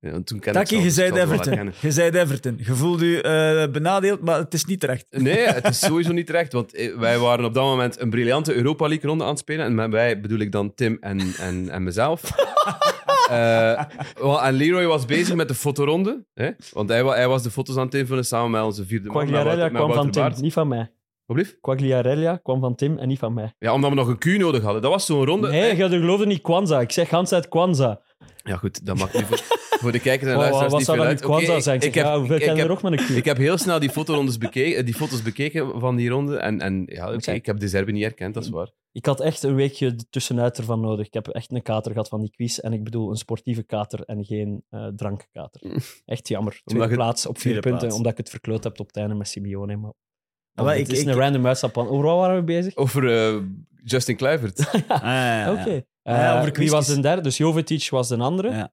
[0.00, 1.72] Ja, want toen ken Taki, ik je zei Everton.
[1.80, 2.54] Je zei Everton.
[2.58, 5.06] Je voelde je eh, benadeeld, maar het is niet terecht.
[5.10, 6.52] Nee, het is sowieso niet terecht.
[6.52, 9.64] Want eh, wij waren op dat moment een briljante Europa League ronde aan het spelen.
[9.64, 12.22] En met wij bedoel ik dan Tim en, en, en mezelf.
[13.28, 13.84] Eh,
[14.20, 16.24] wel, en Leroy was bezig met de fotoronde.
[16.34, 16.50] Hè?
[16.72, 19.16] Want hij, hij was de foto's aan het invullen samen met onze vierde man.
[19.16, 20.90] Quagliarella kwam van Tim, niet van mij.
[21.26, 21.56] Wat?
[21.60, 23.54] Quagliarella kwam van Tim en niet van mij.
[23.58, 24.82] Ja, omdat we nog een Q nodig hadden.
[24.82, 25.48] Dat was zo'n ronde.
[25.48, 26.80] Nee, je geloofde niet Kwanza.
[26.80, 28.00] Ik zeg Hans uit Kwanza.
[28.42, 29.38] Ja, goed, dat maakt nu voor,
[29.80, 31.18] voor de kijkers en luisteraars wat niet zou veel uit.
[31.24, 31.76] Oké, Kwanza ik- zijn?
[31.76, 33.08] Ik ik heb- ja, hoeveel ik heb- er ook met?
[33.10, 36.36] Ik heb heel snel die, fotorondes bekeken, die foto's bekeken van die ronde.
[36.36, 38.70] En, en ja, ik heb de Zerbi niet herkend, dat is waar.
[38.92, 41.06] Ik had echt een weekje tussenuit ervan nodig.
[41.06, 42.58] Ik heb echt een kater gehad van die quiz.
[42.58, 45.60] En ik bedoel een sportieve kater en geen eh drankkater.
[46.04, 46.60] Echt jammer.
[46.64, 47.94] Tweede plaats op vier punten, plaats.
[47.96, 49.76] omdat ik het verkloot heb op het einde met Simeone.
[49.76, 49.92] Maar,
[50.54, 51.72] Ah, wel, het ik- is ik- een random uitstap.
[51.72, 52.76] van- Over wat waren we bezig?
[52.76, 53.42] Over eh,
[53.84, 54.58] Justin Kluivert.
[54.88, 55.52] Ah, ja, ja.
[55.60, 55.82] Oké.
[56.08, 57.22] Ah, ja, Eh, over wie was de derde?
[57.22, 58.50] Dus Jovetic was de andere.
[58.50, 58.72] Ja.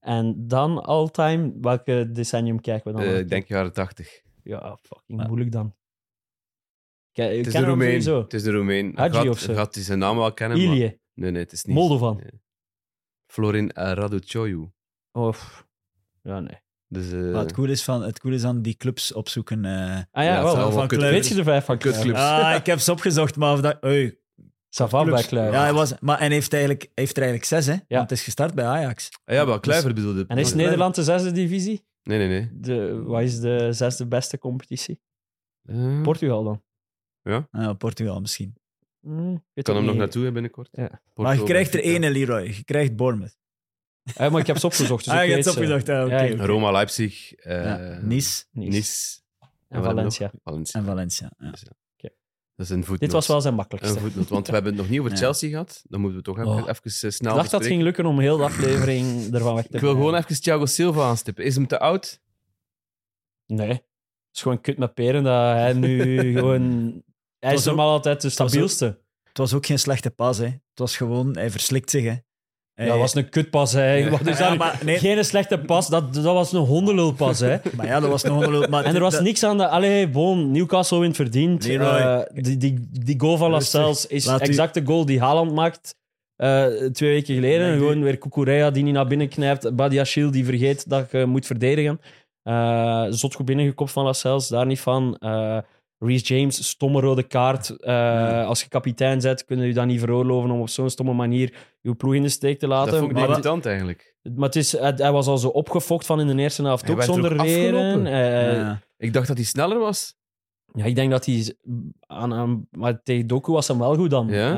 [0.00, 3.06] En dan all-time, welke decennium kijken we dan?
[3.06, 3.20] Eh, nog?
[3.20, 4.20] ik denk jaren tachtig.
[4.42, 5.26] Ja, fucking Ja.
[5.26, 5.74] moeilijk dan.
[7.12, 8.20] Kijk, Het is de sowieso.
[8.22, 8.92] Het is de Roemeen.
[8.96, 9.54] Hadji Gaat- of zo?
[9.54, 10.58] Gaat hij zijn naam wel kennen?
[10.58, 11.00] maar- Ilie.
[11.14, 11.76] Nee, nee, het is niet.
[11.76, 12.16] Moldovan.
[12.16, 12.40] Nee.
[13.26, 14.70] Florin uh, Raducoju.
[15.12, 15.66] Oh, pff.
[16.22, 16.60] ja, nee.
[16.88, 19.64] Dus, eh, Maar het cool is, van, het cool is aan die clubs opzoeken.
[19.64, 20.00] eh.
[20.10, 20.54] Ah Ja, wel.
[20.72, 21.10] van kut- Kluivert.
[21.22, 22.18] Weet je de vijf van Kutclubs.
[22.18, 23.84] Ah, ik heb ze opgezocht, maar of dat...
[23.84, 24.18] Oei,
[24.74, 25.22] Savan bij.
[25.22, 25.54] Kluivert.
[25.54, 27.72] Ja, hij was, maar en hij heeft, eigenlijk, heeft er eigenlijk zes, hè?
[27.72, 27.80] Ja.
[27.88, 29.08] Want het is gestart bij Ajax.
[29.24, 30.24] Ah, ja, wel, Kluivert bedoelde.
[30.28, 31.84] En is Nederland de zesde divisie?
[32.02, 32.50] Nee, nee, nee.
[32.52, 35.00] De, wat is de zesde beste competitie?
[35.62, 36.62] Eh, Portugal dan?
[37.50, 38.54] Ah, Portugal misschien.
[39.00, 40.68] Hm, weet kan hem nog naartoe hè, binnenkort.
[40.72, 40.86] Ja.
[40.88, 42.42] Porto, maar je krijgt er één, Leroy.
[42.42, 43.36] Je krijgt Bournemouth.
[44.16, 45.50] Eh, maar ik heb ze opgezocht, dus ah, ik je hebt ze.
[45.50, 45.88] opgezocht.
[45.88, 46.44] ah, Ja.
[46.46, 48.70] Roma, Leipzig, eh, Ja, Nice Nice.
[48.70, 49.20] Nice.
[49.68, 50.32] En Valencia.
[50.44, 50.80] Valencia.
[50.80, 51.30] en Valencia.
[51.38, 51.52] Ja.
[52.56, 53.00] Dat is een voetnoot.
[53.00, 54.00] Dit was wel zijn een makkelijkste.
[54.00, 55.16] voetnoot, want we hebben het nog niet over Ja.
[55.18, 55.82] Chelsea gehad.
[55.88, 56.58] Dan moeten we toch even, Oh.
[56.58, 59.66] even eh, snel Ik dacht dat het ging lukken om heel de aflevering ervan weg
[59.66, 61.44] te Ik wil gewoon even Thiago Silva aanstippen.
[61.44, 62.20] Is hem te oud?
[63.46, 63.68] Nee.
[63.68, 66.06] Het is gewoon kut met peren dat hij nu
[66.38, 67.02] gewoon...
[67.38, 69.00] Hij is normaal altijd de stabielste.
[69.22, 70.44] Het was ook geen slechte pas, hè.
[70.44, 71.36] Het was gewoon...
[71.36, 72.14] Hij verslikt zich, hè.
[72.74, 74.10] Ja, Hij- dat was een kutpas, hè.
[74.10, 74.98] Wat is dat nee.
[74.98, 77.56] Geen slechte pas, dat, dat was een hondenlulpas, hè.
[77.76, 78.66] Maar ja, dat was een...
[78.70, 79.68] Maar En er was dat- niks aan de...
[79.68, 81.66] Allee, bon, Newcastle wint verdiend.
[81.66, 81.86] Leroy.
[81.98, 83.50] Eh, die, die, die goal van.
[83.50, 85.94] Lascelles is Laat u- exact de goal die Haaland maakt
[86.36, 87.68] eh, twee weken geleden.
[87.68, 89.76] Nee, Gewoon weer Kukurea die niet naar binnen knijpt.
[89.76, 92.00] Badiachil die vergeet dat je moet verdedigen.
[92.42, 95.16] Eh zot goed binnengekopt van Lascelles, daar niet van.
[96.04, 97.70] Reece James, stomme rode kaart.
[97.70, 101.54] Eh, Als je kapitein bent, kun je dat niet veroorloven om op zo'n stomme manier
[101.80, 102.90] je ploeg in de steek te laten.
[102.90, 104.14] Dat vond ik maar, irritant eigenlijk.
[104.22, 106.92] maar het is, hij, hij was al zo opgefokt van in de eerste helft Hij
[106.92, 108.06] ook er zonder reden.
[108.06, 108.80] Ja.
[108.96, 110.14] Ik dacht dat hij sneller was.
[110.72, 111.54] ja, ik denk dat hij...
[112.06, 114.28] Aan, aan, maar tegen Doku was hem wel goed dan.
[114.28, 114.54] Ja?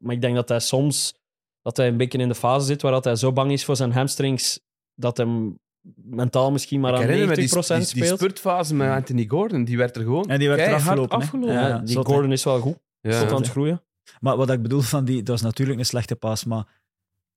[0.00, 1.14] Maar ik denk dat hij soms...
[1.62, 3.76] Dat hij een beetje in de fase zit waar dat hij zo bang is voor
[3.76, 4.60] zijn hamstrings
[4.94, 5.58] dat hem
[5.94, 8.18] mentaal misschien maar ik aan 90% herinner me die, die, die speelt.
[8.18, 9.64] spurtfase met Anthony Gordon.
[9.64, 11.54] Die werd er gewoon En die werd er keihard afgelopen, afgelopen.
[11.54, 11.68] Ja.
[11.68, 11.96] Ja, die.
[11.96, 12.78] Gordon is wel goed.
[13.00, 13.20] Ja.
[13.20, 13.82] Tot aan het groeien.
[14.20, 15.16] Maar wat ik bedoel van die...
[15.16, 16.66] Dat was natuurlijk een slechte pas, maar...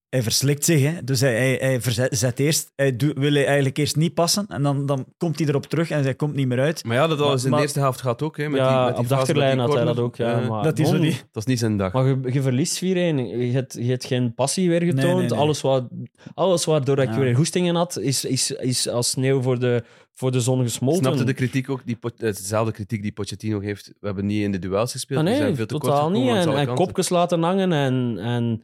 [0.09, 1.03] Hij verslikt zich, hè.
[1.03, 2.71] Dus hij, hij, hij verzet, zet eerst...
[2.75, 4.45] Hij wil hij eigenlijk eerst niet passen.
[4.47, 6.83] En dan, dan komt hij erop terug en hij komt niet meer uit.
[6.83, 8.37] Maar ja, dat was in Maar- de eerste helft gehad ook.
[8.37, 10.15] Hè, met ja, die, met die op de achterlijn had hij dat ook.
[10.15, 10.47] Ja, Ja.
[10.47, 11.11] maar Dat zo bon, die...
[11.11, 11.93] Dat was niet zijn dag.
[11.93, 12.87] Maar je, je verliest 4-1.
[12.87, 15.03] Je hebt, je hebt geen passie weer getoond.
[15.03, 15.37] Nee, nee, nee.
[15.39, 15.87] Alles, wat,
[16.33, 17.13] alles waardoor dat Ja.
[17.13, 19.83] je weer goestingen had, is, is, is als sneeuw voor de,
[20.13, 21.03] voor de zon gesmolten.
[21.03, 23.87] Snapte de kritiek ook, die, is dezelfde kritiek die Pochettino heeft.
[23.99, 25.19] We hebben niet in de duels gespeeld.
[25.19, 26.67] Ah, we nee, zijn veel te kort totaal gekomen niet.
[26.67, 28.63] En, kopjes laten hangen en, en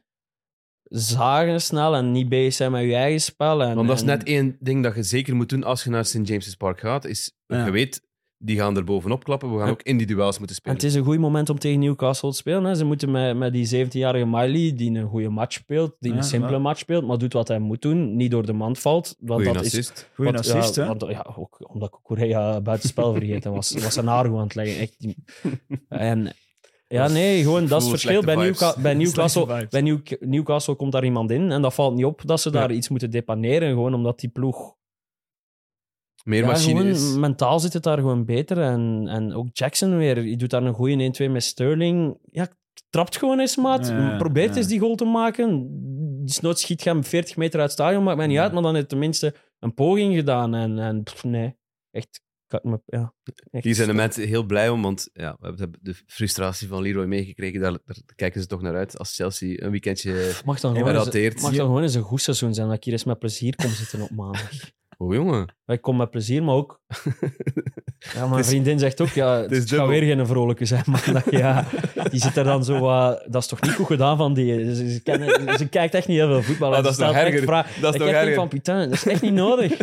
[0.89, 3.63] zagen snel en niet bezig zijn met je eigen spel.
[3.63, 5.89] En, Want dat is en- net één ding dat je zeker moet doen als je
[5.89, 6.19] naar St.
[6.27, 7.05] James's Park gaat.
[7.05, 7.65] Is, Ja.
[7.65, 8.01] Je weet,
[8.37, 9.51] die gaan er bovenop klappen.
[9.51, 9.71] We gaan Ja.
[9.71, 10.77] ook in die duels moeten En spelen.
[10.77, 12.63] het is een goed moment om tegen Newcastle te spelen.
[12.63, 12.75] Hè.
[12.75, 16.23] Ze moeten met, met die 17-jarige Miley, die een goede match speelt, die Ja, een
[16.23, 19.15] simpele match speelt, maar doet wat hij moet doen, niet door de mand valt.
[19.19, 20.09] Want Goeie dat is, assist.
[20.15, 20.87] Goeie want, assist, ja, hè?
[20.87, 23.71] want, ja, ook omdat Korea buitenspel vergeten was.
[23.71, 24.79] was een haar aan het leggen.
[24.79, 24.95] Echt.
[25.89, 26.33] En
[26.87, 28.21] ja, nee, gewoon dat is het verschil.
[28.21, 32.05] Bij, Newca- bij, Newcastle, bij New- Newcastle komt daar iemand in en dat valt niet
[32.05, 33.69] op dat ze daar iets moeten depaneren.
[33.69, 34.75] Gewoon omdat die ploeg
[36.23, 37.15] Meer ja, machine gewoon, is.
[37.15, 38.61] mentaal zit het daar gewoon beter.
[38.61, 42.17] En, en ook Jackson weer, die doet daar een goede 1-2 met Sterling.
[42.31, 42.47] Ja,
[42.89, 43.87] trapt gewoon eens, maat.
[43.87, 45.67] Ja, Probeert eens die goal te maken.
[46.25, 48.51] Desnoods schiet je hem 40 meter uit het stadion, maakt mij niet uit.
[48.53, 50.55] Maar dan heeft tenminste een poging gedaan.
[50.55, 51.55] En, en pff, nee,
[51.91, 52.23] echt...
[52.63, 53.13] me- Ja,
[53.51, 57.05] Hier zijn de mensen heel blij om, want ja, we hebben de frustratie van Leroy
[57.05, 57.59] meegekregen.
[57.59, 60.11] Daar, daar kijken ze toch naar uit als Chelsea een weekendje
[60.45, 62.93] Mag dan gewoon, eens, mag dan gewoon eens een goed seizoen zijn, dat ik hier
[62.93, 64.51] eens met plezier kom zitten op maandag.
[65.05, 66.79] Oh jongen, Ik kom met plezier, maar ook...
[68.13, 71.31] Ja, mijn is- vriendin zegt ook, ja, het, is gaat weer geen vrolijke zijn maandag.
[71.31, 71.65] Ja,
[72.11, 72.79] die zit er dan zo
[73.27, 74.75] dat is toch niet goed gedaan van die...
[74.75, 76.75] Ze, ze, kennen- ze kijkt echt niet heel veel voetbal.
[76.75, 77.43] Ah, dat is erger.
[77.43, 77.81] vragen.
[77.81, 78.35] dat is ik toch echt denk erger.
[78.35, 79.77] van, putain, dat is echt niet nodig.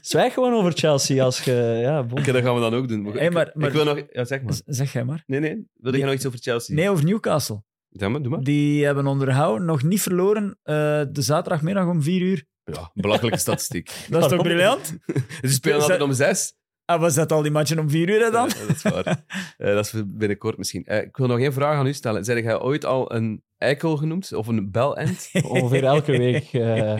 [0.00, 1.78] Zwijg gewoon over Chelsea als je...
[1.82, 2.22] Ja, bon.
[2.22, 3.02] Dat gaan we dan ook doen.
[3.02, 4.02] Maar, Hey, maar- ik, maar- ik wil nog...
[4.10, 4.54] Ja, zeg maar.
[4.64, 5.22] Zeg jij maar.
[5.26, 5.66] Nee, nee.
[5.74, 6.74] Wil je nog iets over Chelsea?
[6.74, 7.62] Nee, over Newcastle.
[7.88, 8.40] Zeg maar, doe maar.
[8.42, 10.74] Die hebben onderhouden, nog niet verloren, eh,
[11.10, 12.44] de zaterdagmiddag om vier uur.
[12.72, 13.90] Ja, belachelijke statistiek.
[14.10, 14.86] Dat is toch briljant?
[15.42, 16.54] Ze spelen altijd om zes.
[16.84, 18.48] Ah, was dat al die matchen om vier uur dan?
[18.48, 19.04] Ja, dat is waar.
[19.58, 20.84] Eh, dat is binnenkort misschien.
[20.84, 22.24] Eh, ik wil nog één vraag aan u stellen.
[22.24, 24.32] Zijn jij ooit al een eikel genoemd?
[24.32, 25.30] Of een belend?
[25.42, 26.52] Ongeveer elke week.
[26.52, 26.98] eh,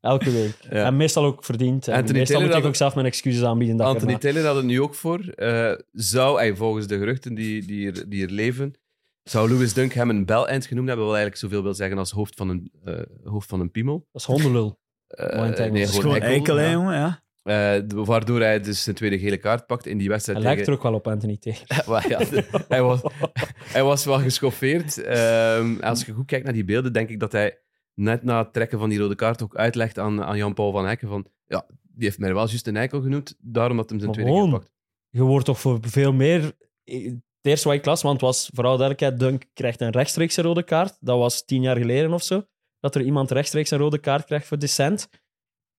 [0.00, 0.56] elke week.
[0.70, 0.84] Ja.
[0.84, 1.88] En meestal ook verdiend.
[1.88, 3.76] En Anthony meestal Taylor moet ik ook zelf mijn excuses aanbieden.
[3.76, 5.20] Dat Anthony Taylor had het nu ook voor.
[5.20, 8.74] Eh, zou, eh, volgens de geruchten die, die, er, die er leven,
[9.22, 12.34] zou Louis Dunk hem een belend genoemd hebben, wat eigenlijk zoveel wil zeggen als hoofd
[12.34, 12.94] van een, eh,
[13.24, 14.06] hoofd van een piemel.
[14.12, 14.78] Dat is hondenlul.
[15.06, 15.70] Eh, Engels.
[15.70, 16.70] nee, gewoon hè, ja.
[16.70, 16.94] jongen.
[16.94, 17.24] Ja.
[17.42, 20.74] Eh, waardoor hij dus zijn tweede gele kaart pakt in die wedstrijd Hij lijkt er
[20.74, 20.86] tegen...
[20.86, 21.64] ook wel op Anthony Taylor.
[21.88, 23.00] Maar ja, de- hij, was,
[23.76, 25.02] hij was wel geschoffeerd.
[25.02, 27.58] Ehm, als je goed kijkt naar die beelden, denk ik dat hij
[27.94, 31.08] net na het trekken van die rode kaart ook uitlegt aan, aan Jan-Paul van Hekken
[31.08, 34.20] van ja, die heeft mij wel juist een eikel genoemd, daarom dat hij zijn Maar
[34.20, 34.60] tweede keer gewoon.
[34.60, 34.72] pakt.
[35.10, 36.52] Je wordt toch voor veel meer...
[36.84, 40.62] Het eerste wat ik las, want het was vooral duidelijkheid, Dunk krijgt een rechtstreeks rode
[40.62, 40.96] kaart.
[41.00, 42.44] Dat was tien jaar geleden of zo.
[42.80, 45.08] Dat er iemand rechtstreeks een rode kaart krijgt voor dissent.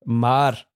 [0.03, 0.67] Maar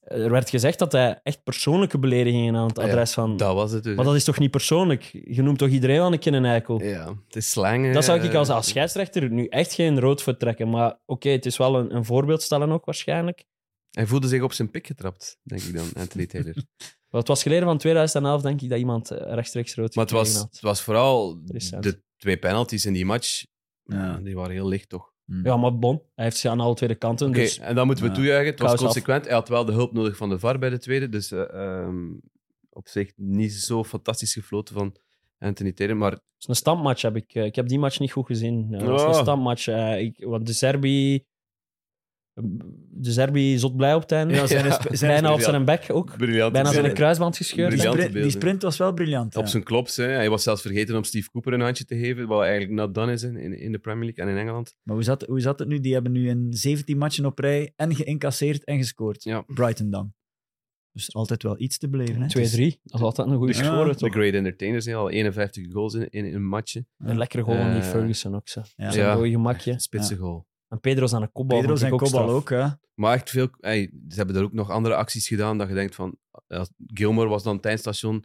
[0.00, 3.36] er werd gezegd dat hij echt persoonlijke beledigingen aan het Ah ja, adres van...
[3.36, 3.96] Dat was het dus.
[3.96, 5.02] Maar dat is toch niet persoonlijk?
[5.24, 6.82] Je noemt toch iedereen wel een keer een eikel?
[6.82, 7.92] Ja, het is slang.
[7.92, 10.70] Dat zou ik als, als scheidsrechter nu echt geen rood voor trekken.
[10.70, 13.44] Maar oké, het is wel een, een voorbeeld stellen ook waarschijnlijk.
[13.90, 16.54] Hij voelde zich op zijn pik getrapt, denk ik dan, Anthony Taylor.
[17.08, 20.14] Maar het was geleden van 2011, denk ik, dat iemand eh, rechtstreeks rood maar het
[20.14, 20.52] gekregen was, had.
[20.52, 21.82] het was vooral Recent.
[21.82, 23.44] de twee penalties in die match.
[23.82, 24.18] Ja.
[24.18, 25.13] Die waren heel licht, toch?
[25.42, 27.28] Ja, maar bon, hij heeft ze aan alle twee de kanten.
[27.28, 28.16] Oké, Dus en dan moeten we Ja.
[28.16, 28.50] toejuichen.
[28.50, 28.78] Het was af.
[28.78, 29.24] consequent.
[29.24, 31.08] Hij had wel de hulp nodig van de VAR bij de tweede.
[31.08, 32.12] Dus eh, ehm,
[32.70, 34.96] op zich niet zo fantastisch gefloten van
[35.38, 35.96] Anthony Taylor.
[35.96, 37.34] Maar het is een stampmatch heb ik.
[37.34, 38.70] eh, Ik heb die match niet goed gezien.
[38.70, 39.08] Dat is Oh.
[39.08, 39.66] een stampmatch.
[39.68, 41.24] eh, ik, want de Serbi...
[42.90, 44.34] De Serbi zot blij op het einde.
[44.34, 44.78] Ja, zijn, Ja.
[44.90, 46.16] zijn Bijna op zijn bek ook.
[46.16, 46.52] briljant.
[46.52, 47.70] Bijna zijn- kruisband gescheurd.
[47.70, 48.30] die, sprint, die beelden.
[48.30, 49.36] sprint was wel briljant.
[49.36, 49.96] Op zijn klops.
[49.96, 50.04] Hè.
[50.04, 52.26] Hij was zelfs vergeten om Steve Cooper een handje te geven.
[52.26, 54.74] Wat eigenlijk not done is in, in, in de Premier League en in Engeland.
[54.82, 55.80] Maar hoe zat, hoe zat het nu?
[55.80, 59.22] Die hebben nu in 17 matchen op rij en geïncasseerd en gescoord.
[59.24, 59.40] Ja.
[59.46, 60.12] Brighton dan.
[60.92, 62.20] Dus altijd wel iets te beleven.
[62.22, 62.26] Hè?
[62.28, 62.80] 2-3.
[62.82, 63.64] Dat is altijd een goede Ja.
[63.64, 64.10] score, De?
[64.10, 66.86] Great Entertainers, al 51 goals in, in een matchje.
[66.98, 68.48] Een lekkere goal van die Eh, Ferguson ook.
[68.48, 68.62] Zo.
[68.76, 68.90] Ja.
[68.90, 69.14] Zo'n Ja.
[69.14, 69.80] mooi gemakje.
[69.80, 70.46] Spitse goal.
[70.74, 71.60] En Pedro's aan een kopbal.
[71.60, 71.92] Pedro zijn
[72.28, 72.50] ook.
[72.50, 72.66] Hè?
[72.94, 73.48] Maar echt veel...
[73.60, 76.16] Hey, ze hebben er ook nog andere acties gedaan dat je denkt van...
[76.46, 78.24] ja, Gilmore was dan tijdstation.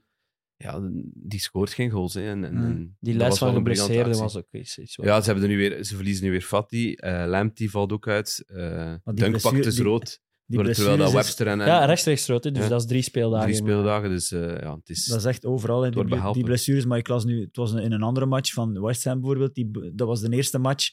[0.55, 0.79] Ja,
[1.13, 2.13] die scoort geen goals.
[2.13, 2.21] Hè.
[2.29, 2.65] En, en, Hmm.
[2.65, 4.03] en Die les was van actie.
[4.03, 4.77] was ook iets.
[4.77, 6.93] iets wat- Ja, ze, hebben er nu weer, ze verliezen nu weer Fati.
[6.93, 8.43] eh Lamptey valt ook uit.
[8.47, 10.19] eh die Dunk pakt dus die- rood.
[10.45, 12.69] Die terwijl dat is- Webster en, en Ja, rechtstreeks rood, hè, dus Ja.
[12.69, 13.45] dat is drie speeldagen.
[13.47, 14.09] drie speeldagen.
[14.09, 15.05] Dus eh, ja, het is...
[15.05, 16.85] Dat is echt overal, hè, die, die blessures.
[16.85, 19.53] Maar ik las nu, het was in een andere match van West Ham bijvoorbeeld.
[19.53, 20.91] Die, dat was de eerste match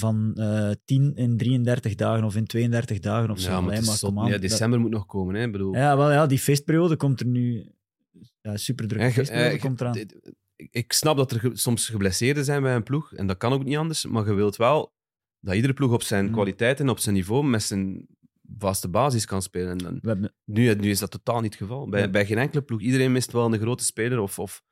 [0.00, 3.50] van eh 10 in 33 dagen of in 32 dagen of zo.
[3.50, 5.34] ja, maar het is ja, december moet nog komen.
[5.34, 5.50] Hè.
[5.50, 7.72] Bedoel, ja, wel, ja, die feestperiode komt er nu.
[8.40, 9.96] Ja, super ge- feestperiode eh, komt eraan.
[10.56, 13.12] ik- snap dat er ge- soms geblesseerden zijn bij een ploeg.
[13.14, 14.06] En dat kan ook niet anders.
[14.06, 14.92] Maar je wilt wel
[15.40, 16.32] dat iedere ploeg op zijn Mm.
[16.32, 18.06] kwaliteiten en op zijn niveau met zijn
[18.58, 19.78] vaste basis kan spelen.
[19.86, 21.88] En, We hebben, nu, nu is dat totaal niet het geval.
[21.88, 22.08] Bij, Ja.
[22.10, 22.80] bij geen enkele ploeg.
[22.80, 24.18] Iedereen mist wel een grote speler.
[24.20, 24.62] Of, of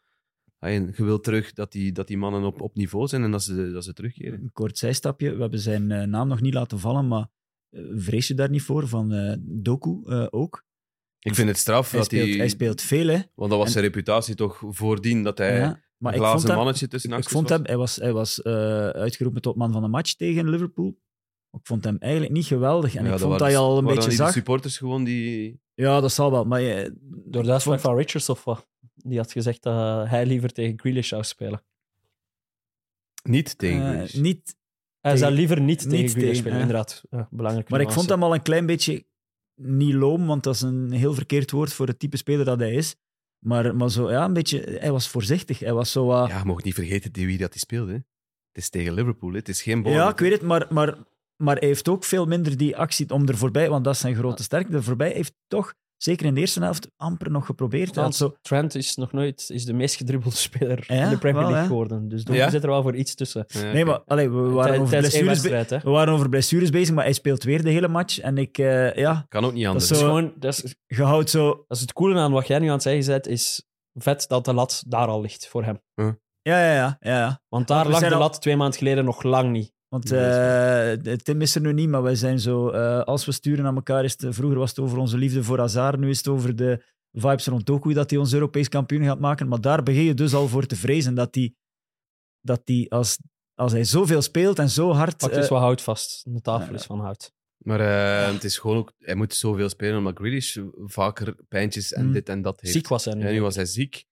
[0.61, 3.71] je wilt terug dat die, dat die mannen op, op niveau zijn en dat ze,
[3.73, 4.41] dat ze terugkeren.
[4.41, 5.35] een kort zijstapje.
[5.35, 7.27] We hebben zijn eh, naam nog niet laten vallen, maar
[7.71, 8.89] eh, vrees je daar niet voor?
[8.89, 10.67] Van eh, Doku eh, ook.
[11.19, 12.37] Ik vind het straf Hij dat speelt, hij...
[12.39, 13.19] hij speelt veel, hè?
[13.35, 16.31] Want dat was En- zijn reputatie toch voordien dat hij Ja, maar een ik vond
[16.31, 17.59] glazen hem, mannetje tussen ik vond was.
[17.59, 18.53] hem, hij was, hij was eh,
[18.89, 20.99] uitgeroepen tot man van de match tegen Liverpool.
[21.51, 22.95] Ik vond hem eigenlijk niet geweldig.
[22.95, 24.33] En Ja, ik dat vond waren- dat je al een beetje zag.
[24.33, 25.61] supporters gewoon die...
[25.75, 26.45] Ja, dat zal wel.
[26.45, 26.95] Maar je-
[27.25, 28.67] Door de uitspraak van Richards of wat?
[29.05, 31.63] Die had gezegd dat hij liever tegen Grealish zou spelen.
[33.23, 34.15] Niet tegen eh, Grealish.
[34.15, 34.57] niet,
[35.01, 37.03] Hij Tegen- zou liever niet, niet tegen Grealish tegen, spelen, inderdaad.
[37.11, 37.69] Ja, belangrijk.
[37.69, 39.07] maar ik vond hem al een klein beetje
[39.55, 42.73] niet loom, want dat is een heel verkeerd woord voor het type speler dat hij
[42.75, 42.97] is.
[43.39, 45.59] Maar, maar zo, ja, een beetje, hij was voorzichtig.
[45.59, 46.29] Hij was zo wat...
[46.29, 47.91] Ja, je mag niet vergeten die wie dat hij speelde.
[47.93, 47.99] hè.
[48.53, 49.37] Het is tegen Liverpool, hè.
[49.37, 50.09] het is geen Ja, bal.
[50.09, 50.99] ik weet het, maar, maar,
[51.37, 54.15] maar hij heeft ook veel minder die actie om er voorbij, want dat is zijn
[54.15, 54.73] grote sterkte.
[54.77, 57.97] Er voorbij heeft toch, zeker in de eerste helft, amper nog geprobeerd.
[57.97, 61.41] Had zo, Trent is nog nooit is de meest gedribbelde speler Ja, in de Premier
[61.43, 61.67] wel, League hè.
[61.69, 62.09] geworden.
[62.09, 62.51] Dus daar Ja?
[62.51, 63.45] zit er wel voor iets tussen.
[63.49, 67.05] Ja, nee, maar allee, we, waren over blessures, be- we waren over blessures bezig, maar
[67.05, 68.19] hij speelt weer de hele match.
[68.21, 69.89] En ik, eh, ja, Kan ook niet anders.
[69.89, 71.49] Dat is Zo- gewoon, dat is, je houdt zo...
[71.49, 73.63] dat is het coole aan wat jij nu aan het zeggen bent, is
[73.95, 75.81] vet dat de lat daar al ligt voor hem.
[76.43, 76.97] Ja, ja, ja.
[77.01, 77.41] ja, ja.
[77.49, 79.73] Want daar Want lag de al- lat twee maanden geleden nog lang niet.
[79.89, 82.69] Want eh, Tim is er nu niet, maar wij zijn zo...
[82.71, 85.59] eh, als we sturen aan elkaar, is het, vroeger was het over onze liefde voor
[85.59, 89.21] Hazard, nu is het over de vibes rond Doku, dat hij ons Europees kampioen gaat
[89.21, 89.49] maken.
[89.49, 91.55] Maar daar begin je dus al voor te vrezen dat hij,
[92.41, 93.19] dat hij als,
[93.55, 95.17] als hij zoveel speelt en zo hard...
[95.17, 96.23] Pak eh, dus wat hout vast.
[96.35, 97.33] De tafel is van hout.
[97.59, 102.07] Maar eh, het is gewoon ook, hij moet zoveel spelen omdat Grealish vaker pijntjes en
[102.07, 102.13] Mm.
[102.13, 102.73] dit en dat heeft.
[102.75, 103.31] Ziek was hij nu.
[103.33, 104.05] Nu was hij ziek.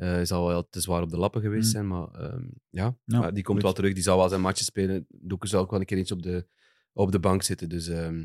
[0.00, 1.70] Eh, Hij zal wel te zwaar op de lappen geweest Mm.
[1.70, 3.92] zijn, maar ehm, ja, Ja, Maar die komt wel terug.
[3.92, 5.06] Die zal wel zijn matches spelen.
[5.08, 6.46] Doeken zal ook wel een keer eens op de,
[6.92, 7.68] op de bank zitten.
[7.68, 8.24] Dus ehm,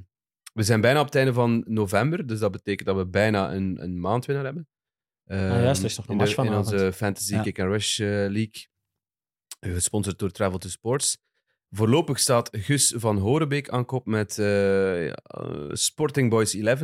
[0.54, 2.28] we zijn bijna op het einde van november.
[2.28, 4.68] Dus dat betekent dat we bijna een, een maandwinnaar hebben.
[5.26, 7.42] Ehm, Ah, juist, er is nog een in, match in onze Fantasy Ja.
[7.42, 8.68] Kick and Rush eh, League.
[9.60, 11.18] eh, Gesponsord door Travel to Sports.
[11.70, 14.34] Voorlopig staat Gus van Horenbeek aan kop met
[15.72, 16.82] Sporting Boys 11.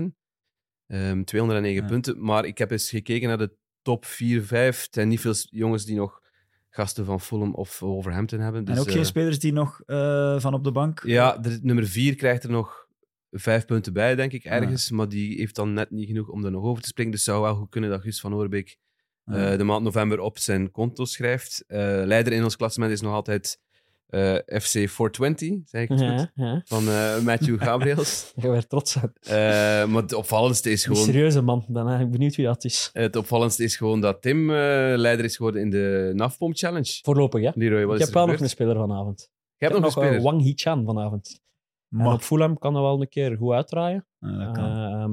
[0.87, 1.87] Ehm 209 Ja.
[1.87, 2.23] punten.
[2.23, 4.81] Maar ik heb eens gekeken naar de top 4, 5.
[4.81, 6.21] Het zijn niet veel jongens die nog
[6.69, 8.65] gasten van Fulham of Wolverhampton hebben.
[8.65, 11.01] Dus, en ook eh, geen spelers die nog eh, van op de bank...
[11.05, 12.87] Ja, de, nummer 4 krijgt er nog
[13.31, 14.91] vijf punten bij, denk ik, ergens.
[14.91, 17.11] Maar die heeft dan net niet genoeg om er nog over te springen.
[17.11, 18.77] Dus het zou wel goed kunnen dat Gus van Oorbeek
[19.25, 19.51] Ja.
[19.51, 21.63] eh, de maand november op zijn konto schrijft.
[21.67, 23.59] Eh, leider in ons klassement is nog altijd
[24.11, 26.61] eh, FC 420, zeg ik het goed, Ja, ja.
[26.65, 28.31] van eh, Matthew Gabriels.
[28.35, 29.11] Je werd trots zijn.
[29.21, 29.31] Eh,
[29.91, 31.07] maar het opvallendste is Een gewoon...
[31.07, 31.65] serieuze man.
[31.67, 32.89] Ben eigenlijk benieuwd wie dat is.
[32.93, 34.55] Het opvallendste is gewoon dat Tim eh,
[34.95, 36.99] leider is geworden in de NAFPOM Challenge.
[37.03, 37.49] Voorlopig, hè?
[37.53, 39.19] Leroy, wat Ik is heb wel nog een speler vanavond.
[39.21, 40.21] Je Ik hebt nog een speler.
[40.21, 41.39] Wang Hichan vanavond.
[41.89, 44.07] En Maar- op Fulham kan dat wel een keer goed uitdraaien.
[44.19, 44.65] Ja, dat kan.
[44.77, 45.11] Ehm,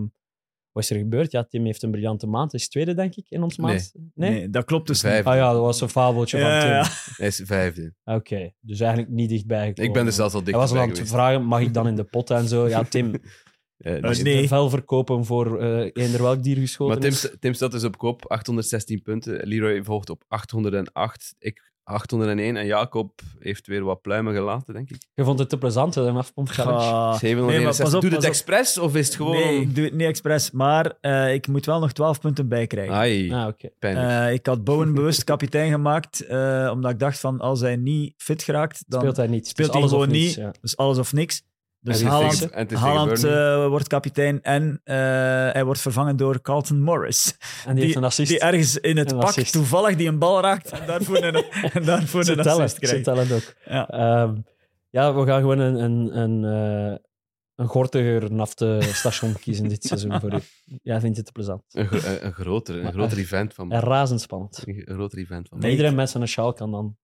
[0.73, 1.31] wat is er gebeurd?
[1.33, 2.53] Ja, Tim heeft een briljante maand.
[2.53, 3.93] Hij is tweede, denk ik, in ons maand.
[4.15, 4.31] Nee?
[4.31, 4.51] nee?
[4.51, 5.17] dat klopt dus Vijf.
[5.17, 5.27] niet.
[5.27, 6.71] Ah ja, dat was een fabeltje Ja, van Tim.
[6.71, 7.15] ja.
[7.17, 7.95] Hij is vijfde.
[8.05, 9.85] Oké, dus eigenlijk niet dichtbij gekomen.
[9.91, 11.87] Ik ben er zelfs al Hij dichtbij was al aan het vragen, mag ik dan
[11.89, 12.69] in de pot en zo?
[12.69, 13.15] Ja, Tim,
[13.79, 14.49] Eh, Eh, dus- nee.
[14.49, 17.37] vel verkopen voor eh eender welk dier geschoten Maar Tim, is.
[17.41, 19.47] Tim staat dus op kop, 816 punten.
[19.47, 24.97] Leroy volgt op 808, ik 801 en Jacob heeft weer wat pluimen gelaten, denk ik.
[25.15, 27.19] Je vond het te plezant, hè, een afpomp challenge?
[27.19, 27.85] 761.
[27.85, 28.31] pas op, Doe het pas op.
[28.31, 29.33] expres of is het gewoon...
[29.33, 30.51] Nee, ik doe het niet expres.
[30.51, 32.95] Maar eh, ik moet wel nog 12 punten bijkrijgen.
[32.95, 33.53] Ai, Ah.
[33.79, 38.15] Eh, ik had Bowen bewust kapitein gemaakt, eh, omdat ik dacht van als hij niet
[38.17, 39.49] fit geraakt, dan Speelt hij niet.
[39.49, 40.45] speelt Het is hij alles gewoon of niets, niet.
[40.45, 40.53] ja.
[40.61, 41.43] Dus alles of niks.
[41.81, 44.97] Dus Haaland, eh, wordt kapitein en eh,
[45.53, 47.37] hij wordt vervangen door Carlton Morris.
[47.67, 48.29] En die, heeft een assist.
[48.31, 49.53] Die ergens in het Een pak assist.
[49.53, 52.81] toevallig die een bal raakt en daarvoor een, en daarvoor Ze een tellen, assist ze
[52.81, 53.05] krijgt.
[53.05, 53.55] tellen ook.
[53.65, 53.89] Ja.
[53.89, 54.37] Ehm,
[54.91, 56.45] ja, we gaan gewoon een, een, een,
[56.91, 56.97] eh,
[57.55, 60.39] een gortiger naftestation kiezen dit seizoen voor u.
[60.83, 61.63] Jij vindt het te plezant.
[61.71, 64.63] Een, gro- een, een groter, een groter event van En razendspannend.
[64.67, 66.97] Een groter event van iedereen met zijn sjaal kan dan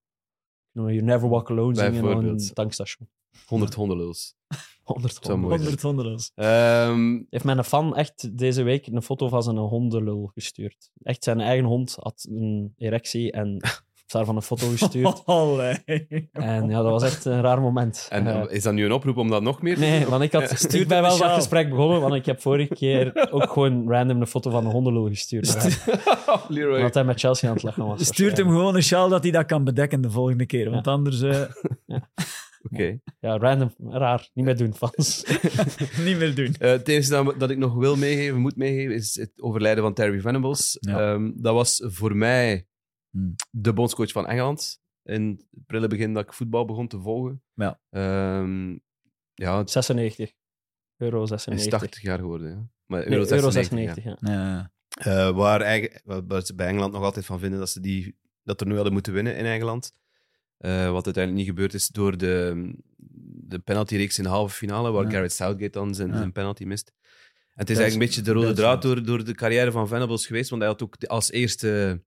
[0.74, 3.08] know, you Never Walk Alone zingen aan een tankstation.
[3.46, 4.34] 100 hondenlulls.
[4.82, 5.80] 100 Zou mooi honden.
[5.80, 5.80] zijn.
[5.80, 6.30] 100 hondenloos.
[6.34, 10.90] Ehm, Heeft mijn fan echt deze week een foto van zijn hondenlul gestuurd.
[11.02, 13.60] Echt, zijn eigen hond had een erectie en
[14.14, 15.22] daarvan een foto gestuurd.
[15.26, 15.84] Allee.
[16.32, 18.06] En ja, dat was echt een raar moment.
[18.10, 20.10] en Eh, is dat nu een oproep om dat nog meer te Nee, doen?
[20.10, 23.50] want ik, had, Stuur hem wel dat gesprek begonnen, want ik heb vorige keer ook
[23.52, 25.78] gewoon random een foto van een hondenlul gestuurd.
[26.48, 26.76] Leroy.
[26.76, 28.06] Omdat hij met Chelsea aan het lachen was.
[28.06, 30.70] Stuurt hem gewoon een sjaal dat hij dat kan bedekken de volgende keer.
[30.70, 31.40] Want anders eh,
[32.72, 32.98] Oké.
[33.20, 33.74] Ja, random.
[33.88, 34.28] Raar.
[34.34, 35.24] Niet meer doen, fans.
[36.04, 36.54] niet meer doen.
[36.58, 39.94] Eh, het enige dat, dat ik nog wil meegeven, moet meegeven, is het overlijden van
[39.94, 40.76] Terry Venables.
[40.80, 40.98] Ja.
[41.12, 42.66] Ehm, dat was voor mij
[43.14, 43.34] Hmm.
[43.50, 44.80] de bondscoach van Engeland.
[45.02, 47.42] In het prille begin dat ik voetbal begon te volgen.
[47.54, 47.80] Ja.
[47.90, 48.70] Ehm,
[49.34, 50.32] ja, het 96.
[50.96, 51.78] Euro is 96.
[51.80, 52.48] 80 jaar geworden.
[52.50, 52.68] Ja.
[52.86, 54.32] Maar Nee, euro euro 96, 96, ja.
[54.32, 54.72] Ja.
[54.94, 55.28] ja.
[55.28, 58.60] Eh, waar, eigen- waar- ze bij Engeland nog altijd van vinden dat ze die, dat
[58.60, 59.92] er nu hadden moeten winnen in Engeland.
[60.56, 62.70] Eh, wat uiteindelijk niet gebeurd is door de,
[63.46, 65.10] de penaltyreeks in de halve finale, waar Ja.
[65.10, 66.16] Gareth Southgate dan zijn, Ja.
[66.16, 66.88] zijn penalty mist.
[66.88, 69.72] En het is eigenlijk is- een beetje de rode is draad door, door de carrière
[69.72, 72.02] van Venables geweest, want hij had ook als eerste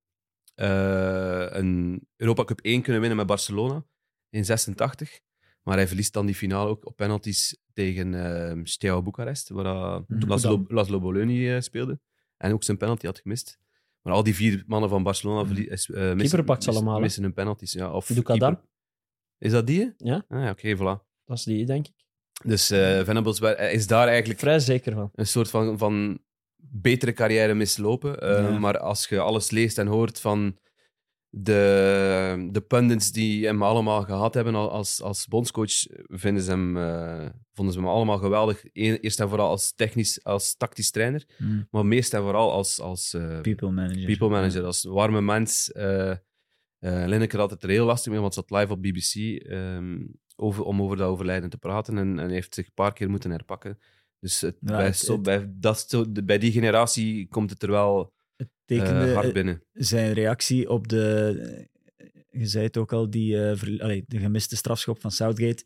[0.62, 3.86] een Europa Cup 1 kunnen winnen met Barcelona
[4.30, 5.20] in 86.
[5.64, 10.00] Maar hij verliest dan die finale ook op penalties tegen uh, Steaua Boekarest, waar uh,
[10.08, 10.28] Mhm.
[10.28, 12.00] Laszlo, Laszlo Bologna eh, speelde.
[12.38, 13.60] En ook zijn penalty had gemist.
[14.02, 15.48] Maar al die vier mannen van Barcelona Mhm.
[15.48, 17.72] verlie- is, eh, missen, allemaal, hun penalties.
[17.72, 18.10] Ja, of.
[19.38, 19.94] Is dat die?
[19.98, 20.26] Ja.
[20.28, 21.06] Ah, ja, oké, voilà.
[21.26, 21.94] Dat is die, denk ik.
[22.44, 23.40] Dus eh Venables
[23.72, 25.10] is daar eigenlijk Vrij zeker van.
[25.16, 26.20] een soort van, van
[26.72, 28.20] betere carrière mislopen.
[28.22, 28.60] Eh, Ja.
[28.60, 30.58] Maar als je alles leest en hoort van
[31.30, 36.78] de, de pundits die hem allemaal gehad hebben al- als, als bondscoach, vinden ze hem,
[36.78, 38.64] eh, vonden ze hem allemaal geweldig.
[38.74, 41.68] Eerst en vooral als technisch, als tactisch trainer, Mm.
[41.72, 44.06] maar meest en vooral als, als eh, People manager.
[44.06, 45.72] people manager, als warme mens.
[45.72, 46.14] eh,
[46.80, 49.14] Lineker had het er heel lastig mee, want ze zat live op BBC
[49.44, 53.10] ehm, over, om over dat overlijden te praten en, en heeft zich een paar keer
[53.10, 53.78] moeten herpakken.
[54.20, 55.88] Dus het, Ja, bij, het- zo- het- bij, dat,
[56.26, 59.64] bij die generatie komt het er wel Het eh, hard eh, binnen.
[59.74, 61.68] zijn reactie op de...
[62.30, 65.66] Je zei het ook al, die, eh, ver- allee, de gemiste strafschop van Southgate.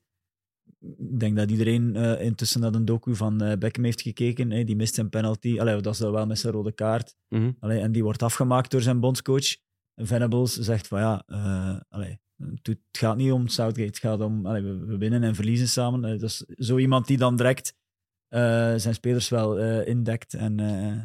[0.97, 4.51] Ik denk dat iedereen eh, intussen naar een docu van eh, Beckham heeft gekeken.
[4.51, 4.63] hè.
[4.63, 5.59] die mist zijn penalty.
[5.59, 7.15] Allee, dat is dan wel met zijn rode kaart.
[7.59, 9.55] Allee, en die wordt afgemaakt door zijn bondscoach.
[9.93, 12.19] En Venables zegt van ja, eh, allee,
[12.61, 13.87] het, gaat niet om Southgate.
[13.87, 16.03] Het gaat om, we, we winnen en verliezen samen.
[16.05, 17.73] Eh, dat is zo iemand die dan direct eh,
[18.79, 20.33] zijn spelers wel eh, indekt.
[20.33, 21.01] En, eh,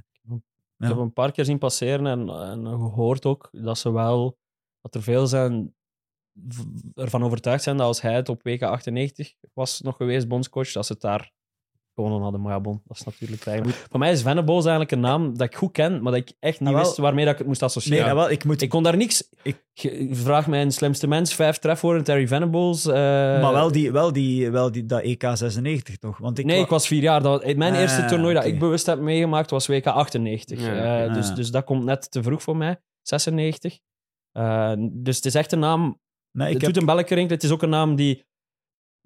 [0.79, 4.39] Ik heb hem een paar keer zien passeren en, en gehoord ook dat ze wel,
[4.81, 5.75] dat er veel zijn
[6.95, 10.87] ervan overtuigd zijn dat als hij het op WK 98 was nog geweest, bondscoach, dat
[10.87, 11.33] ze het daar
[11.97, 12.41] gewonnen hadden.
[12.41, 13.77] Maar ja, bon, dat is natuurlijk eigenlijk...
[13.91, 16.61] Voor mij is Venables eigenlijk een naam dat ik goed ken, maar dat ik echt
[16.61, 16.85] niet Ah, wel.
[16.85, 18.07] wist waarmee dat ik het moest nee, associëren.
[18.09, 19.29] ah, wel, ik moet Ik kon daar niks...
[19.43, 22.87] Ik- Je vraagt mij een slimste mens, vijf trefwoorden, Terry Venables.
[22.87, 22.93] eh,
[23.43, 26.19] Maar wel, die, wel, die, wel die, dat EK 96 toch?
[26.19, 27.23] Want ik nee, wa- ik was vier jaar.
[27.23, 30.61] Dat, was- mijn Ah, eerste toernooi dat ik bewust heb meegemaakt was WK 98.
[30.61, 31.13] Ja, Eh, oké.
[31.15, 32.81] dus, dus dat komt net te vroeg voor mij.
[33.03, 33.79] 96.
[34.33, 36.01] Eh, dus het is echt een naam...
[36.33, 37.39] nee, ik het heb, doet een belletje rinkelen.
[37.41, 38.25] Het is ook een naam die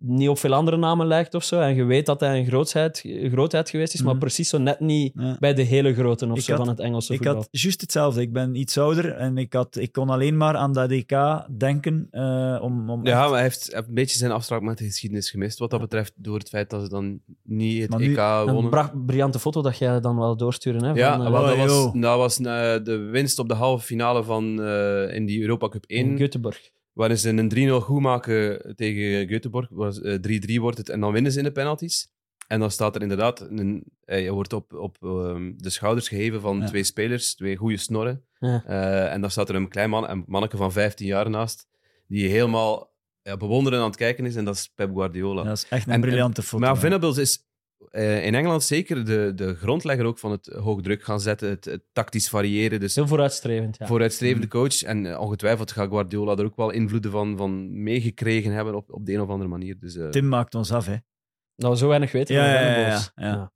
[0.02, 1.60] niet op veel andere namen lijkt of zo.
[1.60, 4.20] En je weet dat hij een grootheid, grootheid geweest is, maar Mhm.
[4.20, 5.36] precies zo net niet Ja.
[5.40, 7.36] bij de hele grote of Ik zo had- van het Engelse ik voetbal.
[7.36, 8.20] had juist hetzelfde.
[8.20, 12.08] Ik ben iets ouder en ik, had, ik kon alleen maar aan dat EK denken.
[12.10, 15.30] eh, om, om Ja, echt- maar hij heeft, een beetje zijn afspraak met de geschiedenis
[15.30, 18.18] gemist, wat dat betreft, door het feit dat ze dan niet het Maar nu- EK
[18.18, 19.04] Een wonnen.
[19.06, 20.82] briljante foto dat jij dan wel doorsturen.
[20.84, 23.54] Hè, Ja, van, eh, wel, dat Oh, was, dat was eh, de winst op de
[23.54, 26.06] halve finale van, eh, in die Europa Cup 1.
[26.06, 26.78] in Göteborg.
[26.92, 27.48] Waarin ze een
[27.80, 29.68] 3-0 goed maken tegen Göteborg.
[29.70, 32.08] waar ze, eh, 3-3 wordt het en dan winnen ze in de penalties.
[32.46, 36.58] En dan staat er inderdaad, een, je wordt op, op ehm, de schouders geheven van
[36.58, 36.66] Ja.
[36.66, 38.24] twee spelers, twee goede snorren.
[38.38, 38.62] Ja.
[38.66, 41.66] Eh, en dan staat er een klein man, een manneke van 15 jaar naast,
[42.06, 44.36] die helemaal ja, bewonderend aan het kijken is.
[44.36, 45.42] En dat is Pep Guardiola.
[45.42, 46.64] dat is echt een En- briljante foto.
[46.66, 46.78] Maar.
[46.78, 47.48] Venables is
[47.90, 51.64] eh, in Engeland zeker de, de grondlegger ook van het hoog druk gaan zetten, het,
[51.64, 52.80] het tactisch variëren.
[52.80, 53.86] Dus Heel vooruitstrevend, ja.
[53.86, 54.50] vooruitstrevende Mm.
[54.52, 54.82] coach.
[54.82, 59.06] En eh, ongetwijfeld gaat Guardiola er ook wel invloeden van, van meegekregen hebben op, op
[59.06, 59.76] de een of andere manier.
[59.78, 60.96] Dus, eh, Tim maakt ons af, hè.
[61.56, 63.52] Dat we zo weinig weten Ja, ja, ja, ja, ja.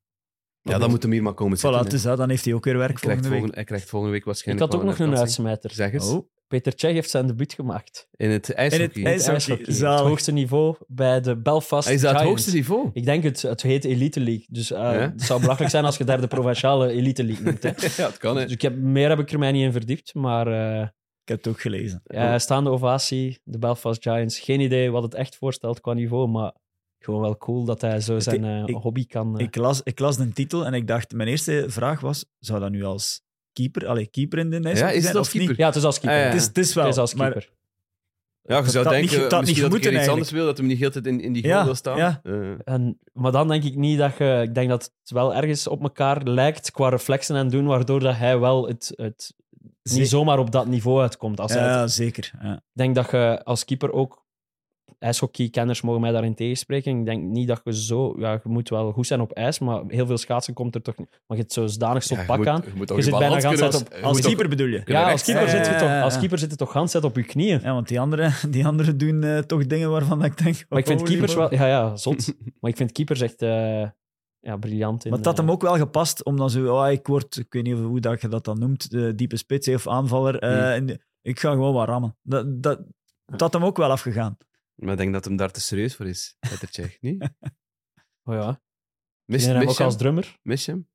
[0.62, 1.84] ja, dan moet hem hier maar komen zitten.
[1.84, 3.30] Voilà, dus dan heeft hij ook weer werk hij, volgende week.
[3.30, 5.70] volgende, hij krijgt volgende week Ik waarschijnlijk had ook nog een uitsmijter.
[5.70, 6.08] Zeg eens.
[6.10, 8.08] Oh, Peter Cech heeft zijn debuut gemaakt.
[8.16, 9.02] In het in ijshockey.
[9.02, 9.64] het ijshockey.
[9.66, 10.00] Het Zalig.
[10.06, 12.90] hoogste niveau bij de Belfast Hij is dat het hoogste niveau.
[12.92, 14.44] Ik denk het, het heet Elite League.
[14.48, 14.92] Dus eh, Ja?
[14.92, 17.62] het zou belachelijk zijn als je daar de provinciale Elite League noemt.
[17.62, 17.68] Hè.
[18.02, 18.36] ja, het kan.
[18.36, 18.42] Hè.
[18.42, 20.14] Dus ik heb, meer heb ik er mij niet in verdiept.
[20.14, 20.80] Maar eh,
[21.22, 22.00] Ik heb het ook gelezen.
[22.04, 24.38] ja, staande ovatie, de Belfast Giants.
[24.38, 26.28] Geen idee wat het echt voorstelt qua niveau.
[26.28, 26.52] Maar
[26.98, 29.38] gewoon wel cool dat hij zo zijn eh, ik- hobby kan...
[29.38, 32.70] Ik las, ik las de titel en ik dacht, mijn eerste vraag was, zou dat
[32.70, 33.22] nu als
[33.54, 35.42] keeper, allee, keeper in de ijshockey is het als niet?
[35.42, 35.60] keeper?
[35.60, 36.18] ja, het is als keeper.
[36.18, 36.30] Ah, ja.
[36.30, 37.50] Het is, het is wel, Het is als maar keeper.
[38.46, 40.44] Ja, je dat zou had denken, niet- dat misschien niet dat moeten iets anders wil,
[40.44, 41.96] dat hem niet heel tijd in, in die goal Ja, wil staan.
[41.96, 42.20] ja.
[42.22, 44.40] Eh, En, maar dan denk ik niet dat je...
[44.42, 48.16] Ik denk dat het wel ergens op elkaar lijkt qua reflexen en doen, waardoor dat
[48.16, 49.34] hij wel het, het
[49.82, 51.40] niet zomaar op dat niveau uitkomt.
[51.40, 52.32] Als hij het- ja, zeker.
[52.42, 52.52] Ja.
[52.54, 54.23] Ik denk dat je als keeper ook...
[55.04, 56.98] IJshockeykenners mogen mij daarin tegenspreken.
[56.98, 58.14] Ik denk niet dat je zo...
[58.18, 60.96] Ja, je moet wel goed zijn op ijs, maar heel veel schaatsen komt er toch
[60.96, 61.08] niet...
[61.26, 62.62] Maar je hebt zodanig zo'n ja, pak moet- aan.
[62.64, 64.82] Je, moet toch Je zit bijna gans als- je Als keeper bedoel je?
[64.84, 67.60] Ja, als keeper, zit je toch, als keeper zit je toch gans op je knieën.
[67.62, 70.64] Ja, want die anderen die andere doen eh, toch dingen waarvan ik denk...
[70.68, 71.54] Maar ik vind holy keepers wel...
[71.54, 72.34] Ja, ja, zot.
[72.60, 73.88] maar ik vind keepers echt eh,
[74.40, 75.04] ja, briljant.
[75.04, 77.36] In, Maar het had eh, hem ook wel gepast om dan zo, oh, ik word,
[77.36, 80.38] ik weet niet hoe dat je dat dan noemt, de diepe spits of aanvaller.
[80.38, 80.88] eh, Hmm.
[80.88, 82.16] en ik ga gewoon wat rammen.
[82.22, 82.80] Dat, dat,
[83.24, 84.36] het had hem ook wel afgegaan.
[84.74, 87.00] Maar ik denk dat hem daar te serieus voor is, Peter Cech.
[87.00, 87.30] Niet?
[88.24, 88.62] Oh ja.
[89.24, 90.38] Mis, hem ook als drummer.
[90.42, 90.88] mis je hem?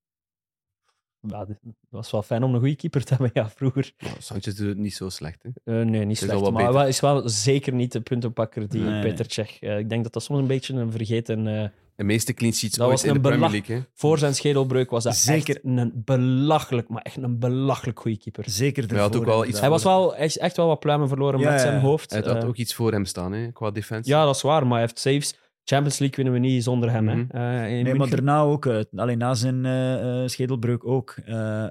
[1.21, 3.93] Ja, het was wel fijn om een goede keeper te hebben, ja, vroeger.
[3.97, 5.43] Nou, Sanchez doet het niet zo slecht.
[5.43, 5.79] Hè?
[5.79, 6.51] Eh, nee, niet slecht.
[6.51, 9.59] Maar hij is wel zeker niet de puntenpakker die Nee, Peter Cech.
[9.59, 11.69] eh, ik denk dat dat soms een beetje een vergeten eh,
[11.99, 13.75] De meeste clean sheets Dat ooit was in de een Premier League.
[13.75, 13.81] Hè?
[13.93, 15.55] Voor zijn schedelbreuk was dat Zeker.
[15.55, 18.43] echt een belachelijk, maar echt een belachelijk goede keeper.
[18.47, 19.59] Zeker hij had ervoor, ook wel iets-.
[19.59, 21.65] Hij was wel echt, echt wel wat pluimen verloren Ja, met ja.
[21.65, 22.11] zijn hoofd.
[22.11, 24.13] Hij had Eh, ook iets voor hem staan, hè, qua defensie.
[24.13, 25.35] ja, dat is waar, maar hij heeft saves.
[25.63, 27.03] Champions League winnen we niet zonder hem.
[27.03, 27.25] Mhm.
[27.27, 27.61] hè.
[27.61, 28.15] Eh, in Nee, maar München.
[28.25, 28.65] daarna ook.
[28.65, 31.15] eh, alleen na zijn eh, eh, schedelbreuk ook.
[31.25, 31.65] Eh,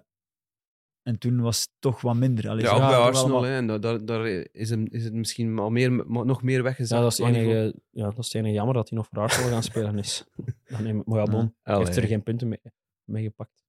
[1.09, 2.49] en toen was het toch wat minder.
[2.49, 3.41] Allee, Ja, ook bij Arsenal.
[3.41, 6.97] wel Hè, en daar, daar, is, hem, is het misschien al meer, nog meer weggezet.
[6.97, 7.55] Ja, dat is, het niveau.
[7.55, 10.25] enige, ja, dat is het enige jammer dat hij nog voor Arsenal gaan spelen is.
[10.71, 11.87] Dan neem, ja, bon, hij Allee.
[11.87, 12.61] heeft er geen punten mee,
[13.05, 13.65] meegepakt.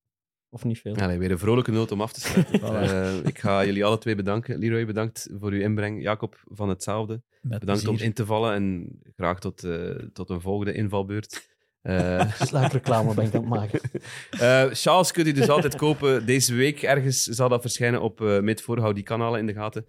[0.50, 0.96] Of niet veel.
[0.96, 2.62] Allee, weer een vrolijke noot om af te sluiten.
[2.80, 4.58] Eh, ik ga jullie alle twee bedanken.
[4.58, 6.02] Leroy, bedankt voor uw inbreng.
[6.02, 7.22] Jacob, van hetzelfde.
[7.42, 11.58] met Bedankt om in te vallen en graag tot, eh, tot een volgende invalbeurt.
[11.90, 13.80] Eh, Sluipreclame ben ik aan het maken.
[14.32, 16.26] eh, Charles kunt u dus altijd kopen.
[16.26, 18.80] Deze week ergens zal dat verschijnen op uh, Midvoor.
[18.80, 19.86] Hou die kanalen in de gaten.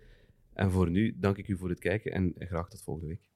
[0.55, 3.29] En voor nu dank ik u voor het kijken en graag tot volgende week.